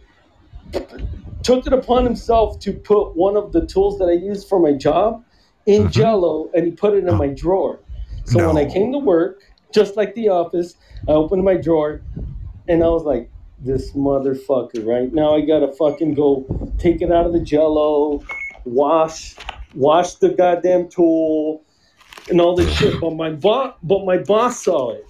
took 1.43 1.67
it 1.67 1.73
upon 1.73 2.05
himself 2.05 2.59
to 2.61 2.73
put 2.73 3.17
one 3.17 3.37
of 3.37 3.53
the 3.53 3.67
tools 3.67 3.99
that 3.99 4.07
I 4.07 4.13
use 4.13 4.45
for 4.45 4.59
my 4.61 4.73
job 4.73 5.25
in 5.67 5.85
Mhm. 5.85 5.91
Jello, 5.91 6.51
and 6.55 6.67
he 6.67 6.73
put 6.73 6.95
it 6.95 7.07
in 7.07 7.17
my 7.17 7.29
drawer. 7.29 7.81
So 8.25 8.47
when 8.47 8.57
I 8.59 8.67
came 8.71 8.93
to 8.93 8.99
work, 8.99 9.41
just 9.73 9.97
like 9.97 10.15
the 10.15 10.29
office, 10.29 10.77
I 11.09 11.13
opened 11.13 11.43
my 11.43 11.55
drawer, 11.55 12.03
and 12.69 12.85
I 12.85 12.89
was 12.89 13.05
like, 13.05 13.31
"This 13.59 13.93
motherfucker!" 13.93 14.87
Right 14.87 15.13
now, 15.13 15.35
I 15.35 15.41
gotta 15.41 15.73
fucking 15.73 16.15
go 16.15 16.45
take 16.79 17.01
it 17.03 17.11
out 17.11 17.27
of 17.27 17.33
the 17.33 17.41
Jello, 17.41 18.21
wash, 18.65 19.37
wash 19.75 20.15
the 20.17 20.29
goddamn 20.29 20.89
tool, 20.89 21.63
and 22.29 22.41
all 22.41 22.55
this 22.55 22.71
shit. 22.75 23.01
But 23.01 23.15
my 23.15 23.31
boss, 23.31 23.75
but 23.83 24.05
my 24.05 24.19
boss 24.19 24.63
saw 24.65 24.91
it. 24.91 25.07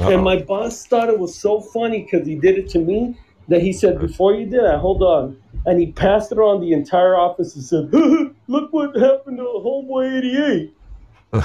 Uh-oh. 0.00 0.12
And 0.12 0.22
my 0.22 0.36
boss 0.36 0.86
thought 0.86 1.08
it 1.08 1.18
was 1.18 1.36
so 1.36 1.60
funny 1.60 2.02
because 2.02 2.26
he 2.26 2.36
did 2.36 2.58
it 2.58 2.68
to 2.70 2.78
me 2.78 3.18
that 3.48 3.62
he 3.62 3.72
said, 3.72 3.98
Before 3.98 4.34
you 4.34 4.46
did 4.46 4.62
that, 4.62 4.78
hold 4.78 5.02
on. 5.02 5.40
And 5.66 5.80
he 5.80 5.92
passed 5.92 6.30
it 6.30 6.38
around 6.38 6.60
the 6.60 6.72
entire 6.72 7.16
office 7.16 7.54
and 7.54 7.64
said, 7.64 7.92
Look 8.46 8.72
what 8.72 8.96
happened 8.96 9.38
to 9.38 9.44
Homeboy 9.44 10.18
88. 10.18 10.74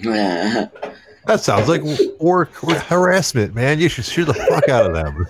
That 0.00 1.40
sounds 1.40 1.68
like 1.68 1.82
work, 2.20 2.62
work 2.62 2.78
harassment, 2.78 3.54
man. 3.54 3.80
You 3.80 3.90
should 3.90 4.06
shoot 4.06 4.24
the 4.24 4.32
fuck 4.32 4.66
out 4.70 4.86
of 4.86 4.94
them. 4.94 5.26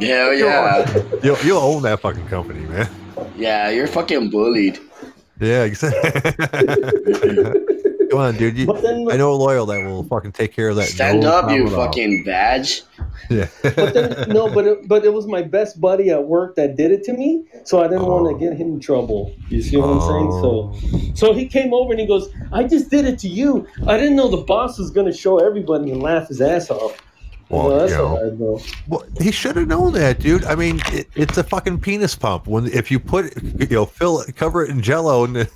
Hell 0.00 0.32
yeah. 0.32 1.02
You'll, 1.22 1.36
you'll 1.38 1.58
own 1.58 1.82
that 1.82 2.00
fucking 2.00 2.26
company, 2.28 2.60
man. 2.60 2.88
Yeah, 3.36 3.68
you're 3.68 3.86
fucking 3.86 4.30
bullied. 4.30 4.78
Yeah, 5.40 5.64
exactly. 5.64 6.22
Come 8.10 8.18
on, 8.20 8.36
dude. 8.36 8.58
You, 8.58 8.66
But 8.66 8.82
then, 8.82 9.06
I 9.10 9.16
know 9.16 9.32
a 9.32 9.34
loyal 9.34 9.66
that 9.66 9.84
will 9.84 10.02
fucking 10.04 10.32
take 10.32 10.52
care 10.52 10.68
of 10.68 10.76
that. 10.76 10.86
Stand 10.88 11.20
no 11.20 11.30
up, 11.30 11.50
you 11.50 11.62
problem 11.62 11.78
all. 11.80 11.86
fucking 11.86 12.24
badge. 12.24 12.82
Yeah. 13.28 13.46
but 13.62 13.94
then, 13.94 14.28
no, 14.30 14.52
but 14.52 14.66
it, 14.66 14.88
but 14.88 15.04
it 15.04 15.12
was 15.12 15.26
my 15.28 15.40
best 15.40 15.80
buddy 15.80 16.10
at 16.10 16.24
work 16.24 16.56
that 16.56 16.74
did 16.76 16.90
it 16.90 17.04
to 17.04 17.12
me, 17.12 17.44
so 17.62 17.78
I 17.80 17.86
didn't 17.86 18.06
want 18.06 18.26
Oh. 18.26 18.32
to 18.32 18.38
get 18.38 18.54
him 18.56 18.68
in 18.74 18.80
trouble. 18.80 19.32
You 19.48 19.62
see 19.62 19.76
what 19.76 19.88
I'm 19.88 20.00
saying? 20.00 20.30
So, 20.32 20.72
oh. 20.74 21.12
so 21.14 21.32
he 21.32 21.46
came 21.46 21.72
over 21.72 21.92
and 21.92 22.00
he 22.00 22.06
goes, 22.08 22.28
"I 22.52 22.64
just 22.64 22.90
did 22.90 23.04
it 23.04 23.20
to 23.20 23.28
you. 23.28 23.68
I 23.86 23.96
didn't 23.96 24.16
know 24.16 24.26
the 24.28 24.38
boss 24.38 24.78
was 24.80 24.90
gonna 24.90 25.12
show 25.12 25.38
everybody 25.38 25.92
and 25.92 26.02
laugh 26.02 26.26
his 26.28 26.40
ass 26.40 26.70
off." 26.70 27.00
Well, 27.50 27.68
Well, 27.68 27.78
that's 27.78 27.92
you 27.92 27.98
know, 27.98 28.06
all 28.06 28.24
right, 28.24 28.36
bro. 28.38 28.60
Well, 28.88 29.04
he 29.20 29.30
should 29.30 29.54
have 29.56 29.68
known 29.68 29.92
that, 29.92 30.18
dude. 30.18 30.44
I 30.44 30.56
mean, 30.56 30.80
it, 30.86 31.08
it's 31.14 31.38
a 31.38 31.44
fucking 31.44 31.80
penis 31.80 32.16
pump. 32.16 32.48
When 32.48 32.66
if 32.66 32.90
you 32.90 32.98
put, 32.98 33.26
it- 33.26 33.70
you 33.70 33.76
know, 33.76 33.86
fill 33.86 34.20
it, 34.22 34.34
cover 34.34 34.64
it 34.64 34.70
in 34.70 34.82
Jello, 34.82 35.22
and 35.24 35.48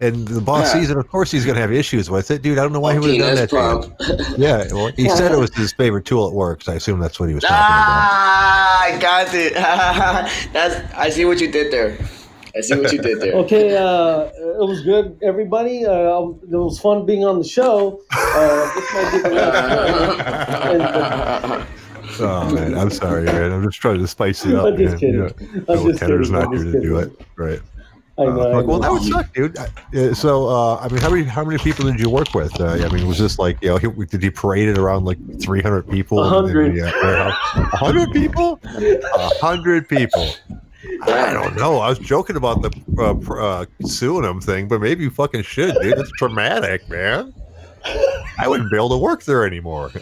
and 0.00 0.26
the 0.26 0.40
boss 0.40 0.72
Yeah. 0.74 0.80
sees 0.80 0.90
it, 0.90 0.96
of 0.96 1.08
course 1.08 1.30
he's 1.30 1.44
gonna 1.44 1.60
have 1.60 1.72
issues 1.72 2.08
with 2.10 2.30
it, 2.30 2.42
dude. 2.42 2.58
I 2.58 2.62
don't 2.62 2.72
know 2.72 2.80
why 2.80 2.94
he 2.94 2.98
would 2.98 3.10
have 3.10 3.18
done 3.18 3.34
that. 3.36 3.50
to 3.50 3.56
you. 3.56 4.16
pump. 4.18 4.38
Yeah, 4.38 4.66
well, 4.72 4.90
he 4.96 5.08
said 5.08 5.32
it 5.32 5.38
was 5.38 5.54
his 5.54 5.72
favorite 5.72 6.04
tool 6.04 6.26
at 6.28 6.32
work, 6.34 6.62
so 6.62 6.72
I 6.72 6.76
assume 6.76 7.00
that's 7.00 7.18
what 7.20 7.28
he 7.28 7.34
was 7.34 7.42
talking 7.44 7.56
about. 7.56 7.68
Ah, 7.70 8.82
I 8.84 8.98
got 8.98 9.34
it. 9.34 9.54
That's. 10.52 10.94
I 10.94 11.10
see 11.10 11.24
what 11.24 11.40
you 11.40 11.50
did 11.50 11.72
there. 11.72 11.98
I 12.56 12.62
see 12.62 12.74
what 12.80 12.90
you 12.92 13.00
did 13.00 13.20
there. 13.20 13.34
Okay, 13.34 13.76
uh, 13.76 14.22
it 14.24 14.66
was 14.66 14.82
good, 14.82 15.16
everybody. 15.22 15.84
Uh, 15.86 15.92
it 15.92 16.48
was 16.50 16.80
fun 16.80 17.06
being 17.06 17.24
on 17.24 17.38
the 17.38 17.44
show. 17.44 18.00
Uh, 18.12 18.74
this 18.74 18.92
might 18.94 19.10
be 19.12 19.18
the 19.28 19.34
last 19.34 20.18
time. 20.18 21.52
And, 21.52 21.66
Oh 22.18 22.50
man, 22.52 22.76
I'm 22.76 22.90
sorry, 22.90 23.24
man. 23.24 23.52
I'm 23.52 23.62
just 23.62 23.80
trying 23.80 24.00
to 24.00 24.06
spice 24.08 24.44
it 24.44 24.52
up. 24.56 24.66
I'm 24.66 24.76
just 24.76 24.90
man. 24.92 24.98
kidding. 24.98 25.20
Yeah. 25.22 25.60
I'm 25.68 25.76
No, 25.76 25.88
just 25.88 26.00
Tanner's 26.00 26.26
kidding. 26.28 26.32
not 26.32 26.48
I'm 26.48 26.52
here 26.54 26.62
just 26.64 26.74
to 26.74 26.80
do 26.82 26.98
it, 26.98 27.12
right? 27.36 27.60
I 28.20 28.24
know. 28.24 28.50
I 28.52 28.58
Uh, 28.58 28.62
well, 28.62 28.78
that 28.80 28.92
would 28.92 29.02
suck, 29.02 29.32
dude. 29.34 29.56
Uh, 29.58 30.14
So, 30.14 30.48
uh, 30.48 30.76
I 30.76 30.88
mean, 30.88 31.00
how 31.00 31.10
many 31.10 31.24
how 31.24 31.44
many 31.44 31.58
people 31.58 31.84
did 31.86 31.98
you 32.00 32.10
work 32.10 32.34
with? 32.34 32.60
Uh, 32.60 32.66
I 32.84 32.88
mean, 32.92 33.06
was 33.08 33.18
this 33.18 33.38
like 33.38 33.58
you 33.62 33.68
know, 33.70 33.76
he, 33.78 33.88
did 34.06 34.22
he 34.22 34.30
parade 34.30 34.68
it 34.68 34.78
around 34.78 35.04
like 35.04 35.18
300 35.40 35.88
people? 35.88 36.18
A 36.20 36.22
in- 36.22 36.28
in 36.28 36.30
hundred. 36.30 36.74
the, 36.76 37.06
uh, 37.06 37.30
hundred 37.76 38.12
people? 38.12 38.60
A 38.64 39.28
hundred 39.40 39.88
people. 39.88 40.26
I 41.02 41.32
don't 41.32 41.56
know. 41.56 41.78
I 41.78 41.88
was 41.88 41.98
joking 41.98 42.36
about 42.36 42.62
the 42.62 42.70
uh, 42.98 43.34
uh, 43.34 43.64
suing 43.86 44.24
him 44.24 44.40
thing, 44.40 44.68
but 44.68 44.80
maybe 44.80 45.04
you 45.04 45.10
fucking 45.10 45.42
should, 45.42 45.74
dude. 45.80 45.98
It's 45.98 46.10
traumatic, 46.12 46.88
man. 46.88 47.32
I 48.38 48.48
wouldn't 48.48 48.70
be 48.70 48.76
able 48.76 48.90
to 48.90 48.98
work 48.98 49.24
there 49.24 49.44
anymore. 49.46 49.90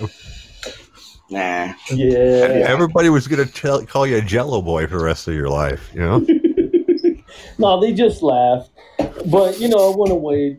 Nah. 1.30 1.74
Yeah. 1.90 2.64
Everybody 2.66 3.10
was 3.10 3.28
gonna 3.28 3.44
tell, 3.44 3.84
call 3.84 4.06
you 4.06 4.16
a 4.16 4.22
Jello 4.22 4.62
boy 4.62 4.86
for 4.86 4.96
the 4.96 5.04
rest 5.04 5.28
of 5.28 5.34
your 5.34 5.50
life. 5.50 5.90
You 5.92 6.00
know? 6.00 6.26
No, 7.58 7.80
they 7.80 7.92
just 7.92 8.22
laughed. 8.22 8.70
But 9.26 9.58
you 9.60 9.68
know, 9.68 9.90
it 9.92 9.98
went 9.98 10.12
away. 10.12 10.56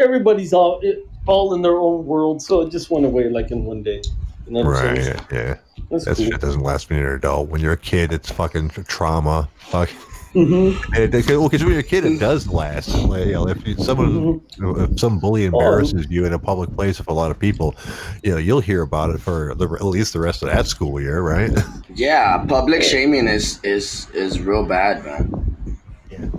Everybody's 0.00 0.52
all 0.52 0.82
all 1.26 1.54
in 1.54 1.62
their 1.62 1.76
own 1.78 2.04
world, 2.06 2.42
so 2.42 2.60
it 2.62 2.70
just 2.70 2.90
went 2.90 3.06
away 3.06 3.28
like 3.30 3.50
in 3.50 3.64
one 3.64 3.82
day. 3.82 4.02
You 4.46 4.52
know 4.52 4.62
right? 4.64 4.96
saying? 5.02 5.20
Yeah. 5.32 5.56
That's 5.90 6.04
That 6.04 6.16
cool. 6.16 6.26
shit 6.26 6.40
doesn't 6.40 6.62
last 6.62 6.90
when 6.90 6.98
you're 6.98 7.10
an 7.12 7.16
adult. 7.16 7.48
When 7.48 7.60
you're 7.60 7.72
a 7.72 7.76
kid, 7.78 8.12
it's 8.12 8.30
fucking 8.30 8.70
trauma. 8.86 9.48
Fuck. 9.56 9.90
Mm-hmm. 10.34 10.92
And 10.94 11.14
it, 11.14 11.28
well, 11.28 11.48
because 11.48 11.62
when 11.62 11.70
you're 11.72 11.80
a 11.80 11.84
kid, 11.84 12.04
it 12.04 12.18
does 12.18 12.48
last. 12.48 12.88
Like, 13.04 13.26
you 13.26 13.32
know, 13.34 13.46
if 13.48 13.64
you, 13.66 13.76
someone, 13.76 14.40
if 14.58 14.98
some 14.98 15.20
bully 15.20 15.44
Oh. 15.44 15.46
embarrasses 15.46 16.06
you 16.10 16.26
in 16.26 16.32
a 16.32 16.38
public 16.40 16.74
place 16.74 16.98
with 16.98 17.08
a 17.08 17.12
lot 17.12 17.30
of 17.30 17.38
people, 17.38 17.76
you 18.24 18.32
know, 18.32 18.38
you'll 18.38 18.60
hear 18.60 18.82
about 18.82 19.10
it 19.10 19.20
for 19.20 19.54
the, 19.54 19.68
at 19.74 19.84
least 19.84 20.12
the 20.12 20.18
rest 20.20 20.42
of 20.42 20.48
that 20.48 20.66
school 20.66 21.00
year, 21.00 21.20
right? 21.22 21.52
Yeah, 21.94 22.44
public 22.48 22.82
shaming 22.82 23.28
is 23.28 23.60
is 23.62 24.08
is 24.12 24.40
real 24.40 24.66
bad, 24.66 25.04
man. 25.04 25.53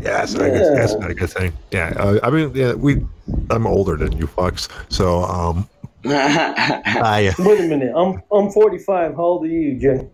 Yeah, 0.05 0.17
that's, 0.19 0.33
not 0.33 0.45
a 0.45 0.49
good, 0.51 0.77
that's 0.77 0.93
not 0.93 1.09
a 1.09 1.13
good 1.15 1.29
thing. 1.31 1.53
Yeah, 1.71 1.93
uh, 1.97 2.19
I 2.21 2.29
mean, 2.29 2.51
yeah, 2.53 2.73
we. 2.73 3.03
I'm 3.49 3.65
older 3.65 3.97
than 3.97 4.15
you 4.15 4.27
fucks, 4.27 4.69
so 4.87 5.23
um, 5.23 5.67
I, 6.05 7.33
Wait 7.39 7.59
a 7.59 7.63
minute. 7.63 7.91
I'm 7.95 8.21
I'm 8.31 8.51
45. 8.51 9.15
How 9.15 9.19
old 9.19 9.45
are 9.45 9.47
you, 9.47 9.79
Jay? 9.79 10.07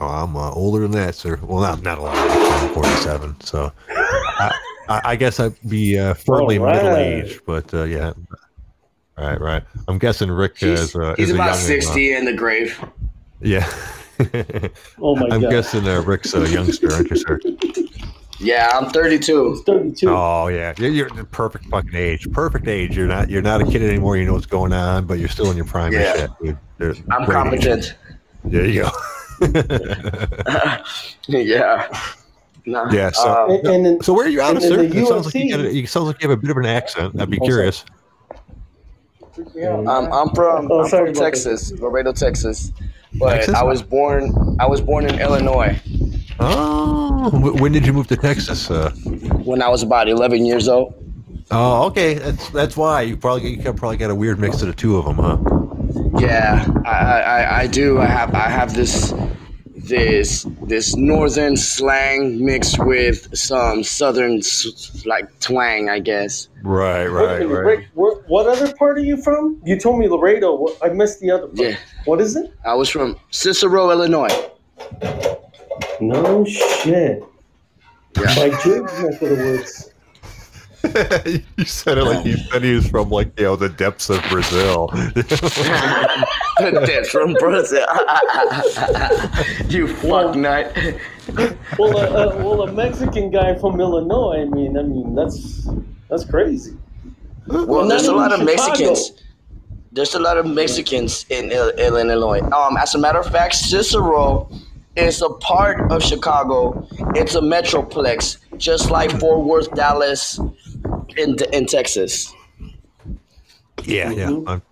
oh, 0.00 0.06
I'm 0.06 0.36
uh, 0.36 0.52
older 0.52 0.82
than 0.82 0.92
that, 0.92 1.16
sir. 1.16 1.40
Well, 1.42 1.60
not 1.60 1.82
not 1.82 1.98
a 1.98 2.02
lot. 2.02 2.16
I'm 2.16 2.72
47, 2.74 3.40
so 3.40 3.72
I, 3.88 4.54
I, 4.88 5.00
I 5.04 5.16
guess 5.16 5.40
I'd 5.40 5.54
be 5.68 5.98
uh, 5.98 6.14
firmly 6.14 6.60
right. 6.60 6.76
middle 6.76 6.96
aged, 6.96 7.40
but 7.44 7.74
uh, 7.74 7.82
yeah. 7.82 8.12
Right, 9.18 9.40
right. 9.40 9.62
I'm 9.88 9.98
guessing 9.98 10.30
Rick 10.30 10.58
he's 10.58 10.80
is, 10.80 10.96
uh, 10.96 11.14
he's 11.16 11.30
is 11.30 11.34
about 11.34 11.50
uh, 11.50 11.54
sixty 11.54 12.14
in 12.14 12.24
the 12.24 12.32
grave. 12.32 12.78
yeah, 13.40 13.68
Oh 15.00 15.16
my 15.16 15.28
god. 15.28 15.32
I'm 15.32 15.40
guessing 15.40 15.88
uh, 15.88 16.02
Rick's 16.02 16.34
a 16.34 16.48
youngster, 16.48 16.92
aren't 16.92 17.10
you, 17.10 17.16
sir? 17.16 17.40
Yeah, 18.40 18.70
I'm 18.74 18.90
32. 18.90 19.50
He's 19.52 19.62
32. 19.62 20.08
Oh 20.10 20.48
yeah, 20.48 20.74
you're, 20.76 20.90
you're 20.90 21.10
the 21.10 21.24
perfect 21.24 21.66
fucking 21.66 21.94
age. 21.94 22.30
Perfect 22.32 22.66
age. 22.66 22.96
You're 22.96 23.06
not 23.06 23.30
you're 23.30 23.42
not 23.42 23.60
a 23.62 23.64
kid 23.64 23.82
anymore. 23.82 24.16
You 24.16 24.26
know 24.26 24.32
what's 24.34 24.46
going 24.46 24.72
on, 24.72 25.06
but 25.06 25.18
you're 25.18 25.28
still 25.28 25.50
in 25.50 25.56
your 25.56 25.66
prime. 25.66 25.92
Yeah. 25.92 26.14
shit, 26.16 26.30
dude. 26.42 26.58
They're 26.78 26.94
I'm 27.10 27.24
great 27.24 27.36
age. 27.54 27.64
competent. 27.64 27.94
There 28.44 28.66
you 28.66 28.82
go. 28.82 28.90
yeah. 31.28 31.88
Nah, 32.66 32.90
Yeah, 32.90 33.10
so- 33.10 33.28
uh, 33.28 33.46
And, 33.54 33.66
and 33.66 33.86
then, 33.86 34.00
so 34.02 34.12
where 34.14 34.26
are 34.26 34.28
you 34.30 34.40
out 34.40 34.56
of, 34.56 34.62
And 34.62 34.72
sir? 34.72 34.82
in 34.82 34.90
the 34.90 34.96
It 35.02 35.06
sounds 35.06 35.26
like 35.26 35.34
you, 35.34 35.56
a, 35.56 35.70
you 35.70 35.86
sounds 35.86 36.06
like 36.06 36.22
you 36.22 36.28
have 36.30 36.38
a 36.38 36.40
bit 36.40 36.50
of 36.50 36.56
an 36.56 36.64
accent. 36.66 37.20
I'd 37.20 37.30
be 37.30 37.38
Oh, 37.40 37.44
curious. 37.44 37.84
I'm, 39.38 39.88
I'm 40.12 40.28
from, 40.34 40.70
Oh, 40.70 40.82
I'm 40.82 40.88
sorry 40.88 41.12
from 41.12 41.22
Texas, 41.22 41.72
Laredo, 41.72 42.12
Texas. 42.12 42.72
But 43.14 43.34
Texas? 43.36 43.54
I 43.54 43.62
was 43.64 43.82
born 43.82 44.32
I 44.58 44.66
was 44.66 44.80
born 44.80 45.06
in 45.06 45.20
Illinois 45.20 45.78
Oh, 46.40 47.30
when 47.60 47.72
did 47.72 47.86
you 47.86 47.92
move 47.92 48.06
to 48.08 48.16
Texas? 48.16 48.70
Uh, 48.70 48.90
when 49.44 49.62
I 49.62 49.68
was 49.68 49.82
about 49.82 50.08
11 50.08 50.44
years 50.44 50.68
old. 50.68 50.94
oh, 51.50 51.84
okay. 51.86 52.14
That's 52.14 52.50
that's 52.50 52.76
why 52.76 53.02
you 53.02 53.16
probably 53.16 53.56
you 53.56 53.72
probably 53.72 53.96
got 53.96 54.10
a 54.10 54.14
weird 54.14 54.38
mix 54.38 54.60
of 54.62 54.68
the 54.68 54.74
two 54.74 54.96
of 54.96 55.04
them, 55.04 55.16
huh? 55.16 55.38
Yeah, 56.18 56.66
I, 56.84 56.90
I, 56.90 57.20
I- 57.20 57.60
I 57.62 57.66
do. 57.66 58.00
I 58.00 58.06
have 58.06 58.34
I 58.34 58.48
have 58.48 58.74
this 58.74 59.12
this 59.76 60.46
this 60.62 60.96
northern 60.96 61.56
slang 61.56 62.42
mixed 62.44 62.78
with 62.84 63.36
some 63.36 63.84
southern 63.84 64.40
like 65.04 65.28
twang, 65.40 65.88
I 65.90 65.98
guess. 66.00 66.48
Right, 66.62 67.06
right, 67.06 67.40
minute, 67.40 67.54
right. 67.54 67.64
Rick, 67.66 67.86
what 67.94 68.46
other 68.46 68.72
part 68.74 68.96
are 68.96 69.02
you 69.02 69.18
from? 69.18 69.60
You 69.64 69.78
told 69.78 69.98
me 70.00 70.08
Laredo. 70.08 70.66
I 70.82 70.88
missed 70.88 71.20
the 71.20 71.30
other 71.30 71.46
part. 71.48 71.58
Yeah, 71.58 71.76
What 72.06 72.20
is 72.22 72.34
it? 72.36 72.52
I 72.64 72.74
was 72.74 72.88
from 72.88 73.16
Cicero, 73.30 73.90
Illinois. 73.90 74.50
No 76.00 76.44
shit. 76.44 77.22
Yeah. 78.16 78.34
By 78.36 78.50
James 78.62 78.92
neck 79.00 79.22
of 79.22 79.28
the 79.28 79.36
woods. 79.36 79.90
you 81.56 81.64
said 81.64 81.96
it 81.96 82.04
like 82.04 82.26
you 82.26 82.36
said 82.36 82.62
he 82.62 82.74
was 82.74 82.86
from 82.88 83.08
like 83.08 83.38
you 83.38 83.46
know 83.46 83.56
the 83.56 83.70
depths 83.70 84.10
of 84.10 84.22
Brazil. 84.28 84.88
That's 86.58 87.08
from 87.10 87.32
Brazil. 87.34 87.86
you 89.68 89.88
fuck 89.88 90.36
nut. 90.36 90.76
Well, 91.78 91.96
uh, 91.96 92.02
uh, 92.02 92.36
well, 92.36 92.62
a 92.62 92.72
Mexican 92.72 93.30
guy 93.30 93.54
from 93.54 93.80
Illinois. 93.80 94.42
I 94.42 94.44
mean, 94.44 94.76
I 94.76 94.82
mean, 94.82 95.14
that's 95.14 95.66
that's 96.10 96.24
crazy. 96.26 96.76
Well, 97.46 97.82
not 97.82 97.88
there's 97.88 98.06
a 98.06 98.14
lot 98.14 98.32
of 98.32 98.40
Chicago. 98.40 98.66
Mexicans. 98.66 99.12
There's 99.92 100.14
a 100.14 100.18
lot 100.18 100.36
of 100.36 100.46
Mexicans 100.46 101.24
in 101.30 101.50
Il- 101.50 101.70
Il- 101.78 101.96
Illinois. 101.96 102.40
Um, 102.52 102.76
as 102.76 102.94
a 102.94 102.98
matter 102.98 103.20
of 103.20 103.30
fact, 103.30 103.54
Cicero 103.54 104.50
is 104.96 105.22
a 105.22 105.28
part 105.30 105.90
of 105.90 106.02
Chicago. 106.02 106.86
It's 107.14 107.34
a 107.34 107.40
metroplex, 107.40 108.38
just 108.56 108.90
like 108.90 109.10
Fort 109.18 109.44
Worth, 109.44 109.74
Dallas, 109.74 110.38
in 111.16 111.36
in 111.52 111.66
Texas. 111.66 112.32
yeah, 113.84 114.10
yeah. 114.10 114.26
Mhm. 114.28 114.44
I'm, 114.48 114.62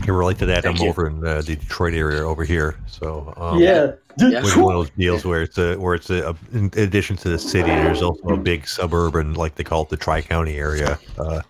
I 0.00 0.04
can 0.04 0.14
relate 0.14 0.38
to 0.38 0.46
that. 0.46 0.62
Thank 0.62 0.78
I'm 0.78 0.84
you. 0.84 0.90
over 0.90 1.06
in 1.08 1.26
uh, 1.26 1.42
the 1.42 1.56
Detroit 1.56 1.94
area 1.94 2.22
over 2.26 2.44
here, 2.44 2.76
so 2.86 3.34
um, 3.36 3.58
yeah, 3.58 3.92
dude. 4.18 4.32
Yeah. 4.32 4.38
It's 4.40 4.56
one 4.56 4.74
of 4.74 4.80
those 4.86 4.90
deals 4.96 5.24
where 5.24 5.42
it's 5.42 5.58
a 5.58 5.76
where 5.76 5.94
it's 5.94 6.10
a, 6.10 6.34
in 6.52 6.70
addition 6.76 7.16
to 7.18 7.28
the 7.28 7.38
city, 7.38 7.68
there's 7.68 8.00
also 8.02 8.22
a 8.28 8.36
big 8.36 8.66
suburban, 8.68 9.34
like 9.34 9.56
they 9.56 9.64
call 9.64 9.82
it 9.82 9.88
the 9.88 9.96
Tri 9.96 10.22
County 10.22 10.56
area. 10.56 10.98
Uh, 11.18 11.42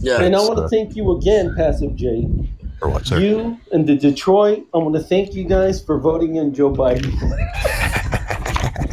Yeah. 0.00 0.22
And 0.22 0.36
I 0.36 0.40
want 0.40 0.56
to 0.58 0.62
uh, 0.64 0.68
thank 0.68 0.94
you 0.96 1.10
again, 1.16 1.54
Passive 1.56 1.96
J. 1.96 2.28
or 2.80 2.88
what, 2.90 3.06
sir? 3.06 3.18
You 3.18 3.58
and 3.72 3.86
the 3.86 3.96
Detroit. 3.96 4.66
I 4.74 4.78
want 4.78 4.94
to 4.94 5.02
thank 5.02 5.34
you 5.34 5.44
guys 5.44 5.82
for 5.82 5.98
voting 5.98 6.36
in 6.36 6.54
Joe 6.54 6.70
Biden. 6.72 7.12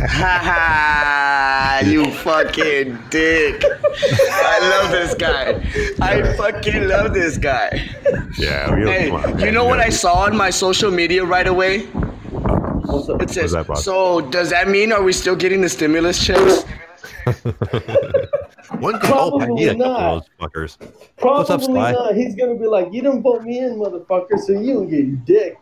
Ha 0.08 0.40
ha! 0.44 1.82
You 1.86 2.10
fucking 2.12 2.98
dick. 3.10 3.64
I 3.64 4.82
love 4.82 4.92
this 4.92 5.14
guy. 5.16 5.62
I 6.02 6.36
fucking 6.38 6.88
love 6.88 7.14
this 7.14 7.38
guy. 7.38 7.90
yeah, 8.38 8.74
we 8.74 8.82
don't, 8.84 8.88
Hey, 8.88 9.10
come 9.10 9.24
on, 9.24 9.30
you 9.40 9.46
man. 9.46 9.54
know 9.54 9.66
what 9.66 9.80
I 9.80 9.90
saw 9.90 10.24
on 10.26 10.36
my 10.38 10.50
social 10.50 10.92
media 10.92 11.24
right 11.26 11.48
away? 11.48 11.82
What's 11.86 13.10
up? 13.10 13.22
It 13.22 13.30
says, 13.30 13.52
that 13.52 13.78
so 13.78 14.22
does 14.22 14.50
that 14.52 14.68
mean 14.70 14.92
are 14.92 15.04
we 15.04 15.12
still 15.14 15.36
getting 15.36 15.62
the 15.62 15.70
stimulus 15.70 16.24
checks? 16.24 16.66
One 18.80 19.00
can 19.00 19.12
hope 19.12 19.42
I 19.42 19.46
Probably 19.46 19.54
need 19.54 19.68
a 19.68 19.72
couple 19.76 19.86
not. 19.86 20.02
of 20.02 20.24
those 20.40 20.50
fuckers. 20.50 20.78
Probably 21.18 21.38
What's 21.40 21.50
up, 21.50 21.62
Sly? 21.62 21.92
not. 21.92 22.16
He's 22.16 22.36
gonna 22.36 22.56
be 22.56 22.66
like, 22.68 22.88
"You 22.92 23.02
didn't 23.02 23.22
vote 23.22 23.44
me 23.44 23.60
in, 23.60 23.76
motherfucker, 23.78 24.40
so 24.40 24.54
you 24.54 24.74
don't 24.74 24.90
get 24.90 25.06
your 25.06 25.16
dick." 25.18 25.58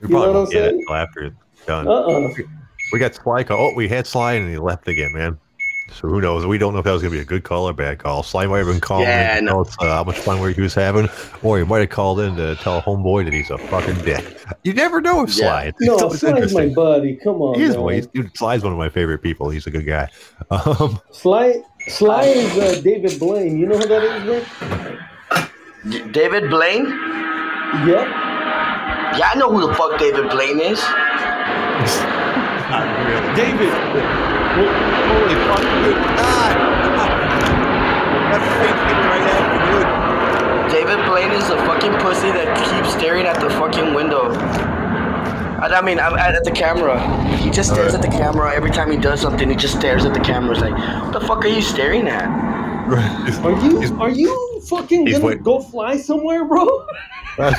We 0.00 0.08
You 0.08 0.14
know 0.14 0.20
probably 0.20 0.26
what 0.28 0.34
won't 0.34 0.46
I'm 0.48 0.52
get 0.52 0.64
it 0.64 0.68
saying? 0.70 0.80
until 0.80 0.94
after 0.96 1.20
it's 1.24 1.66
done. 1.66 1.88
Uh 1.88 1.92
uh 1.92 2.28
We 2.92 2.98
got 2.98 3.14
Sly 3.14 3.44
call. 3.44 3.58
Oh, 3.70 3.74
we 3.74 3.88
had 3.88 4.06
Sly 4.06 4.34
and 4.34 4.50
he 4.50 4.58
left 4.58 4.86
again, 4.88 5.12
man. 5.12 5.38
So 5.90 6.06
who 6.06 6.20
knows? 6.20 6.46
We 6.46 6.58
don't 6.58 6.74
know 6.74 6.78
if 6.80 6.84
that 6.84 6.92
was 6.92 7.02
going 7.02 7.12
to 7.12 7.18
be 7.18 7.22
a 7.22 7.24
good 7.24 7.42
call 7.44 7.66
or 7.66 7.70
a 7.70 7.74
bad 7.74 7.98
call. 7.98 8.22
Sly 8.22 8.46
might 8.46 8.58
have 8.58 8.66
been 8.66 8.78
calling 8.80 9.04
Yeah, 9.06 9.38
in 9.38 9.44
to 9.44 9.50
no. 9.50 9.50
tell 9.52 9.60
us 9.62 9.76
uh, 9.80 9.86
how 9.96 10.04
much 10.04 10.18
fun 10.18 10.52
he 10.54 10.60
was 10.60 10.74
having, 10.74 11.08
or 11.42 11.58
he 11.58 11.64
might 11.64 11.80
have 11.80 11.88
called 11.88 12.20
in 12.20 12.36
to 12.36 12.54
tell 12.56 12.82
homeboy 12.82 13.24
that 13.24 13.32
he's 13.32 13.50
a 13.50 13.58
fucking 13.58 13.96
dick. 14.04 14.38
You 14.64 14.74
never 14.74 15.00
know 15.00 15.22
with 15.22 15.32
Sly. 15.32 15.64
It's, 15.64 15.80
No, 15.80 15.96
Sly's 16.10 16.54
my 16.54 16.68
buddy. 16.68 17.16
Come 17.16 17.40
on, 17.42 17.58
He 17.58 17.62
is. 17.64 17.74
man. 17.74 17.82
one- 17.82 17.94
he's- 17.94 18.06
Dude, 18.06 18.36
Sly's 18.36 18.62
one 18.62 18.72
of 18.72 18.78
my 18.78 18.88
favorite 18.88 19.18
people. 19.22 19.48
He's 19.50 19.66
a 19.66 19.70
good 19.70 19.86
guy. 19.86 20.08
Um, 20.50 21.00
Sly, 21.10 21.62
Sly 21.88 22.22
is 22.24 22.58
uh, 22.58 22.80
David 22.82 23.18
Blaine. 23.18 23.58
You 23.58 23.66
know 23.66 23.76
who 23.78 23.86
that 23.86 24.02
is, 24.02 24.22
Rick? 24.24 24.44
D- 25.90 26.10
David 26.12 26.48
Blaine? 26.50 26.84
Yep. 26.86 28.06
Yeah, 29.18 29.30
I 29.34 29.38
know 29.38 29.50
who 29.50 29.66
the 29.66 29.74
fuck 29.74 29.98
David 29.98 30.30
Blaine 30.30 30.60
is. 30.60 30.80
David. 33.36 34.37
Holy 34.56 35.34
fuck, 35.46 35.62
dude! 35.84 35.96
God! 36.16 36.56
That's 38.32 38.48
right 39.08 39.26
after, 39.28 39.58
dude. 39.68 40.72
David 40.72 41.04
Blaine 41.06 41.30
is 41.32 41.48
a 41.50 41.56
fucking 41.66 41.92
pussy 42.00 42.30
that 42.30 42.56
keeps 42.70 42.92
staring 42.96 43.26
at 43.26 43.40
the 43.40 43.50
fucking 43.50 43.94
window. 43.94 44.30
I 45.60 45.66
I 45.78 45.80
mean, 45.82 45.98
I'm 45.98 46.14
at 46.16 46.34
at 46.34 46.44
the 46.44 46.50
camera. 46.52 46.98
He 47.36 47.50
just 47.50 47.70
stares 47.72 47.94
at 47.94 48.02
the 48.02 48.08
camera 48.08 48.54
every 48.54 48.70
time 48.70 48.90
he 48.90 48.96
does 48.96 49.20
something. 49.20 49.48
He 49.50 49.56
just 49.56 49.76
stares 49.78 50.04
at 50.04 50.14
the 50.14 50.20
camera. 50.20 50.52
It's 50.52 50.60
like, 50.60 50.72
what 51.02 51.12
the 51.12 51.20
fuck 51.26 51.44
are 51.44 51.48
you 51.48 51.62
staring 51.62 52.06
at? 52.08 52.28
Are 52.88 53.52
you 53.60 54.00
are 54.00 54.08
you 54.10 54.60
fucking 54.66 55.04
gonna 55.04 55.24
waiting. 55.24 55.42
go 55.42 55.60
fly 55.60 55.96
somewhere, 55.98 56.44
bro? 56.44 56.86
I 57.38 57.54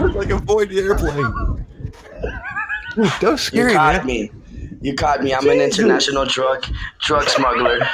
was 0.00 0.14
like 0.16 0.30
avoid 0.30 0.70
the 0.70 0.78
airplane. 0.78 1.66
Dude, 2.94 3.04
that 3.04 3.22
was 3.22 3.32
You 3.32 3.36
scary, 3.36 3.74
caught 3.74 3.96
man. 3.96 4.06
me. 4.06 4.30
You 4.80 4.94
caught 4.94 5.22
me. 5.22 5.34
I'm 5.34 5.48
an 5.48 5.60
international 5.60 6.24
drug 6.26 6.64
drug 7.00 7.28
smuggler. 7.28 7.78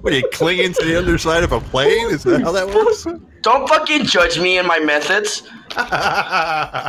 what 0.00 0.12
are 0.12 0.16
you 0.16 0.28
clinging 0.32 0.72
to 0.74 0.84
the 0.84 0.96
underside 0.98 1.42
of 1.42 1.52
a 1.52 1.60
plane? 1.60 2.10
Is 2.10 2.22
that 2.24 2.42
how 2.42 2.52
that 2.52 2.66
works? 2.66 3.06
Don't 3.42 3.68
fucking 3.68 4.04
judge 4.04 4.38
me 4.38 4.58
and 4.58 4.68
my 4.68 4.78
methods. 4.78 5.42
uh, 5.76 6.84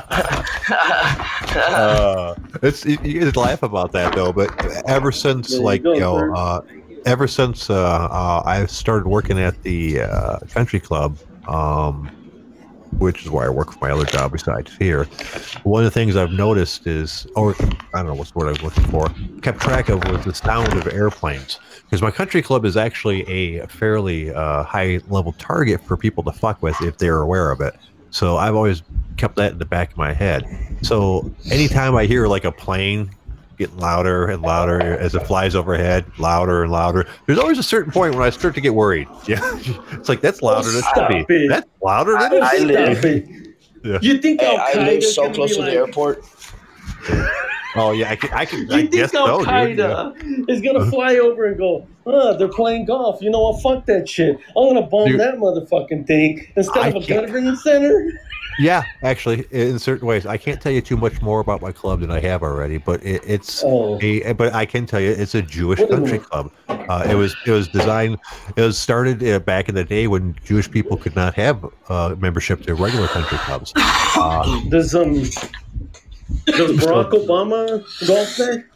it's 2.62 2.86
you, 2.86 2.98
you 3.04 3.22
guys 3.22 3.36
laugh 3.36 3.64
about 3.64 3.92
that 3.94 4.16
though, 4.16 4.34
but 4.34 4.50
ever 4.88 5.12
since 5.12 5.50
There 5.50 5.60
you 5.60 5.66
like 5.66 5.84
go, 5.84 5.94
you 5.94 6.00
know, 6.00 6.34
uh, 6.34 6.62
ever 7.06 7.28
since 7.28 7.70
uh, 7.70 7.76
uh, 7.76 8.44
I 8.46 8.66
started 8.66 9.08
working 9.08 9.40
at 9.40 9.62
the 9.64 10.02
uh, 10.02 10.40
country 10.50 10.80
club, 10.80 11.18
um, 11.48 12.10
which 12.98 13.24
is 13.24 13.30
where 13.30 13.46
I 13.46 13.50
work 13.50 13.72
for 13.74 13.80
my 13.86 13.92
other 13.92 14.06
job 14.06 14.32
besides 14.32 14.76
here. 14.78 15.06
One 15.64 15.84
of 15.84 15.86
the 15.86 15.92
things 15.92 16.16
I've 16.16 16.32
noticed 16.32 16.88
is, 16.88 17.28
or 17.36 17.56
I 17.94 17.98
don't 17.98 18.08
know 18.08 18.14
what's 18.14 18.32
the 18.32 18.40
word 18.40 18.48
I 18.48 18.52
was 18.52 18.64
looking 18.64 18.86
for, 18.86 19.10
kept 19.42 19.60
track 19.62 19.90
of 19.90 20.04
was 20.06 20.26
the 20.26 20.34
sound 20.34 20.74
of 20.74 20.88
airplanes. 20.88 21.60
Because 21.84 22.02
my 22.02 22.12
country 22.12 22.42
club 22.42 22.64
is 22.66 22.78
actually 22.78 23.28
a 23.28 23.68
fairly 23.68 24.34
uh, 24.34 24.64
high 24.64 25.02
level 25.10 25.34
target 25.34 25.84
for 25.84 25.98
people 25.98 26.24
to 26.24 26.32
fuck 26.32 26.62
with 26.62 26.80
if 26.82 26.98
they're 26.98 27.22
aware 27.22 27.52
of 27.52 27.60
it. 27.62 27.76
So 28.12 28.38
I've 28.38 28.56
always 28.56 28.84
kept 29.18 29.36
that 29.38 29.54
in 29.54 29.58
the 29.58 29.66
back 29.66 29.92
of 29.92 29.98
my 29.98 30.14
head. 30.14 30.46
So 30.82 31.32
anytime 31.50 31.96
I 31.96 32.06
hear 32.06 32.28
like 32.28 32.46
a 32.46 32.52
plane 32.52 33.12
getting 33.62 33.78
louder 33.78 34.26
and 34.28 34.42
louder 34.42 34.82
as 34.82 35.16
it 35.16 35.26
flies 35.28 35.56
overhead, 35.56 36.06
louder 36.18 36.64
and 36.64 36.72
louder, 36.72 37.06
there's 37.28 37.38
always 37.40 37.58
a 37.60 37.64
certain 37.64 37.92
point 37.92 38.16
when 38.16 38.24
I 38.24 38.30
start 38.32 38.56
to 38.56 38.62
get 38.62 38.74
worried. 38.74 39.08
Yeah, 39.28 39.40
it's 39.92 40.10
like 40.10 40.22
that's 40.22 40.42
louder 40.42 40.68
than 40.70 40.80
it 40.80 40.84
Stop 40.86 41.12
it. 41.12 41.50
That's 41.50 41.68
louder 41.84 42.14
than 42.14 42.34
it 42.34 42.44
I 42.44 42.58
live- 42.58 43.06
Yeah. 43.84 44.00
You 44.02 44.18
think 44.20 44.42
Hey, 44.42 44.56
Al 44.56 44.60
I 44.62 44.74
Qaeda 44.74 44.86
live 44.86 45.04
so 45.04 45.32
close 45.34 45.56
to 45.56 45.62
the 45.64 45.72
airport. 45.72 46.24
Oh 47.76 47.92
yeah, 47.94 48.12
I 48.12 48.16
can. 48.18 48.30
I, 48.34 48.46
can, 48.46 48.70
I 48.72 48.80
You 48.80 48.88
guess 48.90 49.12
think 49.12 49.28
Al 49.30 49.46
so. 49.46 49.52
Yeah. 49.66 50.12
Is 50.50 50.62
gonna 50.62 50.86
fly 50.92 51.16
over 51.18 51.46
and 51.46 51.58
go, 51.58 51.88
uh, 52.06 52.34
they're 52.36 52.50
playing 52.50 52.86
golf. 52.86 53.22
You 53.22 53.30
know 53.30 53.40
what? 53.50 53.62
Fuck 53.62 53.86
that 53.86 54.10
shit. 54.10 54.38
I'm 54.58 54.74
gonna 54.74 54.82
bomb 54.88 55.08
Dude. 55.08 55.20
that 55.22 55.36
motherfucking 55.36 56.06
thing 56.06 56.46
instead 56.58 56.84
I 56.84 56.88
of 56.90 56.96
a 56.98 57.00
can't- 57.02 57.28
government 57.28 57.60
center. 57.60 58.12
Yeah, 58.62 58.84
actually, 59.02 59.46
in 59.52 59.80
certain 59.80 60.08
ways, 60.08 60.26
I 60.28 60.38
can't 60.38 60.62
tell 60.62 60.72
you 60.72 60.82
too 60.82 60.98
much 60.98 61.20
more 61.22 61.40
about 61.40 61.62
my 61.62 61.72
club 61.72 62.02
than 62.02 62.12
I 62.12 62.20
have 62.20 62.44
already. 62.44 62.78
But 62.78 63.04
it, 63.04 63.22
it's 63.26 63.64
Oh. 63.66 63.98
a, 64.02 64.34
but 64.34 64.54
I 64.54 64.66
can 64.66 64.86
tell 64.86 65.00
you 65.00 65.10
it's 65.12 65.34
a 65.36 65.42
Jewish 65.42 65.80
country 65.90 66.20
club. 66.20 66.52
Uh, 66.70 67.08
it 67.10 67.16
was 67.16 67.36
it 67.48 67.52
was 67.52 67.68
designed 67.70 68.18
it 68.56 68.62
was 68.62 68.78
started 68.78 69.24
uh, 69.24 69.40
back 69.40 69.68
in 69.70 69.76
the 69.76 69.84
day 69.84 70.08
when 70.08 70.36
Jewish 70.46 70.70
people 70.70 70.96
could 70.98 71.16
not 71.16 71.34
have 71.36 71.66
uh, 71.90 72.16
membership 72.20 72.62
to 72.68 72.76
regular 72.76 73.08
country 73.08 73.38
clubs. 73.40 73.74
Uh, 73.76 74.62
Does 74.70 74.94
um 74.94 75.14
does 76.46 76.72
Barack 76.80 77.12
Obama 77.12 77.84
golf 78.08 78.38
there? 78.38 78.68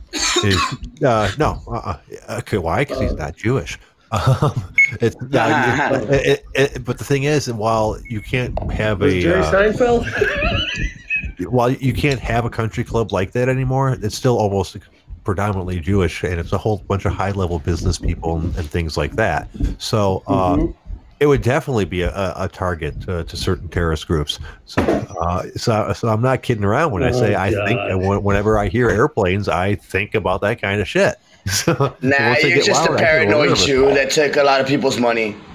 is- 0.43 1.03
uh, 1.03 1.29
no, 1.37 1.61
uh, 1.67 1.97
uh, 2.27 2.37
okay, 2.39 2.57
why? 2.57 2.79
Because 2.85 3.01
he's 3.01 3.13
not 3.13 3.35
Jewish. 3.35 3.77
Um, 4.11 4.63
it's, 5.01 5.15
not- 5.29 6.03
it- 6.11 6.43
it- 6.53 6.73
it- 6.75 6.83
but 6.85 6.97
the 6.97 7.03
thing 7.03 7.23
is, 7.23 7.51
while 7.51 7.97
you 8.07 8.21
can't 8.21 8.57
have 8.71 8.99
Was 9.01 9.13
a 9.13 9.21
Jerry 9.21 9.41
uh, 9.41 9.51
Seinfeld? 9.51 11.49
while 11.49 11.69
you 11.69 11.93
can't 11.93 12.19
have 12.19 12.45
a 12.45 12.49
country 12.49 12.83
club 12.83 13.11
like 13.11 13.31
that 13.33 13.49
anymore, 13.49 13.97
it's 14.01 14.15
still 14.15 14.37
almost 14.37 14.77
predominantly 15.23 15.79
Jewish, 15.79 16.23
and 16.23 16.39
it's 16.39 16.53
a 16.53 16.57
whole 16.57 16.77
bunch 16.87 17.05
of 17.05 17.13
high 17.13 17.31
level 17.31 17.59
business 17.59 17.97
people 17.97 18.37
and, 18.37 18.55
and 18.57 18.69
things 18.69 18.95
like 18.95 19.13
that. 19.13 19.49
So 19.79 20.21
uh, 20.27 20.55
Mhm. 20.57 20.75
it 21.19 21.25
would 21.25 21.41
definitely 21.41 21.85
be 21.85 22.03
a, 22.03 22.11
a, 22.15 22.33
a 22.45 22.47
target 22.47 23.09
uh, 23.09 23.23
to 23.23 23.35
certain 23.35 23.67
terrorist 23.69 24.05
groups. 24.07 24.37
So, 24.65 24.81
uh, 24.83 25.43
so, 25.55 25.91
so 25.93 26.09
I'm 26.09 26.21
not 26.21 26.43
kidding 26.43 26.63
around 26.63 26.91
when 26.91 27.01
I 27.03 27.09
say 27.11 27.33
Oh, 27.35 27.39
I 27.39 27.49
think 27.51 27.79
God. 27.79 27.91
and 27.91 28.23
whenever 28.23 28.59
I 28.59 28.67
hear 28.67 28.89
airplanes, 28.89 29.49
I 29.49 29.75
think 29.75 30.13
about 30.13 30.41
that 30.41 30.61
kind 30.61 30.79
of 30.79 30.87
shit. 30.87 31.15
So, 31.51 31.95
Nah, 32.01 32.35
you're 32.37 32.55
get 32.57 32.65
just 32.65 32.87
a 32.87 32.91
loud, 32.91 33.01
I 33.01 33.23
get 33.23 33.27
little 33.27 33.45
paranoid. 33.45 33.57
Jew 33.57 33.93
that 33.93 34.09
took 34.11 34.35
a 34.35 34.43
lot 34.43 34.61
of 34.61 34.67
people's 34.67 34.99
money. 34.99 35.35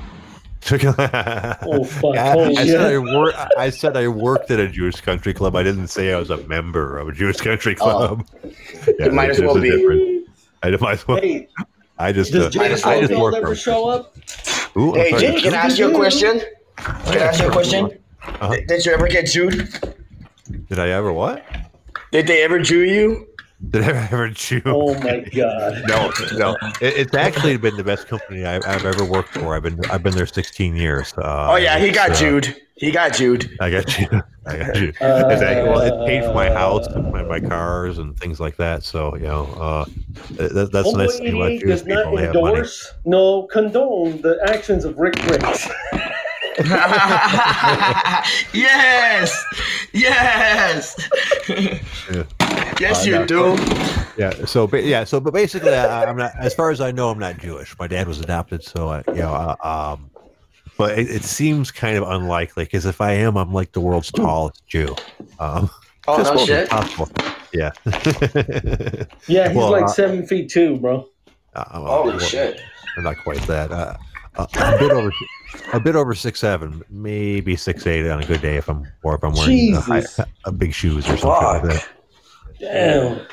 Oh 0.71 1.85
fuck! 1.85 2.17
I, 2.17 2.33
Oh, 2.35 2.45
I 2.57 2.67
said. 2.67 2.81
I, 2.93 2.99
wor- 2.99 3.33
I 3.59 3.71
said 3.71 3.97
I 3.97 4.07
worked 4.09 4.51
at 4.51 4.61
a 4.61 4.69
Jewish 4.69 5.01
country 5.01 5.33
club. 5.35 5.57
I 5.57 5.63
didn't 5.63 5.89
say 5.89 6.13
I 6.13 6.19
was 6.19 6.29
a 6.31 6.37
member 6.49 6.99
of 6.99 7.09
a 7.09 7.13
Jewish 7.13 7.39
country 7.39 7.75
club. 7.75 8.27
Yeah, 8.99 9.07
It 9.07 9.15
might 9.15 9.31
as 9.31 9.41
well 9.41 9.59
be. 9.61 9.71
difference. 9.71 10.29
I 10.63 10.71
might 10.77 10.93
as 10.93 11.09
well. 11.09 11.19
Hey, 11.21 11.49
I 11.99 12.13
just, 12.13 12.33
does 12.33 12.47
uh, 12.47 12.51
Jerry 12.51 12.67
I 12.67 12.69
just 12.71 12.85
Seinfeld 12.85 13.21
work 13.21 13.35
ever 13.35 13.55
show 13.57 13.89
up? 13.89 14.15
Ooh, 14.77 14.93
Hey, 14.95 15.11
sorry. 15.11 15.21
Jay, 15.23 15.41
can 15.41 15.55
I 15.55 15.57
ask 15.57 15.79
you 15.79 15.91
a 15.91 15.95
question? 15.95 16.41
Can 16.77 16.95
I 17.07 17.17
ask 17.19 17.41
you 17.43 17.49
a 17.49 17.53
question? 17.53 17.99
Uh-huh. 18.23 18.57
Did 18.69 18.87
you 18.87 18.93
ever 18.93 19.09
get 19.09 19.27
Jewed? 19.27 19.69
Did 20.69 20.79
I 20.79 20.89
ever 20.91 21.13
what? 21.13 21.45
Did 22.13 22.27
they 22.27 22.43
ever 22.43 22.59
Jew 22.59 22.81
you? 22.85 23.27
Did 23.69 23.85
I 23.85 24.09
ever 24.11 24.31
chew? 24.31 24.63
Oh 24.65 24.95
my 25.01 25.21
god! 25.21 25.83
No, 25.87 26.11
no. 26.39 26.57
It, 26.81 26.97
it's 26.97 27.15
actually 27.15 27.59
been 27.59 27.77
the 27.77 27.85
best 27.85 28.09
company 28.09 28.47
I, 28.47 28.57
I've 28.57 28.87
ever 28.87 29.05
worked 29.05 29.35
for. 29.35 29.55
I've 29.55 29.63
been 29.63 29.79
I've 29.91 30.03
been 30.03 30.15
there 30.15 30.27
16 30.27 30.75
years. 30.77 31.13
Uh, 31.19 31.49
Oh 31.51 31.57
yeah, 31.57 31.79
he 31.79 31.91
got 31.91 32.11
it's, 32.11 32.23
uh, 32.23 32.53
He 32.77 32.91
got 32.91 33.13
Jewed. 33.13 33.55
I 33.61 33.71
got 33.71 33.99
you. 33.99 34.07
I 34.47 34.57
got 34.57 34.77
you. 34.81 34.89
it's 34.89 35.03
actually, 35.43 35.69
well, 35.69 35.81
it 35.81 36.07
paid 36.07 36.25
for 36.25 36.33
my 36.33 36.51
house 36.51 36.87
and 36.87 37.13
my, 37.13 37.23
my 37.23 37.39
cars 37.39 37.99
and 37.99 38.19
things 38.19 38.41
like 38.41 38.57
that. 38.57 38.83
So 38.83 39.15
you 39.17 39.25
know, 39.25 39.45
uh, 39.61 39.85
that, 40.37 40.71
that's 40.73 40.93
nice 40.95 41.19
thing 41.19 41.37
about 41.37 41.51
Jewish 41.51 41.63
does 41.63 41.87
not 41.87 42.05
people. 42.05 42.17
They 42.17 42.23
have 42.25 42.35
money. 42.35 42.49
endorse, 42.49 42.95
no 43.05 43.43
condone 43.43 44.23
the 44.23 44.41
actions 44.49 44.87
of 44.87 44.99
Rick 44.99 45.17
Briggs. 45.27 45.69
yes, 48.53 49.45
yes, 49.93 50.97
yes, 52.81 53.07
Uh, 53.07 53.11
you 53.11 53.19
no. 53.21 53.27
do. 53.27 53.57
Yeah. 54.17 54.45
So, 54.47 54.67
ba- 54.67 54.83
yeah. 54.83 55.05
So, 55.05 55.21
but 55.21 55.33
basically, 55.33 55.75
I, 55.75 56.05
I'm 56.05 56.17
not. 56.17 56.33
As 56.39 56.55
far 56.55 56.71
as 56.71 56.81
I 56.81 56.91
know, 56.91 57.11
I'm 57.11 57.19
not 57.19 57.39
Jewish. 57.39 57.79
My 57.79 57.87
dad 57.87 58.09
was 58.09 58.21
adopted, 58.21 58.63
so 58.65 58.89
I, 58.89 59.03
you 59.09 59.15
know, 59.21 59.33
uh, 59.33 59.57
um, 59.97 60.11
but 60.77 60.99
it, 60.99 61.11
it 61.11 61.23
seems 61.25 61.71
kind 61.71 61.97
of 61.97 62.05
unlikely 62.09 62.65
because 62.65 62.87
if 62.87 63.01
I 63.01 63.13
am, 63.13 63.37
I'm 63.37 63.53
like 63.53 63.73
the 63.73 63.81
world's 63.81 64.11
tallest 64.11 64.67
Jew. 64.67 64.95
Um, 65.39 65.71
Oh 66.09 66.17
no 66.35 66.45
shit. 66.47 66.69
possible. 66.71 67.09
Yeah. 67.53 67.71
Yeah, 69.29 69.49
he's 69.49 69.57
Well, 69.57 69.71
like 69.71 69.85
uh, 69.85 69.89
seven 69.89 70.27
feet 70.27 70.51
two, 70.51 70.79
bro. 70.79 71.07
Uh, 71.55 71.65
I'm- 71.71 71.83
Holy 71.85 72.11
I'm- 72.13 72.21
shit. 72.21 72.61
I'm 72.97 73.05
not 73.05 73.17
quite 73.23 73.41
that. 73.43 73.71
Uh, 73.71 73.97
uh, 74.37 74.47
a 74.57 74.79
bit 74.79 74.91
over, 74.91 75.13
a 75.73 75.81
bit 75.81 75.95
over 75.97 76.15
six 76.15 76.41
seven, 76.41 76.83
maybe 76.91 77.55
six 77.57 77.87
eight 77.87 78.09
on 78.09 78.21
a 78.23 78.27
good 78.27 78.41
day 78.43 78.57
if 78.57 78.69
I'm, 78.69 78.85
or 79.03 79.15
if 79.15 79.23
I'm 79.23 79.33
wearing 79.35 79.77
uh, 79.77 79.81
high, 79.81 80.01
Jesus. 80.01 80.21
uh, 80.45 80.51
big 80.51 80.73
shoes 80.75 81.05
or 81.09 81.17
something 81.17 81.29
like 81.29 81.63
that. 81.65 81.89
Damn. 82.61 83.27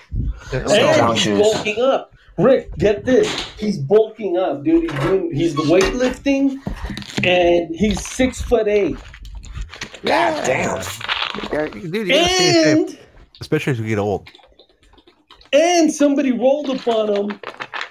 Yeah, 0.52 0.60
And 0.70 1.18
he's 1.18 1.28
bulking 1.40 1.82
up. 1.82 2.14
Rick, 2.38 2.76
get 2.78 3.04
this. 3.06 3.30
He's 3.58 3.78
bulking 3.80 4.38
up, 4.38 4.64
dude. 4.64 4.84
He's 4.92 5.00
doing 5.02 5.32
he's 5.34 5.56
the 5.56 5.64
weightlifting 5.64 6.58
and 7.26 7.76
he's 7.76 8.06
six 8.06 8.42
foot 8.42 8.68
eight. 8.68 8.98
God 10.04 10.46
damn. 10.46 10.78
Yeah, 11.52 11.68
dude, 11.68 11.94
you 11.94 12.14
gotta 12.14 12.30
stay 12.30 12.48
in 12.48 12.54
shape, 12.54 12.90
And 12.90 13.00
especially 13.42 13.74
as 13.74 13.82
we 13.82 13.88
get 13.88 13.98
old. 13.98 14.30
and 15.52 15.92
somebody 15.92 16.32
rolled 16.32 16.70
upon 16.70 17.14
him, 17.14 17.40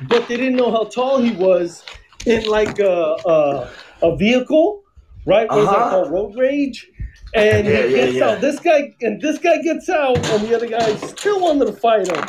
but 0.08 0.28
they 0.28 0.36
didn't 0.36 0.56
know 0.56 0.70
how 0.70 0.84
tall 0.84 1.20
he 1.20 1.32
was 1.32 1.82
in 2.24 2.44
like 2.48 2.78
a 2.78 3.16
a, 3.26 3.70
a 4.02 4.16
vehicle, 4.16 4.82
right? 5.26 5.50
What 5.50 5.58
is 5.58 5.64
that 5.70 5.76
Uh-huh. 5.76 5.90
called? 5.90 6.12
Road 6.12 6.34
rage. 6.36 6.88
And 7.34 7.66
Yeah, 7.66 7.86
he 7.86 7.96
yeah, 7.96 8.06
gets 8.06 8.12
yeah. 8.14 8.24
out. 8.24 8.40
This 8.40 8.60
guy 8.60 8.94
and 9.02 9.20
this 9.20 9.38
guy 9.38 9.58
gets 9.62 9.88
out, 9.88 10.16
and 10.16 10.48
the 10.48 10.54
other 10.56 10.68
guy 10.68 10.96
still 10.96 11.40
wanted 11.40 11.66
to 11.66 11.72
fight 11.72 12.08
him. 12.08 12.24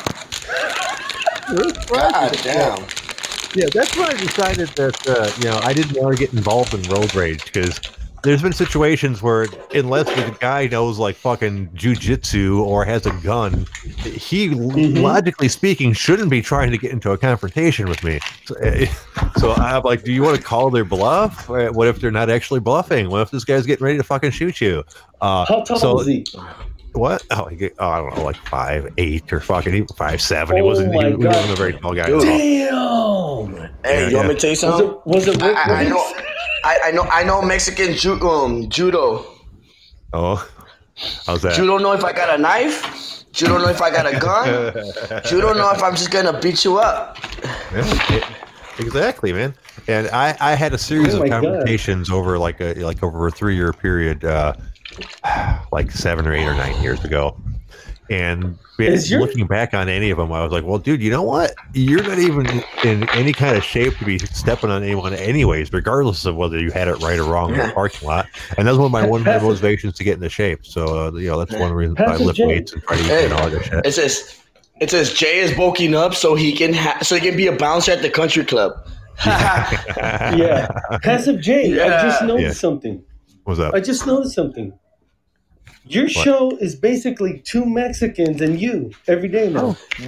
God 1.88 2.34
damn. 2.43 2.88
Yeah, 3.56 3.68
that's 3.74 3.95
when 3.95 4.10
I 4.10 4.14
decided 4.16 4.70
that 4.70 5.08
uh, 5.08 5.32
you 5.38 5.45
know 5.45 5.60
I 5.64 5.74
didn't 5.74 5.98
want 6.02 6.18
to 6.18 6.20
get 6.26 6.34
involved 6.34 6.74
in 6.74 6.82
road 6.84 7.16
rage 7.16 7.45
because 7.45 7.80
there's 8.28 8.41
been 8.41 8.51
situations 8.51 9.21
where 9.21 9.47
unless 9.73 10.05
the 10.07 10.36
guy 10.39 10.67
knows 10.67 10.99
like 10.99 11.15
fucking 11.15 11.69
jujitsu 11.69 12.59
or 12.59 12.84
has 12.84 13.05
a 13.05 13.11
gun, 13.23 13.65
he 14.03 14.49
Mhm. 14.49 15.01
logically 15.01 15.47
speaking 15.47 15.93
shouldn't 15.93 16.30
be 16.30 16.41
trying 16.41 16.69
to 16.71 16.78
get 16.78 16.91
into 16.91 17.11
a 17.11 17.17
confrontation 17.17 17.88
with 17.88 18.03
me. 18.03 18.19
So, 18.45 18.55
eh, 18.55 18.88
so 19.38 19.53
I'm 19.53 19.84
like, 19.84 20.03
do 20.03 20.11
you 20.11 20.23
want 20.23 20.36
to 20.36 20.43
call 20.43 20.69
their 20.69 20.84
bluff? 20.84 21.49
Eh, 21.49 21.69
What 21.69 21.88
if 21.88 22.01
they're 22.01 22.11
not 22.11 22.30
actually 22.30 22.59
bluffing? 22.59 23.09
What 23.09 23.21
if 23.21 23.32
this 23.32 23.45
guy's 23.45 23.65
getting 23.65 23.86
ready 23.86 23.97
to 23.97 24.03
fucking 24.03 24.32
shoot 24.32 24.59
you? 24.59 24.84
Uh, 25.21 25.45
How 25.45 25.61
tall 25.63 25.78
so- 25.78 25.99
is 26.01 26.07
he? 26.07 26.25
what? 26.93 27.23
Oh, 27.32 27.45
he 27.45 27.69
oh, 27.80 27.88
I 27.89 27.97
don't 27.99 28.15
know, 28.17 28.23
like 28.23 28.36
five 28.47 28.91
eight 28.97 29.32
or 29.32 29.39
fucking 29.39 29.73
even 29.73 29.88
five 29.95 30.19
seven. 30.21 30.57
he 30.57 30.61
Oh 30.61 30.65
wasn't. 30.65 30.93
He, 30.93 30.99
he 30.99 31.15
wasn't 31.15 31.23
God. 31.34 31.49
a 31.49 31.55
very 31.55 31.73
tall 31.73 31.93
guy. 31.93 32.07
Dude. 32.07 32.23
at 32.28 32.73
all. 32.73 33.45
Damn. 33.47 33.55
Hey, 33.86 34.01
Yeah, 34.03 34.09
you 34.09 34.15
want 34.17 34.28
me 34.30 34.34
to 34.36 34.39
tell 34.41 34.49
you 34.49 34.51
Was 34.51 34.59
something? 34.59 34.88
it 34.88 35.05
was 35.05 35.28
it 35.28 35.41
I, 35.43 35.47
Rick 35.47 35.57
I, 35.57 35.61
I 35.61 35.75
Briggs? 35.75 35.89
know, 35.91 36.13
I, 36.64 36.80
I 36.86 36.91
know, 36.91 37.03
I 37.03 37.24
know 37.24 37.41
Mexican 37.41 37.93
ju- 37.95 38.20
um, 38.28 38.70
judo. 38.70 39.26
Oh, 40.14 40.47
how's 41.26 41.41
that? 41.43 41.58
You 41.58 41.66
don't 41.66 41.82
know 41.82 41.93
if 41.93 42.03
I 42.03 42.14
got 42.14 42.38
a 42.38 42.41
knife. 42.41 43.24
You 43.38 43.47
don't 43.47 43.62
know 43.62 43.70
if 43.70 43.82
I 43.82 43.91
got 43.91 44.05
a 44.12 44.18
gun. 44.20 44.74
You 45.32 45.41
don't 45.41 45.58
know 45.58 45.72
if 45.72 45.84
I'm 45.84 45.95
just 45.95 46.10
gonna 46.12 46.39
beat 46.39 46.64
you 46.66 46.78
up. 46.80 47.18
Yeah, 47.72 48.16
it- 48.16 48.24
exactly, 48.80 49.32
man. 49.34 49.53
And 49.88 50.08
I, 50.10 50.36
I 50.39 50.55
had 50.55 50.74
a 50.74 50.78
series 50.78 51.14
Oh 51.14 51.18
of 51.18 51.24
my 51.24 51.30
God. 51.30 51.43
conversations 51.43 52.10
over 52.10 52.38
like 52.39 52.60
a 52.62 52.74
like 52.84 53.03
over 53.03 53.28
a 53.28 53.32
three 53.32 53.55
year 53.55 53.74
period, 53.74 54.26
uh, 54.26 54.53
like 55.72 55.91
seven 55.91 56.26
or 56.28 56.34
eight 56.34 56.45
or 56.47 56.55
nine 56.55 56.82
years 56.82 57.03
ago. 57.05 57.38
And 58.10 58.58
Is 58.80 59.10
your- 59.12 59.20
looking 59.22 59.47
back 59.47 59.74
on 59.74 59.89
any 59.89 60.10
of 60.12 60.18
them, 60.18 60.32
I 60.32 60.43
was 60.43 60.51
like, 60.51 60.64
"Well, 60.64 60.78
dude, 60.78 61.01
you 61.01 61.10
know 61.12 61.24
what? 61.24 61.53
You're 61.74 62.03
not 62.03 62.20
even 62.20 62.47
in 62.84 63.10
any 63.10 63.34
kind 63.34 63.58
of 63.58 63.64
shape 63.64 63.97
to 63.97 64.05
be 64.05 64.18
stepping 64.20 64.70
on 64.70 64.84
anyone, 64.84 65.14
anyways, 65.14 65.74
regardless 65.74 66.26
of 66.26 66.36
whether 66.36 66.60
you 66.60 66.72
had 66.72 66.88
it 66.88 66.95
right 67.01 67.20
or 67.20 67.24
wrong 67.26 67.51
in 67.53 67.58
the 67.60 67.72
parking 67.76 68.08
lot." 68.08 68.28
And 68.58 68.68
that's 68.68 68.78
one 68.78 68.86
of 68.86 68.91
my 68.91 69.05
one 69.05 69.22
of 69.22 69.26
my 69.28 69.39
motivations 69.39 69.95
to 69.95 70.03
get 70.03 70.14
into 70.16 70.30
shape. 70.30 70.66
So, 70.66 71.08
uh, 71.08 71.12
you 71.18 71.28
know, 71.28 71.39
that's 71.39 71.51
one 71.53 71.64
of 71.64 71.70
the 71.70 71.76
reasons 71.76 71.99
I 71.99 72.16
lift 72.18 72.38
Jay. 72.38 72.45
weights 72.47 72.74
and 72.74 72.82
try 72.84 72.95
to 72.97 73.03
eat 73.03 73.08
Hey. 73.08 73.26
and 73.26 73.34
all 73.34 73.49
that 73.49 73.64
shit. 73.66 73.86
It 73.86 73.91
says, 73.93 74.39
it 74.80 74.89
says 74.91 75.14
Jay 75.14 75.39
is 75.39 75.51
bulking 75.53 75.95
up 75.95 76.14
so 76.14 76.36
he 76.36 76.53
can 76.53 76.74
ha- 76.74 76.99
so 77.01 77.16
he 77.16 77.22
can 77.28 77.36
be 77.36 77.47
a 77.47 77.55
bouncer 77.55 77.91
at 77.91 78.01
the 78.01 78.10
country 78.10 78.45
club. 78.45 78.74
Yeah. 79.26 80.68
Passive 81.03 81.41
J, 81.41 81.82
I 81.82 82.03
just 82.03 82.24
noticed 82.24 82.43
Yeah. 82.45 82.51
something. 82.53 83.03
What's 83.43 83.60
up? 83.60 83.74
I 83.74 83.80
just 83.80 84.05
noticed 84.05 84.36
something. 84.36 84.72
Your 85.89 86.09
show 86.09 86.51
is 86.57 86.75
basically 86.75 87.39
two 87.45 87.65
Mexicans 87.65 88.41
and 88.41 88.59
you 88.59 88.91
every 89.07 89.29
day 89.29 89.49
now. 89.49 89.75
Oh. 89.75 89.77
Yeah! 89.99 90.07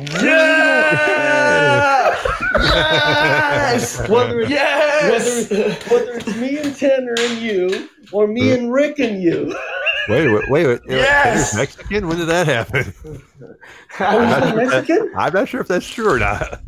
yes! 2.54 4.00
Whether 4.10 4.42
it's, 4.42 4.50
Yes! 4.50 5.50
whether, 5.50 5.64
it's, 5.72 5.90
whether 5.90 6.12
it's 6.14 6.36
me 6.38 6.58
and 6.58 6.76
Tanner 6.76 7.16
and 7.18 7.42
you, 7.42 7.88
or 8.12 8.28
me 8.28 8.52
and 8.52 8.74
Rick 8.74 9.00
and 9.00 9.22
you. 9.24 9.56
Wait, 10.10 10.28
wait, 10.28 10.50
wait, 10.50 10.68
wait. 10.68 10.80
Yes! 10.88 11.52
Tanner's 11.52 11.56
Mexican? 11.78 12.08
When 12.08 12.18
did 12.18 12.28
that 12.28 12.48
happen? 12.48 12.94
Oh, 14.02 14.20
he's 14.20 14.30
not 14.30 14.32
not 14.40 14.50
sure 14.50 14.62
if 14.62 14.66
that- 14.70 14.88
Mexican? 14.88 15.14
I'm 15.16 15.34
not 15.34 15.48
sure 15.50 15.62
if 15.62 15.68
that's 15.68 15.88
true 15.90 16.10
or 16.10 16.20
not. 16.20 16.62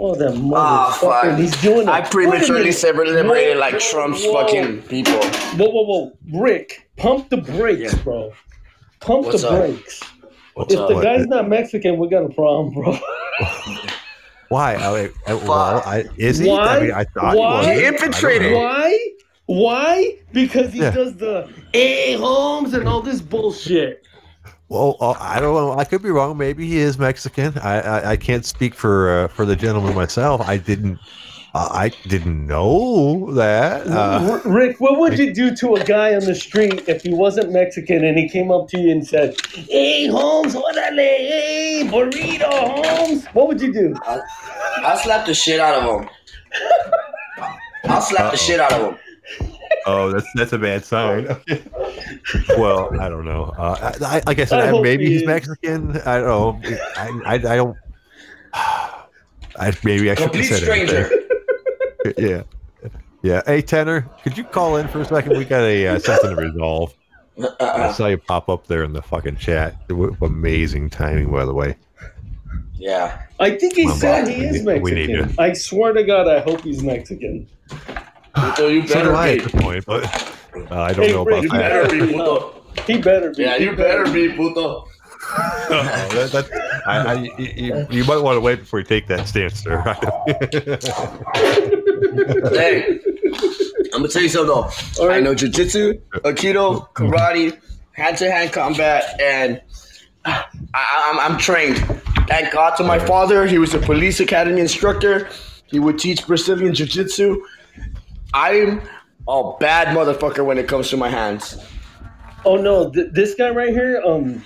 Oh, 0.00 0.14
that 0.14 0.28
Ah, 0.54 0.96
motherfucker. 1.00 1.30
fuck. 1.30 1.38
he's 1.38 1.56
doing 1.60 1.82
it. 1.82 1.88
I 1.88 2.00
prematurely 2.02 2.62
Wait 2.64 2.68
a 2.70 2.72
celebrated 2.72 3.56
like 3.58 3.74
Whoa, 3.74 3.78
Trump's 3.90 4.24
whoa. 4.24 4.32
fucking 4.44 4.82
people. 4.82 5.12
Whoa, 5.14 5.68
whoa, 5.70 5.82
whoa. 5.84 6.40
Rick, 6.40 6.88
pump 6.96 7.30
the 7.30 7.38
brakes, 7.38 7.92
Yeah. 7.94 8.02
bro. 8.04 8.32
Pump 9.00 9.26
What's 9.26 9.42
the 9.42 9.48
up? 9.50 9.58
brakes. 9.60 10.00
What's 10.54 10.74
If 10.74 10.80
up? 10.80 10.88
the 10.88 11.00
guy's 11.00 11.26
not 11.26 11.48
Mexican, 11.48 11.98
we 11.98 12.08
got 12.08 12.24
a 12.24 12.28
problem, 12.28 12.74
bro. 12.74 12.96
Why? 14.48 14.74
I, 14.76 15.10
I, 15.26 15.34
well, 15.34 15.82
I, 15.84 16.04
is 16.16 16.38
he? 16.38 16.48
Why? 16.48 16.76
I 16.76 16.80
mean, 16.80 16.92
I 16.92 17.04
thought 17.04 17.36
Why? 17.36 17.62
he 17.64 17.68
was. 17.70 17.78
He 17.80 17.84
infiltrated. 17.86 18.54
Why? 18.54 19.08
Why? 19.46 20.14
Because 20.32 20.72
he 20.72 20.80
Yeah. 20.80 20.90
does 20.90 21.16
the 21.16 21.48
A 21.74 22.14
Holmes 22.14 22.72
and 22.72 22.88
all 22.88 23.02
this 23.02 23.20
bullshit. 23.20 24.04
Well, 24.68 24.96
uh, 25.00 25.14
I 25.18 25.40
don't 25.40 25.54
know. 25.54 25.72
I 25.78 25.84
could 25.84 26.02
be 26.02 26.10
wrong. 26.10 26.36
Maybe 26.36 26.66
he 26.66 26.78
is 26.78 26.98
Mexican. 26.98 27.56
I 27.58 27.80
I, 27.80 28.10
I 28.12 28.16
can't 28.16 28.44
speak 28.44 28.74
for 28.74 29.24
uh, 29.24 29.28
for 29.28 29.44
the 29.46 29.56
gentleman 29.56 29.94
myself. 29.94 30.40
I 30.42 30.58
didn't. 30.58 30.98
Uh, 31.54 31.66
I 31.72 31.88
didn't 32.06 32.46
know 32.46 33.32
that. 33.32 33.86
Uh, 33.86 34.38
Rick, 34.44 34.80
what 34.80 34.98
would 35.00 35.18
you 35.18 35.32
do 35.32 35.56
to 35.56 35.76
a 35.76 35.82
guy 35.84 36.14
on 36.14 36.20
the 36.20 36.34
street 36.34 36.86
if 36.86 37.02
he 37.02 37.14
wasn't 37.14 37.50
Mexican 37.52 38.04
and 38.04 38.18
he 38.18 38.28
came 38.28 38.50
up 38.50 38.68
to 38.68 38.78
you 38.78 38.90
and 38.92 39.04
said, 39.04 39.34
Hey 39.54 40.06
Holmes, 40.08 40.54
orale, 40.54 40.94
hey, 40.96 41.88
burrito, 41.90 42.44
Holmes? 42.84 43.24
What 43.32 43.48
would 43.48 43.62
you 43.62 43.72
do? 43.72 43.94
I'll 44.06 44.98
slap 44.98 45.24
the 45.24 45.32
shit 45.34 45.58
out 45.58 45.82
of 45.82 46.02
him. 46.02 46.08
I'll 47.84 48.02
slap 48.02 48.26
Uh-oh. 48.26 48.30
the 48.32 48.36
shit 48.36 48.60
out 48.60 48.72
of 48.74 48.92
him. 48.92 48.98
Oh, 49.88 50.10
that's 50.12 50.26
that's 50.34 50.52
a 50.52 50.58
bad 50.58 50.84
sign. 50.84 51.26
well, 52.56 52.90
I 53.00 53.08
don't 53.08 53.24
know. 53.24 53.54
Uh, 53.58 53.92
I, 54.02 54.16
I, 54.18 54.22
like 54.26 54.38
I 54.38 54.44
said, 54.44 54.60
I 54.60 54.76
I 54.76 54.80
maybe 54.82 55.06
he 55.06 55.18
he's. 55.18 55.26
Mexican. 55.26 55.96
I 56.02 56.18
don't 56.20 56.26
know. 56.26 56.60
I 56.96 57.20
I, 57.26 57.34
I 57.34 57.56
don't. 57.56 57.76
I 58.54 59.72
maybe 59.84 60.10
I 60.10 60.14
shouldn't 60.14 60.32
Complete 60.32 60.48
have 60.50 60.58
said 60.60 60.68
anything. 60.68 61.04
stranger. 61.04 61.24
yeah. 62.18 62.42
Yeah. 63.22 63.42
Hey, 63.46 63.62
Tanner, 63.62 64.02
could 64.22 64.38
you 64.38 64.44
call 64.44 64.76
in 64.76 64.86
for 64.88 65.00
a 65.00 65.04
second? 65.04 65.36
We 65.36 65.44
got 65.44 65.62
a 65.62 65.86
uh, 65.88 65.98
something 65.98 66.30
to 66.30 66.36
resolve. 66.36 66.94
I 67.40 67.42
Uh-uh. 67.44 67.92
saw 67.92 68.06
you 68.06 68.18
pop 68.18 68.48
up 68.48 68.66
there 68.68 68.84
in 68.84 68.92
the 68.92 69.02
fucking 69.02 69.36
chat. 69.36 69.74
Amazing 70.22 70.90
timing, 70.90 71.30
by 71.30 71.44
the 71.44 71.54
way. 71.54 71.76
Yeah. 72.74 73.22
I 73.40 73.50
think 73.56 73.74
he 73.74 73.86
Come 73.86 73.96
said 73.96 74.24
Bob, 74.26 74.34
he 74.34 74.44
is 74.44 74.64
need- 74.64 74.82
we 74.82 74.90
need 74.92 75.10
Mexican. 75.10 75.28
you. 75.30 75.34
I 75.38 75.52
swear 75.52 75.92
to 75.92 76.04
God, 76.04 76.28
I 76.28 76.40
hope 76.40 76.60
he's 76.62 76.82
Mexican. 76.82 77.48
Puto, 78.34 78.68
you 78.68 78.82
So 78.88 78.94
better 78.94 79.10
do 79.10 79.14
I 79.16 79.28
at 79.30 79.38
be. 79.38 79.44
this 79.44 79.52
point, 79.62 79.84
but 79.86 80.04
uh, 80.70 80.80
I 80.82 80.92
don't 80.92 81.06
Hey, 81.06 81.12
know 81.12 81.22
about 81.22 81.42
you 81.42 81.48
that. 81.50 81.88
Better 81.90 82.06
be, 82.06 82.12
puto. 82.12 82.54
He 82.86 82.98
better 82.98 83.30
be. 83.32 83.42
Yeah, 83.42 83.56
you 83.56 83.74
better 83.76 84.04
be, 84.12 84.32
puto. 84.32 84.84
Uh-oh, 85.30 86.08
that, 86.14 86.30
that, 86.32 86.82
I, 86.86 86.98
I, 86.98 87.14
you, 87.14 87.32
you- 87.38 87.86
you 87.90 88.04
might 88.04 88.18
want 88.18 88.36
to 88.36 88.40
wait 88.40 88.60
before 88.60 88.78
you 88.78 88.84
take 88.84 89.06
that 89.08 89.26
stance, 89.28 89.62
sir. 89.62 89.82
Hey, 92.52 92.98
I'm 93.92 94.00
gonna 94.02 94.08
tell 94.08 94.22
you 94.22 94.28
something 94.28 94.48
though. 94.54 94.70
All 95.00 95.04
I 95.04 95.14
right. 95.14 95.22
know 95.22 95.34
jujitsu, 95.34 96.00
aikido, 96.24 96.88
karate, 96.94 97.58
hand-to-hand 97.92 98.52
combat, 98.52 99.20
and 99.20 99.60
I, 100.24 100.44
I'm, 100.74 101.18
I'm 101.32 101.38
trained. 101.38 101.78
Thank 102.28 102.52
God 102.52 102.76
to 102.76 102.84
my 102.84 102.98
father. 102.98 103.46
He 103.46 103.58
was 103.58 103.74
a 103.74 103.78
police 103.78 104.20
academy 104.20 104.60
instructor. 104.60 105.28
He 105.66 105.78
would 105.78 105.98
teach 105.98 106.26
Brazilian 106.26 106.74
jiu-jitsu. 106.74 107.42
I'm 108.34 108.82
a 109.26 109.52
bad 109.58 109.88
motherfucker 109.96 110.44
when 110.44 110.58
it 110.58 110.68
comes 110.68 110.90
to 110.90 110.96
my 110.96 111.08
hands. 111.08 111.58
Oh 112.44 112.56
no, 112.56 112.90
th- 112.90 113.08
this 113.12 113.34
guy 113.34 113.50
right 113.50 113.70
here, 113.70 114.02
um, 114.04 114.44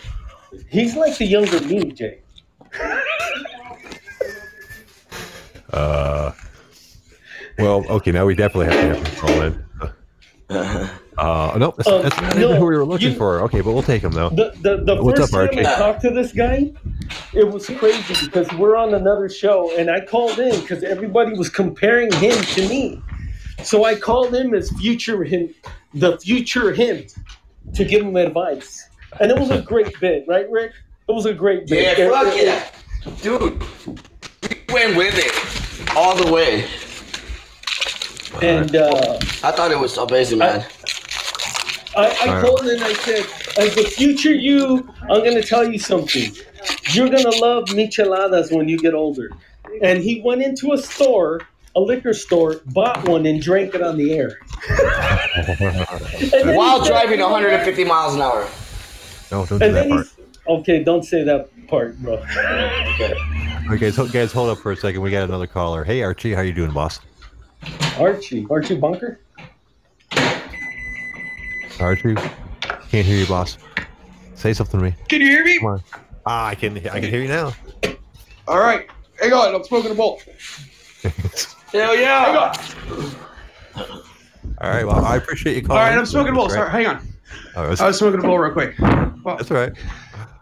he's 0.68 0.96
like 0.96 1.16
the 1.18 1.26
younger 1.26 1.60
me, 1.60 1.92
Jay. 1.92 2.20
uh, 5.72 6.32
well, 7.58 7.84
okay, 7.88 8.12
now 8.12 8.24
we 8.26 8.34
definitely 8.34 8.74
have 8.74 8.80
to 8.80 8.94
have 8.94 9.06
him 9.06 9.16
call 9.20 9.42
in. 9.42 10.88
Uh, 11.18 11.54
no, 11.58 11.74
that's, 11.76 11.86
Uh, 11.88 12.00
that's 12.00 12.18
not 12.22 12.34
no, 12.36 12.44
even 12.48 12.56
who 12.56 12.64
we 12.66 12.74
were 12.76 12.86
looking 12.86 13.10
you- 13.12 13.18
for. 13.18 13.42
Okay, 13.42 13.60
but 13.60 13.74
we'll 13.74 13.82
take 13.82 14.02
him 14.02 14.12
though. 14.12 14.30
The 14.30 14.54
the, 14.62 14.82
the 14.82 15.02
What's 15.02 15.20
first 15.20 15.34
up, 15.34 15.50
time 15.50 15.58
I 15.66 15.68
Archie? 15.70 15.82
talked 15.82 16.00
to 16.02 16.10
this 16.10 16.32
guy, 16.32 16.72
it 17.34 17.46
was 17.46 17.66
crazy 17.66 18.14
because 18.24 18.50
we're 18.54 18.76
on 18.76 18.94
another 18.94 19.28
show 19.28 19.76
and 19.78 19.90
I 19.90 20.00
called 20.00 20.38
in 20.38 20.58
because 20.62 20.82
everybody 20.82 21.34
was 21.36 21.50
comparing 21.50 22.10
him 22.12 22.34
to 22.42 22.66
me. 22.66 23.02
So 23.64 23.84
I 23.84 23.94
called 23.94 24.34
him 24.34 24.54
as 24.54 24.70
future 24.72 25.22
him, 25.24 25.54
the 25.94 26.18
future 26.18 26.72
him, 26.72 27.04
to 27.74 27.84
give 27.84 28.02
him 28.02 28.16
advice. 28.16 28.88
And 29.20 29.30
it 29.30 29.38
was 29.38 29.50
a 29.50 29.60
great 29.62 29.98
bit, 30.00 30.24
right, 30.26 30.50
Rick? 30.50 30.72
It 31.08 31.12
was 31.12 31.26
a 31.26 31.34
great 31.34 31.66
bit. 31.66 31.98
Yeah, 31.98 32.10
fuck 32.10 32.34
it- 32.34 32.44
yeah. 32.44 32.68
Dude, 33.20 33.60
we 34.42 34.74
went 34.74 34.96
with 34.96 35.14
it 35.16 35.96
all 35.96 36.14
the 36.16 36.32
way. 36.32 36.66
And 38.40 38.74
uh, 38.76 39.18
I 39.44 39.50
thought 39.52 39.70
it 39.70 39.78
was 39.78 39.96
amazing, 39.98 40.38
man. 40.38 40.64
I, 41.94 42.06
I 42.06 42.28
Alright. 42.28 42.44
called 42.44 42.60
and 42.62 42.82
I 42.82 42.92
said, 42.94 43.26
as 43.58 43.74
the 43.74 43.84
future 43.84 44.32
you, 44.32 44.88
I'm 45.10 45.22
gonna 45.24 45.42
tell 45.42 45.70
you 45.70 45.78
something. 45.78 46.32
You're 46.92 47.10
gonna 47.10 47.36
love 47.36 47.64
micheladas 47.66 48.50
when 48.56 48.68
you 48.68 48.78
get 48.78 48.94
older. 48.94 49.30
And 49.82 50.02
he 50.02 50.22
went 50.22 50.42
into 50.42 50.72
a 50.72 50.78
store, 50.78 51.40
a 51.74 51.80
liquor 51.80 52.12
store, 52.12 52.60
bought 52.66 53.08
one 53.08 53.24
and 53.26 53.40
drank 53.40 53.74
it 53.74 53.82
on 53.82 53.96
the 53.96 54.12
air. 54.12 54.38
While 56.54 56.84
driving 56.84 57.20
150 57.20 57.84
miles 57.84 58.14
an 58.14 58.20
hour. 58.22 58.46
No, 59.30 59.46
don't 59.46 59.58
do 59.58 59.64
And 59.64 59.74
that 59.76 59.88
part. 59.88 60.06
okay. 60.46 60.82
Don't 60.84 61.02
say 61.04 61.22
that 61.24 61.48
part, 61.68 61.98
bro. 61.98 62.14
Okay. 62.14 63.14
Okay, 63.70 63.92
so 63.92 64.08
guys, 64.08 64.32
hold 64.32 64.50
up 64.50 64.58
for 64.58 64.72
a 64.72 64.76
second. 64.76 65.00
We 65.02 65.12
got 65.12 65.22
another 65.22 65.46
caller. 65.46 65.84
Hey, 65.84 66.02
Archie, 66.02 66.34
how 66.34 66.40
you 66.42 66.52
doing, 66.52 66.72
boss? 66.72 66.98
Archie, 67.96 68.44
Archie 68.50 68.74
Bunker. 68.76 69.20
Archie, 71.78 72.16
can't 72.90 73.06
hear 73.06 73.16
you, 73.16 73.26
boss. 73.26 73.58
Say 74.34 74.52
something 74.52 74.80
to 74.80 74.84
me. 74.86 74.94
Can 75.08 75.20
you 75.20 75.28
hear 75.28 75.44
me? 75.44 75.58
Come 75.60 75.68
on. 75.68 75.82
Ah, 76.26 76.48
I 76.48 76.56
can. 76.56 76.76
I 76.88 76.98
can 77.00 77.08
hear 77.08 77.22
you 77.22 77.28
now. 77.28 77.52
All 78.48 78.58
right. 78.58 78.88
Hang 79.20 79.32
on. 79.32 79.54
I'm 79.54 79.62
smoking 79.64 79.92
a 79.92 79.94
bowl. 79.94 80.20
Hell 81.72 81.96
Hang 81.96 82.00
yeah. 82.02 82.52
on. 83.76 84.02
All 84.60 84.70
right. 84.70 84.86
Well, 84.86 85.04
I 85.04 85.16
appreciate 85.16 85.56
you 85.56 85.62
calling. 85.62 85.80
All 85.80 85.88
right, 85.88 85.98
I'm 85.98 86.06
smoking 86.06 86.32
a 86.32 86.36
bowl. 86.36 86.44
That's 86.44 86.54
Sorry. 86.54 86.70
Hang 86.70 86.86
on. 86.86 87.08
Oh, 87.56 87.68
that's, 87.68 87.80
I 87.80 87.86
was 87.88 87.98
smoking 87.98 88.20
a 88.20 88.22
bowl 88.22 88.38
real 88.38 88.52
quick. 88.52 88.78
Well, 88.78 89.36
that's 89.36 89.50
all 89.50 89.56
right. 89.56 89.76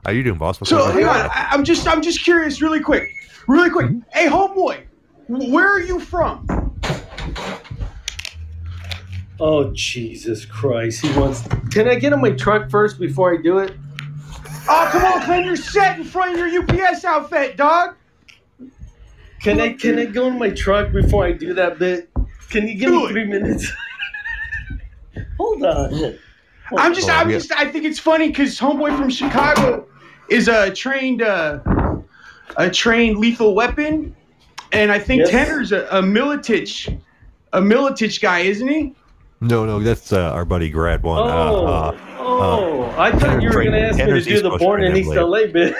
How 0.04 0.10
are 0.10 0.12
you 0.12 0.22
doing, 0.22 0.38
boss? 0.38 0.60
What's 0.60 0.70
so 0.70 0.84
hang 0.86 1.04
on. 1.04 1.16
I, 1.16 1.48
I'm 1.50 1.64
just 1.64 1.86
I'm 1.86 2.02
just 2.02 2.24
curious, 2.24 2.62
really 2.62 2.80
quick, 2.80 3.14
really 3.46 3.70
quick. 3.70 3.86
Mm-hmm. 3.86 4.00
Hey, 4.12 4.26
homeboy, 4.26 4.82
where 5.28 5.68
are 5.68 5.80
you 5.80 6.00
from? 6.00 6.46
Oh 9.38 9.70
Jesus 9.72 10.44
Christ! 10.44 11.04
He 11.04 11.18
wants. 11.18 11.42
Can 11.70 11.88
I 11.88 11.96
get 11.96 12.12
in 12.12 12.20
my 12.20 12.30
truck 12.30 12.70
first 12.70 12.98
before 12.98 13.34
I 13.34 13.42
do 13.42 13.58
it? 13.58 13.74
Oh, 14.68 14.88
come 14.90 15.04
on, 15.04 15.22
clean 15.22 15.44
your 15.44 15.56
set 15.56 15.98
in 15.98 16.04
front 16.04 16.38
of 16.38 16.52
your 16.52 16.62
UPS 16.62 17.04
outfit, 17.04 17.56
dog. 17.56 17.96
Can 19.42 19.60
I 19.60 19.72
can 19.72 19.98
I 19.98 20.04
go 20.06 20.26
in 20.26 20.38
my 20.38 20.50
truck 20.50 20.92
before 20.92 21.24
I 21.24 21.32
do 21.32 21.54
that 21.54 21.78
bit? 21.78 22.10
Can 22.50 22.68
you 22.68 22.74
give 22.74 22.90
Do 22.90 22.96
me 23.00 23.04
it. 23.06 23.10
three 23.12 23.24
minutes? 23.24 23.70
Hold 25.38 25.64
on. 25.64 26.18
I'm 26.76 26.94
just 26.94 27.08
Oh, 27.08 27.12
I'm 27.12 27.30
yeah. 27.30 27.36
just 27.38 27.52
I 27.52 27.66
think 27.70 27.84
it's 27.84 27.98
funny 27.98 28.28
because 28.28 28.58
homeboy 28.58 28.96
from 28.98 29.08
Chicago 29.10 29.86
is 30.28 30.46
a 30.48 30.70
trained 30.70 31.22
uh, 31.22 31.58
a 32.56 32.70
trained 32.70 33.18
lethal 33.18 33.54
weapon, 33.54 34.14
and 34.72 34.92
I 34.92 34.98
think 34.98 35.20
Yes. 35.22 35.30
Tanner's 35.30 35.72
a, 35.72 35.86
a 35.86 36.02
Miletich 36.02 37.00
a 37.52 37.60
Miletich 37.60 38.20
guy, 38.20 38.40
isn't 38.40 38.68
he? 38.68 38.94
No, 39.40 39.64
no, 39.64 39.80
that's 39.80 40.12
uh, 40.12 40.30
our 40.32 40.44
buddy 40.44 40.68
Grad 40.70 41.02
one. 41.02 41.18
Oh, 41.18 41.24
Uh, 41.66 41.70
uh, 41.70 41.96
oh! 42.18 42.94
I 42.98 43.10
thought 43.18 43.40
you 43.42 43.48
were 43.48 43.54
going 43.64 43.72
to 43.72 43.80
ask 43.80 43.98
me 43.98 44.04
to 44.04 44.20
do 44.20 44.30
East 44.34 44.42
the 44.42 44.50
Coast 44.50 44.60
Born 44.62 44.82
in 44.84 44.92
train 44.92 45.04
East. 45.06 45.14
LA 45.16 45.46
bit. 45.46 45.74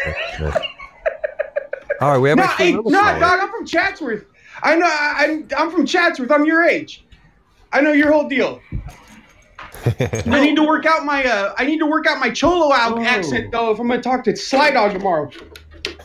Yeah. 2.00 2.06
All 2.06 2.12
right, 2.12 2.18
we 2.18 2.28
have 2.30 2.38
No, 2.38 2.44
actually 2.44 2.66
hey, 2.66 2.72
another 2.72 2.90
no, 2.90 3.20
dog. 3.20 3.40
I'm 3.40 3.50
from 3.50 3.66
Chatsworth. 3.66 4.24
I 4.62 4.76
know. 4.76 4.86
I, 4.86 5.24
I'm 5.24 5.48
I'm 5.56 5.70
from 5.70 5.86
Chatsworth. 5.86 6.30
I'm 6.30 6.44
your 6.44 6.62
age. 6.64 7.04
I 7.72 7.80
know 7.80 7.92
your 7.92 8.12
whole 8.12 8.28
deal. 8.28 8.60
I 9.86 10.40
need 10.40 10.56
to 10.56 10.62
work 10.66 10.84
out 10.86 11.04
my 11.04 11.24
uh, 11.24 11.54
I 11.56 11.64
need 11.64 11.78
to 11.78 11.86
work 11.86 12.06
out 12.06 12.18
my 12.18 12.30
Cholo 12.30 12.72
out 12.72 12.98
Oh. 12.98 13.02
accent 13.02 13.52
though 13.52 13.70
if 13.70 13.78
I'm 13.78 13.88
gonna 13.88 14.02
talk 14.02 14.24
to 14.24 14.36
Sly 14.36 14.70
Dog 14.72 14.92
tomorrow. 14.92 15.30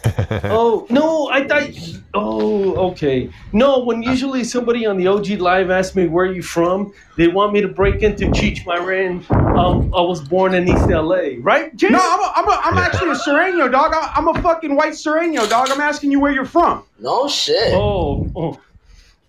oh 0.46 0.86
no! 0.90 1.30
I 1.30 1.48
thought. 1.48 1.70
Oh, 2.14 2.92
okay. 2.92 3.30
No, 3.52 3.84
when 3.84 4.02
usually 4.02 4.44
somebody 4.46 4.86
on 4.86 4.98
the 4.98 5.08
OG 5.08 5.28
Live 5.42 5.70
asks 5.70 5.96
me 5.96 6.08
where 6.08 6.26
you 6.26 6.42
from, 6.42 6.94
they 7.18 7.28
want 7.28 7.52
me 7.52 7.60
to 7.62 7.68
break 7.68 8.04
into 8.04 8.26
Cheech 8.28 8.66
Marin. 8.66 9.26
Um, 9.30 9.94
I 9.94 10.00
was 10.02 10.22
born 10.22 10.54
in 10.54 10.68
East 10.68 10.88
LA, 10.88 11.36
right, 11.40 11.76
Jay? 11.76 11.90
No, 11.90 12.00
I'm 12.02 12.20
a, 12.22 12.32
I'm, 12.36 12.48
a, 12.48 12.62
I'm 12.64 12.78
actually 12.78 13.12
a 13.12 13.16
Sereno 13.16 13.68
dog. 13.68 13.94
I'm, 13.94 14.30
I'm 14.30 14.36
a 14.36 14.42
fucking 14.42 14.76
white 14.76 14.96
Sereno 14.96 15.46
dog. 15.48 15.70
I'm 15.72 15.82
asking 15.82 16.12
you 16.12 16.20
where 16.22 16.32
you're 16.32 16.46
from. 16.46 16.84
No 17.00 17.28
shit. 17.28 17.74
Oh, 17.74 18.32
oh, 18.36 18.60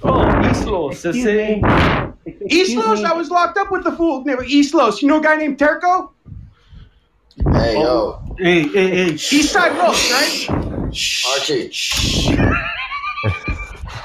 oh, 0.04 0.50
East 0.50 0.66
Los. 0.66 1.04
ese- 1.04 1.62
East 2.48 2.76
Los. 2.76 3.02
I 3.02 3.12
was 3.14 3.30
locked 3.30 3.58
up 3.58 3.72
with 3.72 3.82
the 3.82 3.92
fool. 3.92 4.24
named 4.24 4.42
East 4.46 4.74
Los. 4.74 5.02
You 5.02 5.08
know 5.08 5.18
a 5.18 5.22
guy 5.22 5.36
named 5.36 5.58
Terco? 5.58 6.12
Hey, 7.52 7.74
yo. 7.74 8.22
Hey, 8.38 8.62
hey, 8.68 8.88
hey! 8.90 9.12
East 9.12 9.52
Side 9.52 9.76
Los, 9.76 10.10
right? 10.12 10.65
Archie. 10.96 11.70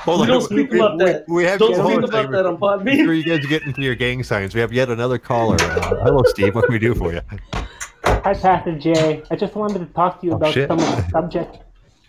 Hold 0.04 0.22
We 0.22 0.28
don't 0.28 0.42
speak 0.42 0.74
about 0.74 0.98
that. 1.00 1.26
We, 1.28 1.36
we 1.38 1.44
have 1.46 1.60
Don't 1.60 1.74
speak 1.76 1.86
on 1.86 1.92
a 1.94 1.98
about 2.00 2.12
second. 2.12 2.32
that 2.34 2.46
on 2.46 2.56
Before 2.56 2.78
Podbean. 2.80 3.18
you 3.18 3.24
guys 3.24 3.46
get 3.46 3.64
into 3.64 3.82
your 3.82 3.96
gang 3.96 4.24
signs, 4.24 4.54
we 4.56 4.60
have 4.62 4.74
yet 4.74 4.90
another 4.90 5.18
caller. 5.20 5.58
Uh, 5.62 5.96
hello, 6.04 6.24
Steve. 6.26 6.54
What 6.56 6.66
can 6.66 6.74
we 6.74 6.80
do 6.80 6.94
for 6.96 7.14
you? 7.14 7.22
Hi, 8.04 8.34
Pastor 8.34 8.78
Jay. 8.78 9.24
I 9.32 9.36
just 9.36 9.56
wanted 9.56 9.80
to 9.80 9.86
talk 9.94 10.20
to 10.22 10.26
you 10.28 10.34
Oh, 10.34 10.38
about 10.38 10.54
shit. 10.54 10.68
some 10.68 10.80
of 10.80 10.86
the 10.86 11.10
subject, 11.12 11.58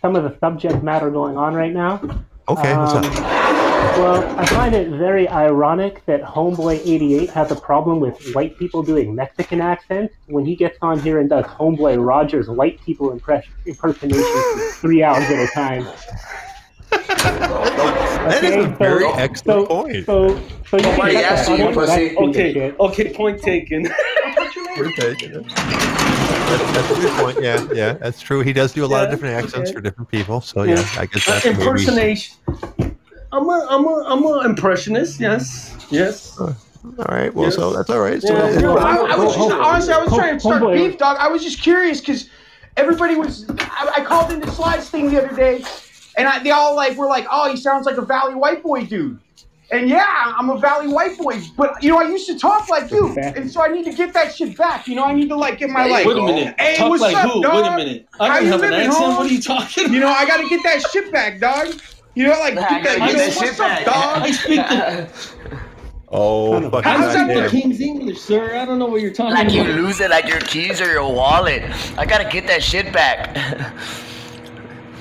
some 0.01 0.15
of 0.15 0.23
the 0.23 0.37
subject 0.39 0.83
matter 0.83 1.09
going 1.11 1.37
on 1.37 1.53
right 1.53 1.73
now. 1.73 2.01
Okay, 2.49 2.75
what's 2.75 2.93
Um, 2.93 3.05
up? 3.05 3.62
Well, 3.97 4.39
I 4.39 4.45
find 4.47 4.73
it 4.73 4.87
very 4.89 5.27
ironic 5.29 6.05
that 6.05 6.21
Homeboy88 6.23 7.29
has 7.29 7.51
a 7.51 7.55
problem 7.55 7.99
with 7.99 8.33
white 8.33 8.57
people 8.57 8.81
doing 8.81 9.13
Mexican 9.13 9.61
accents 9.61 10.15
when 10.27 10.45
he 10.45 10.55
gets 10.55 10.77
on 10.81 10.99
here 10.99 11.19
and 11.19 11.29
does 11.29 11.45
Homeboy 11.45 12.03
Rogers 12.03 12.49
white 12.49 12.79
people 12.81 13.11
impress- 13.11 13.45
impersonations 13.65 14.25
for 14.25 14.71
three 14.81 15.03
hours 15.03 15.23
at 15.25 15.39
a 15.39 15.47
time. 15.53 15.85
That 16.91 18.43
is 18.43 18.51
a 18.55 18.59
Okay, 18.61 18.73
very 18.77 19.01
so- 19.03 19.13
excellent 19.15 19.67
so, 19.67 19.75
point. 19.83 20.05
So, 20.05 20.27
so 20.67 20.77
you 20.77 20.83
Nobody 20.83 21.11
can 21.13 21.21
get 21.21 21.31
asked 21.31 21.49
you, 21.49 21.71
pussy. 21.71 22.17
Okay, 22.17 22.71
okay, 22.79 23.13
point 23.13 23.41
taken. 23.41 23.83
Good 24.75 24.91
take. 24.95 25.19
That's, 25.33 25.53
that's 26.73 26.91
a 26.91 27.01
good 27.01 27.11
point. 27.19 27.37
Yeah, 27.43 27.67
yeah, 27.73 27.93
that's 27.93 28.19
true. 28.21 28.41
He 28.41 28.53
does 28.53 28.73
do 28.73 28.83
a 28.83 28.87
lot 28.87 29.03
of 29.05 29.11
different 29.11 29.35
accents 29.35 29.69
okay. 29.69 29.73
for 29.75 29.81
different 29.81 30.09
people. 30.09 30.41
So 30.41 30.63
yeah, 30.63 30.83
I 30.97 31.05
guess 31.05 31.27
Uh, 31.27 31.31
that's 31.33 31.45
maybe- 31.45 31.61
impersonation. 31.61 32.35
I'm 33.33 33.49
a, 33.49 33.67
I'm 33.69 33.85
a, 33.85 34.03
I'm 34.05 34.23
a 34.23 34.41
impressionist. 34.45 35.19
Yes, 35.19 35.75
yes. 35.89 36.37
All 36.39 36.55
right. 37.09 37.33
Well, 37.33 37.45
Yes. 37.45 37.55
so 37.55 37.73
that's 37.73 37.89
all 37.89 37.99
right. 37.99 38.21
So 38.21 38.33
Yeah, 38.33 38.59
No, 38.59 38.77
I, 38.77 38.95
I 38.95 39.15
was 39.17 39.35
just, 39.35 39.51
honestly, 39.51 39.93
I 39.93 40.03
was 40.03 40.13
trying 40.13 40.35
to 40.35 40.39
start 40.39 40.61
hold- 40.61 40.73
beef, 40.75 40.97
dog. 40.97 41.17
I 41.19 41.27
was 41.29 41.41
just 41.43 41.61
curious 41.61 41.99
because 41.99 42.29
everybody 42.77 43.15
was. 43.15 43.49
I, 43.49 43.93
I 43.97 44.03
called 44.03 44.31
into 44.31 44.49
Slide's 44.51 44.89
thing 44.89 45.09
the 45.09 45.23
other 45.25 45.35
day, 45.35 45.63
and 46.17 46.27
I, 46.27 46.43
they 46.43 46.51
all 46.51 46.75
like 46.75 46.97
were 46.97 47.07
like, 47.07 47.25
"Oh, 47.31 47.49
he 47.49 47.57
sounds 47.57 47.85
like 47.85 47.97
a 47.97 48.01
Valley 48.05 48.35
white 48.35 48.61
boy 48.61 48.85
dude." 48.85 49.19
And 49.71 49.89
yeah, 49.89 50.33
I'm 50.37 50.49
a 50.51 50.57
Valley 50.59 50.87
white 50.89 51.17
boy, 51.17 51.41
but 51.57 51.81
you 51.81 51.89
know, 51.89 51.97
I 51.99 52.03
used 52.07 52.27
to 52.27 52.37
talk 52.37 52.69
like 52.69 52.91
you, 52.91 53.17
and 53.17 53.49
so 53.49 53.63
I 53.63 53.69
need 53.69 53.85
to 53.85 53.93
get 53.93 54.13
that 54.13 54.35
shit 54.35 54.55
back. 54.57 54.87
You 54.87 54.93
know, 54.95 55.05
I 55.05 55.13
need 55.13 55.29
to 55.29 55.35
like 55.37 55.57
get 55.57 55.69
my 55.71 55.87
like. 55.87 56.05
Wait 56.05 56.17
a 56.17 56.21
minute. 56.21 56.53
Hey, 56.59 56.75
Talk 56.75 56.89
what's 56.89 57.01
like 57.01 57.15
up, 57.15 57.31
who? 57.31 57.41
dog? 57.41 57.55
Wait 57.55 57.65
a 57.65 57.75
minute. 57.77 58.07
I 58.19 58.27
How 58.27 58.39
don't 58.41 58.47
have 58.49 58.63
an 58.63 58.73
accent. 58.73 58.93
home? 58.93 59.15
What 59.15 59.25
are 59.25 59.33
you 59.33 59.41
talking? 59.41 59.91
You 59.93 60.01
know, 60.01 60.09
I 60.09 60.25
got 60.27 60.41
to 60.41 60.49
get 60.49 60.61
that 60.63 60.81
shit 60.91 61.11
back, 61.11 61.39
dog. 61.39 61.73
You 62.15 62.25
know, 62.27 62.39
like 62.39 62.57
I 62.57 62.81
get 62.81 62.83
that, 62.83 62.93
you 62.99 62.99
get 63.07 63.13
know, 63.13 63.17
that 63.17 63.35
what's 63.35 63.39
shit 63.39 63.49
up, 63.51 63.57
back. 63.57 63.85
dog? 63.85 64.21
I 64.21 64.31
speak 64.31 64.57
the, 64.57 65.59
oh, 66.09 66.69
fucking 66.69 66.83
How's 66.91 67.13
that 67.13 67.25
I 67.29 67.33
goddamn. 67.33 67.49
speak 67.49 67.61
King's 67.63 67.81
English, 67.81 68.19
sir. 68.21 68.55
I 68.55 68.65
don't 68.65 68.77
know 68.77 68.85
what 68.85 69.01
you're 69.01 69.11
talking 69.11 69.33
about. 69.33 69.45
Like 69.45 69.53
you 69.53 69.61
about. 69.61 69.75
lose 69.75 69.99
it 69.99 70.11
like 70.11 70.27
your 70.27 70.39
keys 70.41 70.79
or 70.79 70.91
your 70.91 71.11
wallet. 71.11 71.63
I 71.97 72.05
gotta 72.05 72.29
get 72.29 72.45
that 72.47 72.61
shit 72.63 72.91
back. 72.93 73.35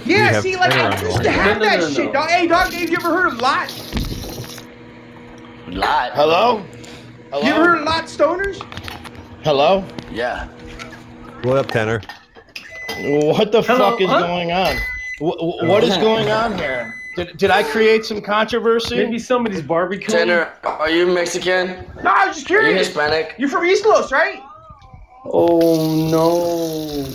Yeah, 0.04 0.40
see, 0.40 0.56
like 0.56 0.72
I 0.72 1.00
used 1.00 1.22
to 1.22 1.30
have 1.30 1.58
No, 1.60 1.64
no, 1.64 1.70
that 1.70 1.78
no, 1.78 1.86
no. 1.86 1.94
shit, 1.94 2.12
dog. 2.12 2.28
Hey, 2.28 2.48
dog, 2.48 2.72
have 2.72 2.90
you 2.90 2.96
ever 2.96 3.08
heard 3.08 3.28
of 3.28 3.38
Lot? 3.38 3.68
Lot. 5.68 6.10
Hello? 6.14 6.64
Hello? 7.30 7.42
You 7.46 7.52
ever 7.54 7.64
heard 7.68 7.78
of 7.78 7.84
Lot 7.84 8.04
Stoners? 8.06 8.60
Hello? 9.44 9.84
Yeah. 10.10 10.48
What 11.44 11.56
up, 11.56 11.68
Tanner? 11.68 12.00
What 12.98 13.52
the 13.52 13.62
Hello, 13.62 13.90
fuck 13.92 14.00
is 14.00 14.08
huh? 14.10 14.22
going 14.26 14.50
on? 14.50 14.76
Wh- 15.20 15.38
wh- 15.38 15.68
what 15.68 15.84
is 15.84 15.96
going 15.98 16.28
on 16.32 16.58
here? 16.58 17.00
Did, 17.16 17.36
did 17.36 17.50
I 17.50 17.62
create 17.62 18.04
some 18.06 18.20
controversy? 18.22 18.96
Maybe 18.96 19.18
somebody's 19.18 19.60
barbecue. 19.62 20.06
Tanner, 20.08 20.52
are 20.64 20.88
you 20.90 21.06
Mexican? 21.06 21.84
No, 22.02 22.10
I 22.10 22.26
was 22.28 22.36
just 22.36 22.50
Are 22.50 22.54
you 22.54 22.60
curious. 22.60 22.86
Hispanic? 22.88 23.34
You're 23.38 23.50
from 23.50 23.64
East 23.66 23.84
Los, 23.84 24.10
right? 24.10 24.40
Oh 25.26 26.08
no. 26.10 27.06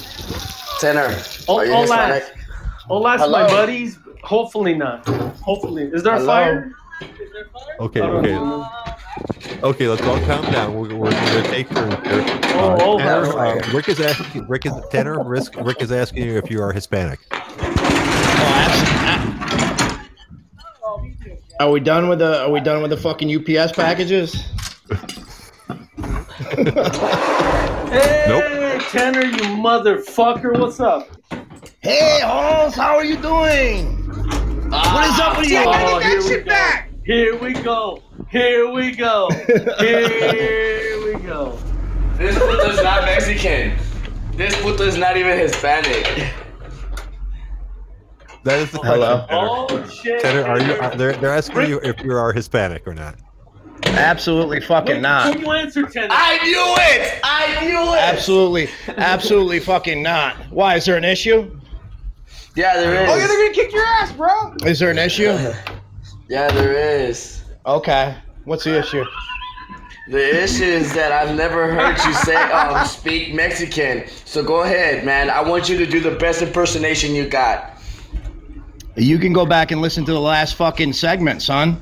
Tanner, 0.80 1.16
Oh, 1.48 1.58
are 1.58 1.66
you 1.66 1.74
oh, 1.74 1.82
Hispanic? 1.82 2.24
last. 2.89 3.22
Hello? 3.22 3.30
my 3.43 3.48
buddies. 3.48 3.98
Hopefully 4.24 4.76
not. 4.76 5.06
Hopefully. 5.41 5.89
Is 5.91 6.04
there 6.04 6.14
a 6.14 6.20
Hello? 6.20 6.28
fire? 6.28 6.72
Okay, 7.80 8.02
I 8.02 8.06
don't 8.08 8.16
okay, 8.18 8.34
know. 8.34 8.70
okay. 9.70 9.88
Let's 9.88 10.02
all 10.04 10.20
calm 10.22 10.43
down. 10.52 10.74
We're, 10.76 10.95
we're 10.95 11.12
gonna 11.12 11.43
take 11.43 11.70
turns 11.70 11.93
here. 12.08 12.26
Oh, 12.60 12.78
oh, 12.82 12.98
Tanner, 13.00 13.38
uh, 13.38 13.72
Rick 13.74 13.89
is 13.89 14.00
asking. 14.00 14.48
Rick 14.48 14.66
is 14.68 14.74
Tanner. 14.91 15.24
Rick, 15.24 15.43
Rick 15.58 15.82
is 15.82 15.91
asking 15.91 16.24
you 16.24 16.38
if 16.38 16.50
you 16.52 16.62
are 16.62 16.72
Hispanic. 16.72 17.20
Oh, 17.32 17.38
abs- 18.39 18.82
a- 19.04 19.07
Are 21.60 21.72
we 21.72 21.80
done 21.80 22.08
with 22.08 22.20
the 22.20 22.43
Are 22.43 22.51
we 22.51 22.60
done 22.60 22.84
with 22.84 22.91
the 22.91 22.97
fucking 22.97 23.34
UPS 23.34 23.72
packages? 23.72 24.34
Hey, 27.89 28.80
Tanner, 28.91 29.24
you 29.26 29.55
motherfucker. 29.58 30.60
What's 30.60 30.80
up? 30.80 31.10
Hey, 31.80 32.20
Holmes, 32.22 32.76
how 32.76 32.95
are 32.95 33.05
you 33.05 33.18
doing? 33.18 33.97
what 34.70 35.10
is 35.10 35.20
up 35.20 35.38
with 35.39 35.49
you? 35.49 35.64
Oh, 35.66 35.99
get 35.99 36.03
here 36.03 36.22
that 36.22 36.24
we 36.24 36.30
shit 36.30 36.45
go. 36.45 36.49
back. 36.49 36.91
Here 37.05 37.36
we 37.38 37.53
go. 37.53 38.03
Here 38.30 38.72
we 38.72 38.91
go. 38.95 39.30
Here 39.80 41.05
we 41.05 41.20
go. 41.26 41.58
This 42.18 42.38
puto's 42.38 42.84
not 42.84 43.03
Mexican. 43.05 43.78
This 44.34 44.53
puto's 44.58 44.97
not 44.97 45.18
even 45.18 45.39
Hispanic. 45.39 46.34
That 48.48 48.60
is 48.60 48.72
the 48.72 48.80
question. 48.80 49.02
Hello? 49.02 49.26
Tanner. 49.28 49.48
Oh 49.50 49.89
shit. 49.89 50.22
Tanner, 50.22 50.45
are 50.45 50.62
you? 50.62 50.72
Are, 50.76 50.95
they're 50.95 51.12
they're 51.18 51.34
asking 51.34 51.68
you 51.68 51.82
if 51.84 52.02
you 52.02 52.14
are 52.14 52.32
Hispanic 52.32 52.88
or 52.88 52.93
not. 52.93 53.16
Absolutely 53.84 54.62
fucking 54.62 54.95
Wait, 54.95 55.02
not. 55.02 55.34
Can 55.34 55.41
you 55.41 55.52
answer, 55.52 55.84
Tanner? 55.84 56.08
I 56.12 56.38
knew 56.43 56.76
it! 56.78 57.20
I 57.26 57.66
knew 57.66 57.93
it! 57.93 58.00
Absolutely, 58.00 58.70
absolutely 58.95 59.60
fucking 59.60 60.02
not. 60.02 60.38
Why? 60.50 60.78
Is 60.78 60.86
there 60.86 60.95
an 60.95 61.04
issue? 61.04 61.60
Yeah, 62.56 62.78
there 62.78 63.04
is. 63.04 63.10
Oh, 63.10 63.18
yeah, 63.18 63.28
they're 63.28 63.38
gonna 63.38 63.54
kick 63.54 63.74
your 63.74 63.84
ass, 63.84 64.14
bro. 64.14 64.56
Is 64.66 64.80
there 64.80 64.91
an 64.91 64.98
issue? 64.98 65.38
Yeah, 66.30 66.52
there 66.52 66.74
is. 66.74 67.41
Okay. 67.66 68.14
What's 68.43 68.66
the 68.66 68.78
issue? 68.78 69.06
The 70.10 70.43
issue 70.43 70.66
is 70.66 70.93
that 70.93 71.14
I've 71.14 71.34
never 71.38 71.74
heard 71.74 71.98
you 72.06 72.14
say 72.16 72.36
um 72.36 72.86
speak 72.86 73.34
Mexican. 73.34 74.04
So 74.26 74.43
go 74.43 74.64
ahead, 74.64 75.06
man. 75.06 75.30
I 75.30 75.41
want 75.41 75.70
you 75.70 75.78
to 75.78 75.86
do 75.86 76.02
the 76.02 76.12
best 76.12 76.41
impersonation 76.41 77.16
you 77.16 77.30
got. 77.30 77.77
You 78.98 79.20
can 79.20 79.32
go 79.32 79.45
back 79.45 79.72
and 79.72 79.82
listen 79.82 80.06
to 80.06 80.12
the 80.12 80.20
last 80.20 80.56
fucking 80.56 80.93
segment, 80.93 81.41
son. 81.41 81.80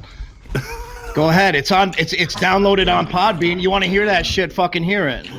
Go 1.14 1.30
ahead. 1.30 1.56
It's 1.56 1.72
on. 1.72 1.94
It's 1.98 2.12
it's 2.12 2.36
downloaded 2.36 2.94
on 2.94 3.08
Podbean. 3.08 3.62
You 3.62 3.72
want 3.72 3.86
to 3.86 3.90
hear 3.90 4.06
that 4.06 4.26
shit? 4.26 4.52
Fucking 4.52 4.84
hear 4.84 5.08
it. 5.08 5.30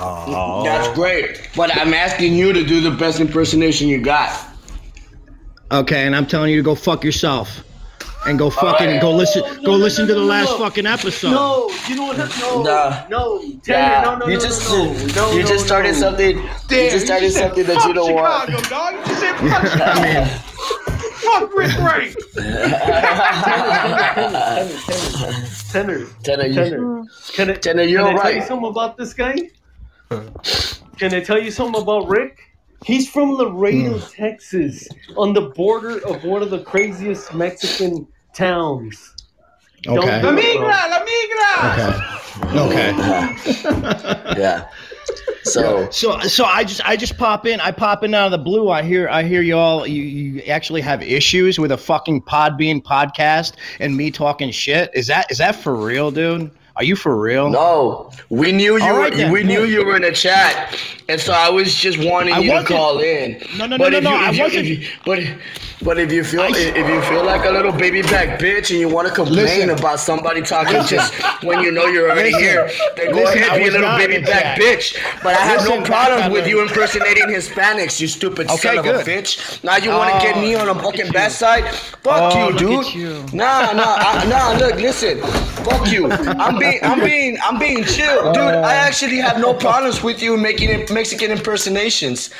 Oh, 0.00 0.62
That's 0.64 0.88
great. 0.94 1.50
But 1.56 1.76
I'm 1.76 1.92
asking 1.94 2.34
you 2.34 2.52
to 2.52 2.64
do 2.64 2.80
the 2.80 2.90
best 2.92 3.18
impersonation 3.20 3.88
you 3.88 4.00
got. 4.00 4.46
Okay, 5.72 6.06
and 6.06 6.14
I'm 6.14 6.26
telling 6.26 6.50
you 6.50 6.56
to 6.58 6.62
go 6.62 6.74
fuck 6.76 7.02
yourself, 7.04 7.62
and 8.26 8.38
go 8.38 8.50
fucking 8.50 9.00
go 9.00 9.10
listen. 9.10 9.42
no, 9.42 9.54
Go 9.62 9.72
no, 9.72 9.76
listen 9.78 10.04
no, 10.06 10.14
to 10.14 10.14
the 10.14 10.20
no, 10.20 10.26
last 10.26 10.50
no. 10.50 10.58
fucking 10.58 10.86
episode. 10.86 11.30
No, 11.32 11.70
you 11.88 11.96
know 11.96 12.04
what? 12.04 12.16
No, 12.40 12.62
Nah. 12.62 13.06
no, 13.10 13.38
Tanner, 13.64 13.78
Yeah. 13.78 14.02
no, 14.04 14.16
no, 14.16 14.26
you 14.28 14.34
no, 14.34 14.40
just 14.40 14.70
no, 14.70 14.84
no, 14.84 15.06
no, 15.14 15.32
you 15.32 15.42
no, 15.42 15.48
just 15.48 15.66
started 15.66 15.92
no. 15.94 15.98
something. 15.98 16.36
Damn, 16.68 16.84
you 16.84 16.90
just 16.90 17.04
started 17.06 17.32
said, 17.32 17.48
something 17.48 17.66
that 17.66 17.84
you 17.84 17.92
don't 17.94 18.14
want. 18.14 18.48
Chicago, 18.50 18.68
dog. 18.68 19.08
You 19.08 19.14
said 19.16 19.34
fuck 19.36 19.66
Chicago. 19.72 20.44
Fuck 20.68 21.54
Rick 21.54 21.76
Wright. 21.78 22.14
Tanner, 25.72 26.06
Tanner, 26.22 26.46
you, 26.46 26.54
Tanner, 26.54 27.04
can 27.34 27.50
I, 27.50 27.54
Tanner, 27.54 27.82
you're 27.82 28.02
can 28.04 28.16
I 28.16 28.22
tell 28.22 28.32
you 28.32 28.38
right. 28.38 28.48
something 28.48 28.68
about 28.68 28.96
this 28.96 29.12
guy? 29.14 29.36
Can 30.10 31.14
I 31.14 31.20
tell 31.20 31.40
you 31.40 31.50
something 31.50 31.80
about 31.82 32.08
Rick? 32.08 32.38
He's 32.84 33.08
from 33.10 33.32
Laredo, 33.34 33.98
Hmm. 33.98 34.10
Texas, 34.12 34.88
on 35.16 35.32
the 35.34 35.40
border 35.50 35.98
of 36.06 36.22
one 36.24 36.42
of 36.42 36.50
the 36.50 36.60
craziest 36.62 37.34
Mexican 37.34 38.06
towns. 38.34 39.14
Don't 39.82 39.98
Okay. 39.98 40.20
do 40.20 40.26
La 40.30 40.32
it, 40.38 40.58
bro. 40.58 40.68
migra, 40.68 40.90
la 40.90 41.00
migra. 41.04 42.14
Okay. 42.66 42.88
yeah. 44.40 44.68
So 45.44 45.88
So 45.90 46.18
so 46.20 46.44
I 46.44 46.64
just 46.64 46.84
I 46.86 46.96
just 46.96 47.16
pop 47.16 47.46
in. 47.46 47.60
I 47.60 47.70
pop 47.70 48.04
in 48.04 48.14
out 48.14 48.26
of 48.26 48.32
the 48.32 48.38
blue. 48.38 48.70
I 48.70 48.82
hear 48.82 49.08
I 49.08 49.22
hear 49.22 49.42
y'all. 49.42 49.86
You 49.86 50.02
you 50.02 50.42
actually 50.42 50.80
have 50.82 51.02
issues 51.02 51.58
with 51.58 51.72
a 51.72 51.78
fucking 51.78 52.22
Podbean 52.22 52.82
podcast 52.82 53.54
and 53.80 53.96
me 53.96 54.10
talking 54.10 54.50
shit. 54.50 54.90
Is 54.94 55.06
that 55.06 55.30
is 55.30 55.38
that 55.38 55.56
for 55.56 55.74
real, 55.74 56.10
dude? 56.10 56.50
Are 56.78 56.84
you 56.84 56.94
for 56.94 57.16
real? 57.20 57.50
no, 57.50 58.10
we 58.30 58.52
knew 58.52 58.76
you 58.78 58.84
All 58.84 59.00
were. 59.00 59.10
then. 59.10 59.32
we 59.32 59.42
knew 59.42 59.64
you 59.64 59.84
were 59.84 59.96
in 59.96 60.02
the 60.02 60.12
chat, 60.12 60.78
and 61.08 61.20
so 61.20 61.32
I 61.32 61.48
was 61.50 61.74
just 61.74 61.98
wanting 61.98 62.34
I 62.34 62.38
you 62.38 62.50
to 62.50 62.56
wasn't. 62.58 62.68
call 62.68 63.00
in. 63.00 63.42
No, 63.56 63.66
no, 63.66 63.76
no, 63.76 63.78
but 63.78 63.92
no, 63.94 64.00
no, 64.00 64.10
you, 64.10 64.16
I 64.16 64.30
you- 64.30 64.42
wasn't. 64.44 64.64
you- 64.66 64.86
but 65.04 65.18
but 65.82 65.98
if 65.98 66.12
you 66.12 66.22
feel 66.22 66.42
I- 66.42 66.50
if 66.54 66.88
you 66.88 67.02
feel 67.02 67.24
like 67.24 67.44
a 67.46 67.50
little 67.50 67.72
baby 67.72 68.02
back 68.02 68.38
bitch 68.38 68.70
and 68.70 68.78
you 68.78 68.88
want 68.88 69.08
to 69.08 69.14
complain 69.14 69.44
Listen. 69.66 69.70
about 69.70 69.98
somebody 69.98 70.40
talking 70.42 70.82
just 70.86 71.12
when 71.42 71.60
you 71.64 71.72
know 71.72 71.86
you're 71.86 72.10
already 72.10 72.30
Listen. 72.32 72.42
here, 72.48 72.70
then 72.96 73.10
go 73.12 73.22
Listen, 73.22 73.38
ahead, 73.42 73.58
be 73.62 73.68
a 73.68 73.72
little 73.72 73.96
baby 73.98 74.18
back 74.24 74.56
chat. 74.56 74.58
bitch. 74.60 74.96
But 75.22 75.34
I 75.36 75.40
have 75.40 75.64
no 75.68 75.82
problem 75.82 76.30
with 76.32 76.46
you 76.46 76.62
impersonating 76.62 77.24
Hispanics, 77.26 78.00
you 78.00 78.06
stupid 78.06 78.48
Okay, 78.50 78.76
son 78.76 78.78
of 78.78 78.86
a 78.86 79.02
bitch. 79.02 79.62
Now 79.64 79.76
you 79.78 79.90
want 79.90 80.12
to 80.14 80.18
get 80.26 80.36
Oh, 80.36 80.40
me 80.42 80.54
on 80.54 80.68
a 80.68 80.74
fucking 80.80 81.10
bad 81.10 81.32
side? 81.32 81.64
Fuck 82.04 82.34
Oh, 82.34 82.50
you, 82.50 82.58
dude. 82.58 82.94
you. 82.94 83.24
Nah, 83.32 83.72
nah, 83.72 83.96
I, 83.98 84.24
nah. 84.28 84.52
Look, 84.58 84.76
listen. 84.76 85.18
Fuck 85.64 85.90
you. 85.92 86.10
I'm 86.10 86.58
being, 86.58 86.67
I'm 86.82 87.00
being, 87.00 87.36
I'm 87.44 87.58
being 87.58 87.84
chill, 87.84 88.32
dude. 88.32 88.42
I 88.42 88.76
uh. 88.76 88.86
actually 88.88 89.16
have 89.18 89.38
no 89.38 89.52
problems 89.54 90.02
with 90.02 90.22
you 90.22 90.36
making 90.36 90.70
it- 90.70 90.90
Mexican 90.92 91.30
impersonations. 91.30 92.30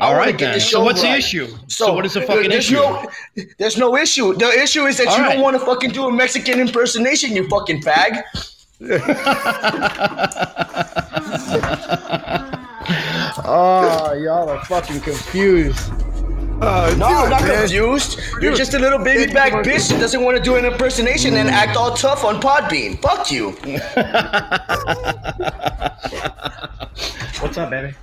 All 0.00 0.14
right, 0.14 0.32
All 0.32 0.38
get 0.38 0.38
then. 0.38 0.54
the 0.54 0.60
So 0.60 0.68
show 0.78 0.84
what's 0.84 1.02
the 1.02 1.08
right. 1.08 1.18
issue? 1.18 1.48
So 1.66 1.92
what 1.92 2.06
is 2.06 2.12
the 2.14 2.22
fucking 2.22 2.50
there's 2.50 2.66
issue? 2.70 2.76
No, 2.76 3.10
there's 3.58 3.76
no 3.76 3.96
issue. 3.96 4.34
The 4.34 4.48
issue 4.62 4.84
is 4.86 4.96
that 4.98 5.08
All 5.08 5.16
you 5.16 5.22
right. 5.24 5.32
don't 5.34 5.42
want 5.42 5.58
to 5.58 5.64
fucking 5.66 5.90
do 5.90 6.06
a 6.06 6.12
Mexican 6.12 6.60
impersonation, 6.60 7.34
you 7.34 7.48
fucking 7.48 7.82
fag. 7.82 8.22
Oh, 13.44 14.12
y'all 14.24 14.48
are 14.48 14.64
fucking 14.66 15.00
confused. 15.00 15.90
Uh, 16.60 16.94
No, 16.98 17.06
I'm 17.06 17.30
not 17.30 17.42
man. 17.42 17.60
confused. 17.60 18.18
You're 18.40 18.54
just 18.54 18.74
a 18.74 18.78
little 18.78 18.98
baby 18.98 19.32
back 19.32 19.52
bitch 19.64 19.88
that 19.90 20.00
doesn't 20.00 20.22
want 20.24 20.36
to 20.36 20.42
do 20.42 20.56
an 20.56 20.64
impersonation 20.64 21.34
and 21.34 21.48
act 21.48 21.76
all 21.76 21.94
tough 21.94 22.24
on 22.24 22.40
Podbean. 22.40 23.00
Fuck 23.00 23.30
you. 23.30 23.50
What's 27.40 27.56
up, 27.58 27.70
baby? 27.70 27.94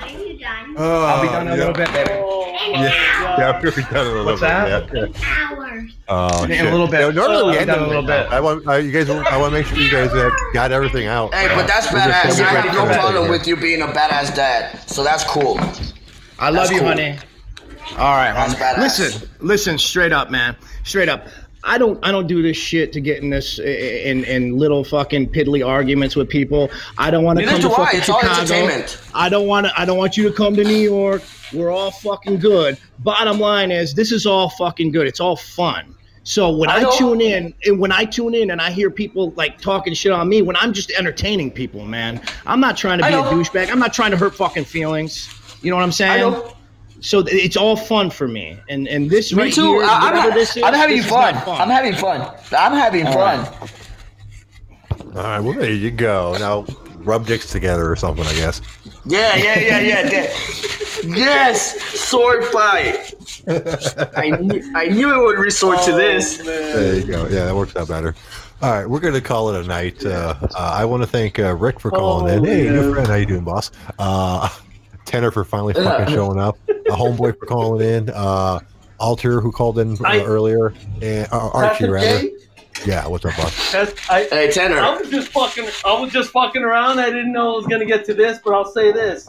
Are 0.00 0.08
you 0.08 0.36
done? 0.38 0.74
Oh, 0.76 1.04
I'll 1.04 1.22
be 1.22 1.28
done 1.28 1.46
in 1.46 1.52
a 1.52 1.56
little 1.56 1.72
bit, 1.74 1.92
baby. 1.92 2.10
Yeah, 2.10 3.38
yeah, 3.38 3.60
we'll 3.60 3.72
be 3.72 3.82
done 3.82 4.06
in 4.06 4.12
a 4.12 4.16
little 4.16 4.24
What's 4.24 4.40
bit. 4.40 4.48
that? 4.48 4.92
Yeah. 4.92 5.52
Hours. 5.52 5.92
Oh, 6.08 6.44
In 6.44 6.50
a 6.50 6.54
shit. 6.56 6.72
little 6.72 6.88
bit. 6.88 7.00
Yeah, 7.00 7.10
normally 7.10 7.52
we 7.52 7.58
end 7.58 7.66
be 7.68 7.72
done 7.72 7.78
in 7.78 7.84
in 7.84 7.86
a 7.86 7.88
little 7.88 8.06
bit. 8.06 8.26
I 8.32 8.40
want 8.40 8.66
uh, 8.66 8.72
you 8.74 8.90
guys. 8.90 9.08
I 9.10 9.36
want 9.36 9.52
to 9.52 9.58
make 9.60 9.66
sure 9.66 9.78
you 9.78 9.90
guys 9.90 10.10
have 10.12 10.32
got 10.52 10.72
everything 10.72 11.06
out. 11.06 11.32
Hey, 11.34 11.48
but 11.54 11.66
that's 11.68 11.92
We're 11.92 12.00
badass. 12.00 12.40
I 12.40 12.44
have 12.60 12.74
no 12.74 12.92
problem 12.92 13.30
with 13.30 13.46
you 13.46 13.56
being 13.56 13.82
a 13.82 13.86
badass 13.86 14.34
dad. 14.34 14.80
So 14.90 15.04
that's 15.04 15.22
cool. 15.24 15.58
I 16.38 16.48
love 16.50 16.68
That's 16.68 16.72
you, 16.72 16.78
cool. 16.80 16.88
honey. 16.88 17.18
All 17.92 18.16
right, 18.16 18.34
homie. 18.34 18.78
Listen, 18.78 19.28
listen, 19.40 19.78
straight 19.78 20.12
up, 20.12 20.30
man. 20.30 20.56
Straight 20.84 21.08
up. 21.08 21.26
I 21.64 21.78
don't 21.78 22.04
I 22.04 22.10
don't 22.10 22.26
do 22.26 22.42
this 22.42 22.56
shit 22.56 22.92
to 22.92 23.00
get 23.00 23.22
in 23.22 23.30
this 23.30 23.58
in 23.58 24.24
in 24.24 24.56
little 24.58 24.82
fucking 24.82 25.28
piddly 25.30 25.64
arguments 25.64 26.16
with 26.16 26.28
people. 26.28 26.70
I 26.98 27.10
don't 27.10 27.22
want 27.24 27.38
to 27.38 27.44
come 27.44 27.60
to 27.60 27.70
I. 27.70 27.76
fucking 27.76 27.98
It's 27.98 28.06
Chicago. 28.06 29.08
I 29.14 29.28
don't 29.28 29.46
want 29.46 29.66
to 29.66 29.80
I 29.80 29.84
don't 29.84 29.98
want 29.98 30.16
you 30.16 30.28
to 30.28 30.34
come 30.34 30.56
to 30.56 30.64
New 30.64 30.74
York. 30.74 31.22
We're 31.52 31.70
all 31.70 31.90
fucking 31.90 32.38
good. 32.40 32.78
Bottom 33.00 33.38
line 33.38 33.70
is 33.70 33.94
this 33.94 34.10
is 34.10 34.26
all 34.26 34.50
fucking 34.50 34.90
good. 34.90 35.06
It's 35.06 35.20
all 35.20 35.36
fun. 35.36 35.94
So 36.24 36.50
when 36.50 36.70
I 36.70 36.84
I, 36.84 36.96
tune 36.96 37.20
in, 37.20 37.52
and 37.66 37.80
when 37.80 37.90
I 37.90 38.04
tune 38.04 38.34
in 38.34 38.52
and 38.52 38.60
I 38.60 38.70
hear 38.70 38.90
people 38.90 39.32
like 39.36 39.60
talking 39.60 39.92
shit 39.92 40.12
on 40.12 40.28
me, 40.28 40.40
when 40.40 40.54
I'm 40.56 40.72
just 40.72 40.92
entertaining 40.92 41.50
people, 41.50 41.84
man, 41.84 42.20
I'm 42.46 42.60
not 42.60 42.76
trying 42.76 42.98
to 42.98 43.04
be 43.04 43.12
a 43.12 43.22
douchebag. 43.22 43.70
I'm 43.70 43.80
not 43.80 43.92
trying 43.92 44.12
to 44.12 44.16
hurt 44.16 44.34
fucking 44.36 44.64
feelings. 44.64 45.28
You 45.62 45.70
know 45.70 45.76
what 45.76 45.82
I'm 45.82 45.92
saying? 45.92 46.32
I 47.02 47.18
know. 47.18 47.24
So 47.24 47.24
it's 47.26 47.56
all 47.56 47.76
fun 47.76 48.10
for 48.10 48.28
me, 48.28 48.56
and 48.68 48.86
and 48.88 49.10
this 49.10 49.32
Me 49.32 49.42
right 49.42 49.52
too. 49.52 49.74
here, 49.74 49.84
I, 49.84 50.10
I'm, 50.10 50.16
ha- 50.16 50.34
this 50.34 50.56
is, 50.56 50.62
I'm 50.62 50.74
having 50.74 50.96
this 50.96 51.06
is 51.06 51.10
fun. 51.10 51.34
I'm 51.46 51.68
having 51.68 51.94
fun. 51.94 52.20
I'm 52.56 52.72
having 52.72 53.06
fun. 53.06 53.46
All 55.16 55.22
right, 55.22 55.40
well 55.40 55.54
there 55.58 55.72
you 55.72 55.90
go. 55.90 56.36
Now 56.38 56.64
rub 56.98 57.26
dicks 57.26 57.50
together 57.50 57.90
or 57.90 57.96
something, 57.96 58.24
I 58.24 58.34
guess. 58.34 58.60
Yeah, 59.04 59.34
yeah, 59.36 59.58
yeah, 59.58 59.80
yeah. 59.80 60.02
that- 60.08 61.02
yes, 61.04 61.80
sword 61.82 62.44
fight. 62.46 63.12
I 64.16 64.30
knew, 64.30 64.72
I 64.76 64.86
knew 64.86 65.12
it 65.12 65.26
would 65.26 65.38
resort 65.38 65.82
to 65.82 65.92
this. 65.92 66.38
There 66.38 66.94
you 67.00 67.04
go. 67.06 67.22
Yeah, 67.24 67.46
that 67.46 67.54
works 67.56 67.74
out 67.76 67.88
better. 67.88 68.14
All 68.62 68.70
right, 68.70 68.86
we're 68.88 69.00
going 69.00 69.14
to 69.14 69.20
call 69.20 69.52
it 69.52 69.64
a 69.64 69.66
night. 69.66 70.06
Uh, 70.06 70.36
uh, 70.40 70.48
I 70.56 70.84
want 70.84 71.02
to 71.02 71.08
thank 71.08 71.40
uh, 71.40 71.52
Rick 71.56 71.80
for 71.80 71.90
calling 71.90 72.32
in. 72.32 72.40
Oh, 72.40 72.44
Hey, 72.44 72.64
yeah. 72.66 72.70
new 72.70 72.92
friend, 72.94 73.08
how 73.08 73.16
you 73.16 73.26
doing, 73.26 73.42
boss? 73.42 73.72
Tanner 75.12 75.30
for 75.30 75.44
finally 75.44 75.74
fucking 75.74 76.14
showing 76.14 76.40
up. 76.40 76.56
A 76.68 76.72
homeboy 76.92 77.38
for 77.38 77.44
calling 77.46 77.86
in. 77.86 78.08
Uh, 78.10 78.60
Alter 78.98 79.40
who 79.42 79.52
called 79.52 79.78
in 79.78 79.92
uh, 79.94 80.04
I- 80.08 80.24
earlier, 80.24 80.72
and 81.02 81.28
uh, 81.32 81.50
Archie 81.52 81.68
Pastor 81.86 81.90
rather. 81.90 82.20
Jay, 82.22 82.30
Yeah, 82.86 83.06
what's 83.08 83.24
up, 83.26 83.36
boss? 83.36 83.72
that's- 83.72 83.94
I, 84.08 84.24
Hey, 84.30 84.48
I 84.48 84.50
Tanner. 84.50 84.80
was 84.98 85.10
just 85.10 85.28
fucking. 85.28 85.68
I 85.84 86.00
was 86.00 86.12
just 86.12 86.30
fucking 86.30 86.62
around. 86.62 86.98
I 86.98 87.06
didn't 87.06 87.32
know 87.32 87.52
I 87.52 87.56
was 87.56 87.66
gonna 87.66 87.84
get 87.84 88.04
to 88.06 88.14
this, 88.14 88.38
but 88.44 88.54
I'll 88.54 88.64
say 88.64 88.90
this: 88.92 89.28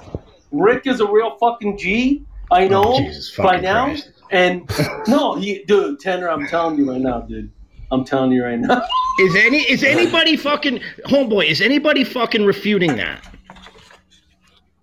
Rick 0.51 0.87
is 0.87 1.01
a 1.01 1.07
real 1.11 1.35
fucking 1.37 1.77
G. 1.77 2.23
I 2.51 2.67
know 2.67 2.83
Oh, 2.93 2.97
Jesus 2.99 3.35
by 3.35 3.59
now. 3.59 3.85
Christ. 3.85 4.11
And 4.31 4.69
no, 5.07 5.35
he, 5.35 5.63
dude, 5.65 5.99
Tanner, 5.99 6.29
I'm 6.29 6.47
telling 6.47 6.77
you 6.77 6.89
right 6.91 7.01
now, 7.01 7.21
dude. 7.21 7.51
I'm 7.91 8.03
telling 8.05 8.31
you 8.31 8.43
right 8.43 8.59
now. 8.59 8.81
Is 9.19 9.35
any 9.35 9.59
is 9.59 9.83
anybody 9.83 10.37
fucking 10.37 10.79
homeboy? 11.07 11.45
Is 11.47 11.61
anybody 11.61 12.03
fucking 12.03 12.45
refuting 12.45 12.95
that? 12.95 13.23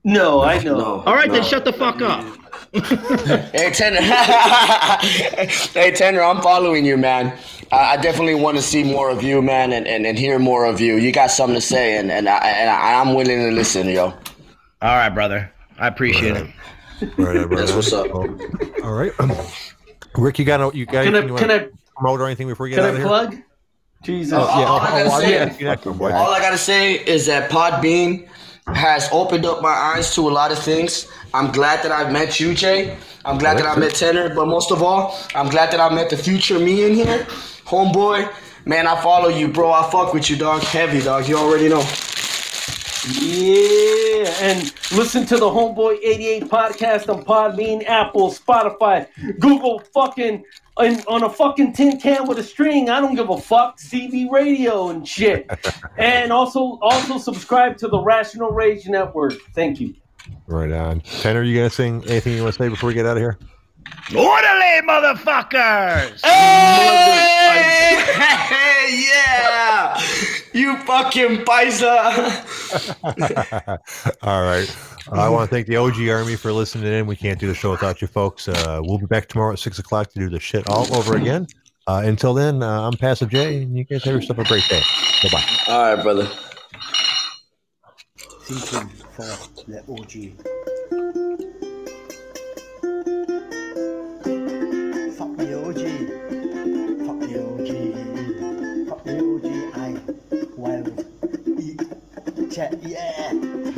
No, 0.04 0.42
I 0.42 0.62
know. 0.62 0.78
No. 0.78 1.02
All 1.06 1.14
right, 1.14 1.30
then 1.30 1.42
shut 1.44 1.64
the 1.64 1.72
fuck 1.72 2.00
up. 2.00 2.24
Hey, 2.72 3.72
Tanner. 3.72 4.00
hey, 5.74 5.90
Tanner, 5.90 6.22
I'm 6.22 6.40
following 6.40 6.84
you, 6.84 6.96
man. 6.96 7.36
I, 7.72 7.94
I 7.94 7.96
definitely 7.96 8.36
want 8.36 8.58
to 8.58 8.62
see 8.62 8.84
more 8.84 9.10
of 9.10 9.24
you, 9.24 9.42
man, 9.42 9.72
and, 9.72 9.88
and, 9.88 10.06
and 10.06 10.16
hear 10.16 10.38
more 10.38 10.64
of 10.64 10.80
you. 10.80 10.94
You 10.94 11.10
got 11.10 11.32
something 11.32 11.56
to 11.56 11.60
say, 11.60 11.96
and, 11.96 12.12
and, 12.12 12.28
I, 12.28 12.38
and 12.38 12.70
I, 12.70 13.00
I'm 13.00 13.14
willing 13.14 13.40
to 13.40 13.50
listen, 13.50 13.88
yo. 13.88 14.04
All 14.04 14.14
right, 14.82 15.08
brother. 15.08 15.52
I 15.78 15.88
appreciate 15.88 16.36
it. 16.36 16.46
Right, 17.16 17.36
right, 17.36 17.50
That's 17.50 17.72
what's 17.72 17.92
up. 17.92 18.14
All 18.14 18.26
right, 18.92 19.12
um, 19.18 19.32
Rick, 20.16 20.38
you 20.38 20.44
got 20.44 20.74
you 20.74 20.86
got 20.86 21.04
Can 21.04 21.14
I 21.14 21.18
anything 21.18 21.28
you 21.28 21.36
can 21.36 21.50
I 21.50 21.68
promote 21.96 22.20
or 22.20 22.26
anything 22.26 22.46
before 22.46 22.64
we 22.64 22.70
get 22.70 22.76
can 22.76 22.84
out 22.84 22.88
I 22.88 22.92
of 22.92 22.98
here? 22.98 23.06
plug? 23.06 23.36
Jesus. 24.02 24.32
Oh, 24.34 24.60
yeah. 24.60 24.66
All 24.66 24.80
I 24.80 24.90
gotta 24.90 25.10
oh, 25.16 25.20
say- 25.20 25.32
yeah, 25.32 25.56
yeah, 25.58 25.76
come 25.76 26.00
on. 26.00 26.12
All 26.12 26.30
I 26.30 26.40
gotta 26.40 26.58
say 26.58 26.94
is 26.94 27.26
that 27.26 27.50
Podbean 27.50 28.28
has 28.66 29.08
opened 29.12 29.44
up 29.46 29.62
my 29.62 29.68
eyes 29.68 30.14
to 30.14 30.28
a 30.28 30.30
lot 30.30 30.52
of 30.52 30.58
things. 30.58 31.10
I'm 31.34 31.50
glad 31.52 31.82
that 31.84 31.92
I've 31.92 32.12
met 32.12 32.40
you, 32.40 32.54
Jay. 32.54 32.96
I'm 33.24 33.38
glad 33.38 33.58
that 33.58 33.66
I 33.66 33.78
met 33.78 33.94
Tanner, 33.94 34.34
but 34.34 34.46
most 34.46 34.70
of 34.70 34.82
all, 34.82 35.18
I'm 35.34 35.48
glad 35.48 35.70
that 35.72 35.80
I 35.80 35.94
met 35.94 36.10
the 36.10 36.16
future 36.16 36.58
me 36.58 36.84
in 36.84 36.94
here. 36.94 37.26
Homeboy, 37.64 38.32
man, 38.64 38.86
I 38.86 39.00
follow 39.00 39.28
you, 39.28 39.48
bro. 39.48 39.70
I 39.70 39.88
fuck 39.90 40.14
with 40.14 40.30
you, 40.30 40.36
dog. 40.36 40.62
Heavy, 40.62 41.02
dog. 41.02 41.28
You 41.28 41.36
already 41.36 41.68
know. 41.68 41.84
Yeah, 43.18 44.28
and 44.42 44.74
listen 44.92 45.24
to 45.26 45.36
the 45.38 45.46
Homeboy 45.46 45.98
88 46.02 46.44
podcast 46.44 47.08
on 47.08 47.24
Podbean, 47.24 47.82
Apple, 47.86 48.30
Spotify, 48.30 49.06
Google, 49.38 49.80
fucking, 49.94 50.44
and 50.80 51.04
on 51.06 51.22
a 51.22 51.30
fucking 51.30 51.72
tin 51.72 51.98
can 51.98 52.26
with 52.26 52.38
a 52.38 52.42
string. 52.42 52.90
I 52.90 53.00
don't 53.00 53.14
give 53.14 53.30
a 53.30 53.38
fuck. 53.40 53.78
CB 53.78 54.30
Radio 54.30 54.88
and 54.88 55.06
shit. 55.06 55.50
and 55.98 56.32
also, 56.32 56.78
also 56.82 57.18
subscribe 57.18 57.76
to 57.78 57.88
the 57.88 58.00
Rational 58.00 58.50
Rage 58.50 58.86
Network. 58.86 59.34
Thank 59.54 59.80
you. 59.80 59.94
Right 60.46 60.72
on. 60.72 61.00
Tanner, 61.00 61.42
you 61.42 61.56
gonna 61.56 61.70
sing 61.70 62.04
anything 62.08 62.34
you 62.34 62.42
want 62.42 62.54
to 62.54 62.62
say 62.62 62.68
before 62.68 62.88
we 62.88 62.94
get 62.94 63.06
out 63.06 63.16
of 63.16 63.22
here? 63.22 63.38
Orderly, 64.14 64.80
motherfuckers! 64.86 66.20
Hey, 66.24 68.02
hey, 68.12 69.06
yeah! 69.08 70.00
You 70.52 70.76
fucking 70.78 71.44
paisa! 71.44 71.94
All 74.22 74.42
right. 74.42 74.76
Uh, 75.08 75.20
I 75.20 75.28
want 75.28 75.48
to 75.48 75.54
thank 75.54 75.66
the 75.66 75.76
OG 75.76 76.08
Army 76.08 76.36
for 76.36 76.52
listening 76.52 76.92
in. 76.92 77.06
We 77.06 77.16
can't 77.16 77.38
do 77.38 77.46
the 77.46 77.54
show 77.54 77.70
without 77.70 78.00
you 78.00 78.08
folks. 78.08 78.48
Uh, 78.48 78.80
we'll 78.82 78.98
be 78.98 79.06
back 79.06 79.28
tomorrow 79.28 79.52
at 79.52 79.58
6 79.58 79.78
o'clock 79.78 80.10
to 80.12 80.18
do 80.18 80.28
the 80.28 80.40
shit 80.40 80.68
all 80.68 80.92
over 80.94 81.16
again. 81.16 81.46
Uh, 81.86 82.02
until 82.04 82.34
then, 82.34 82.62
uh, 82.62 82.82
I'm 82.82 82.96
Passive 82.96 83.30
J, 83.30 83.62
and 83.62 83.76
you 83.76 83.84
guys 83.84 84.04
have 84.04 84.14
yourself 84.14 84.38
a 84.38 84.44
great 84.44 84.64
day. 84.68 84.82
Bye-bye. 85.22 85.44
All 85.68 85.94
right, 85.94 86.02
brother. 86.02 86.28
Thinking 88.42 88.88
for 88.88 89.22
the 89.66 89.80
OG. 89.88 90.12
The 95.36 95.54
OG. 95.58 95.82
The 97.20 97.34
OG. 97.48 97.72
The 99.04 99.14
OG. 99.18 99.46
I 99.76 99.98
wild. 100.56 101.06
Yeah. 102.82 103.72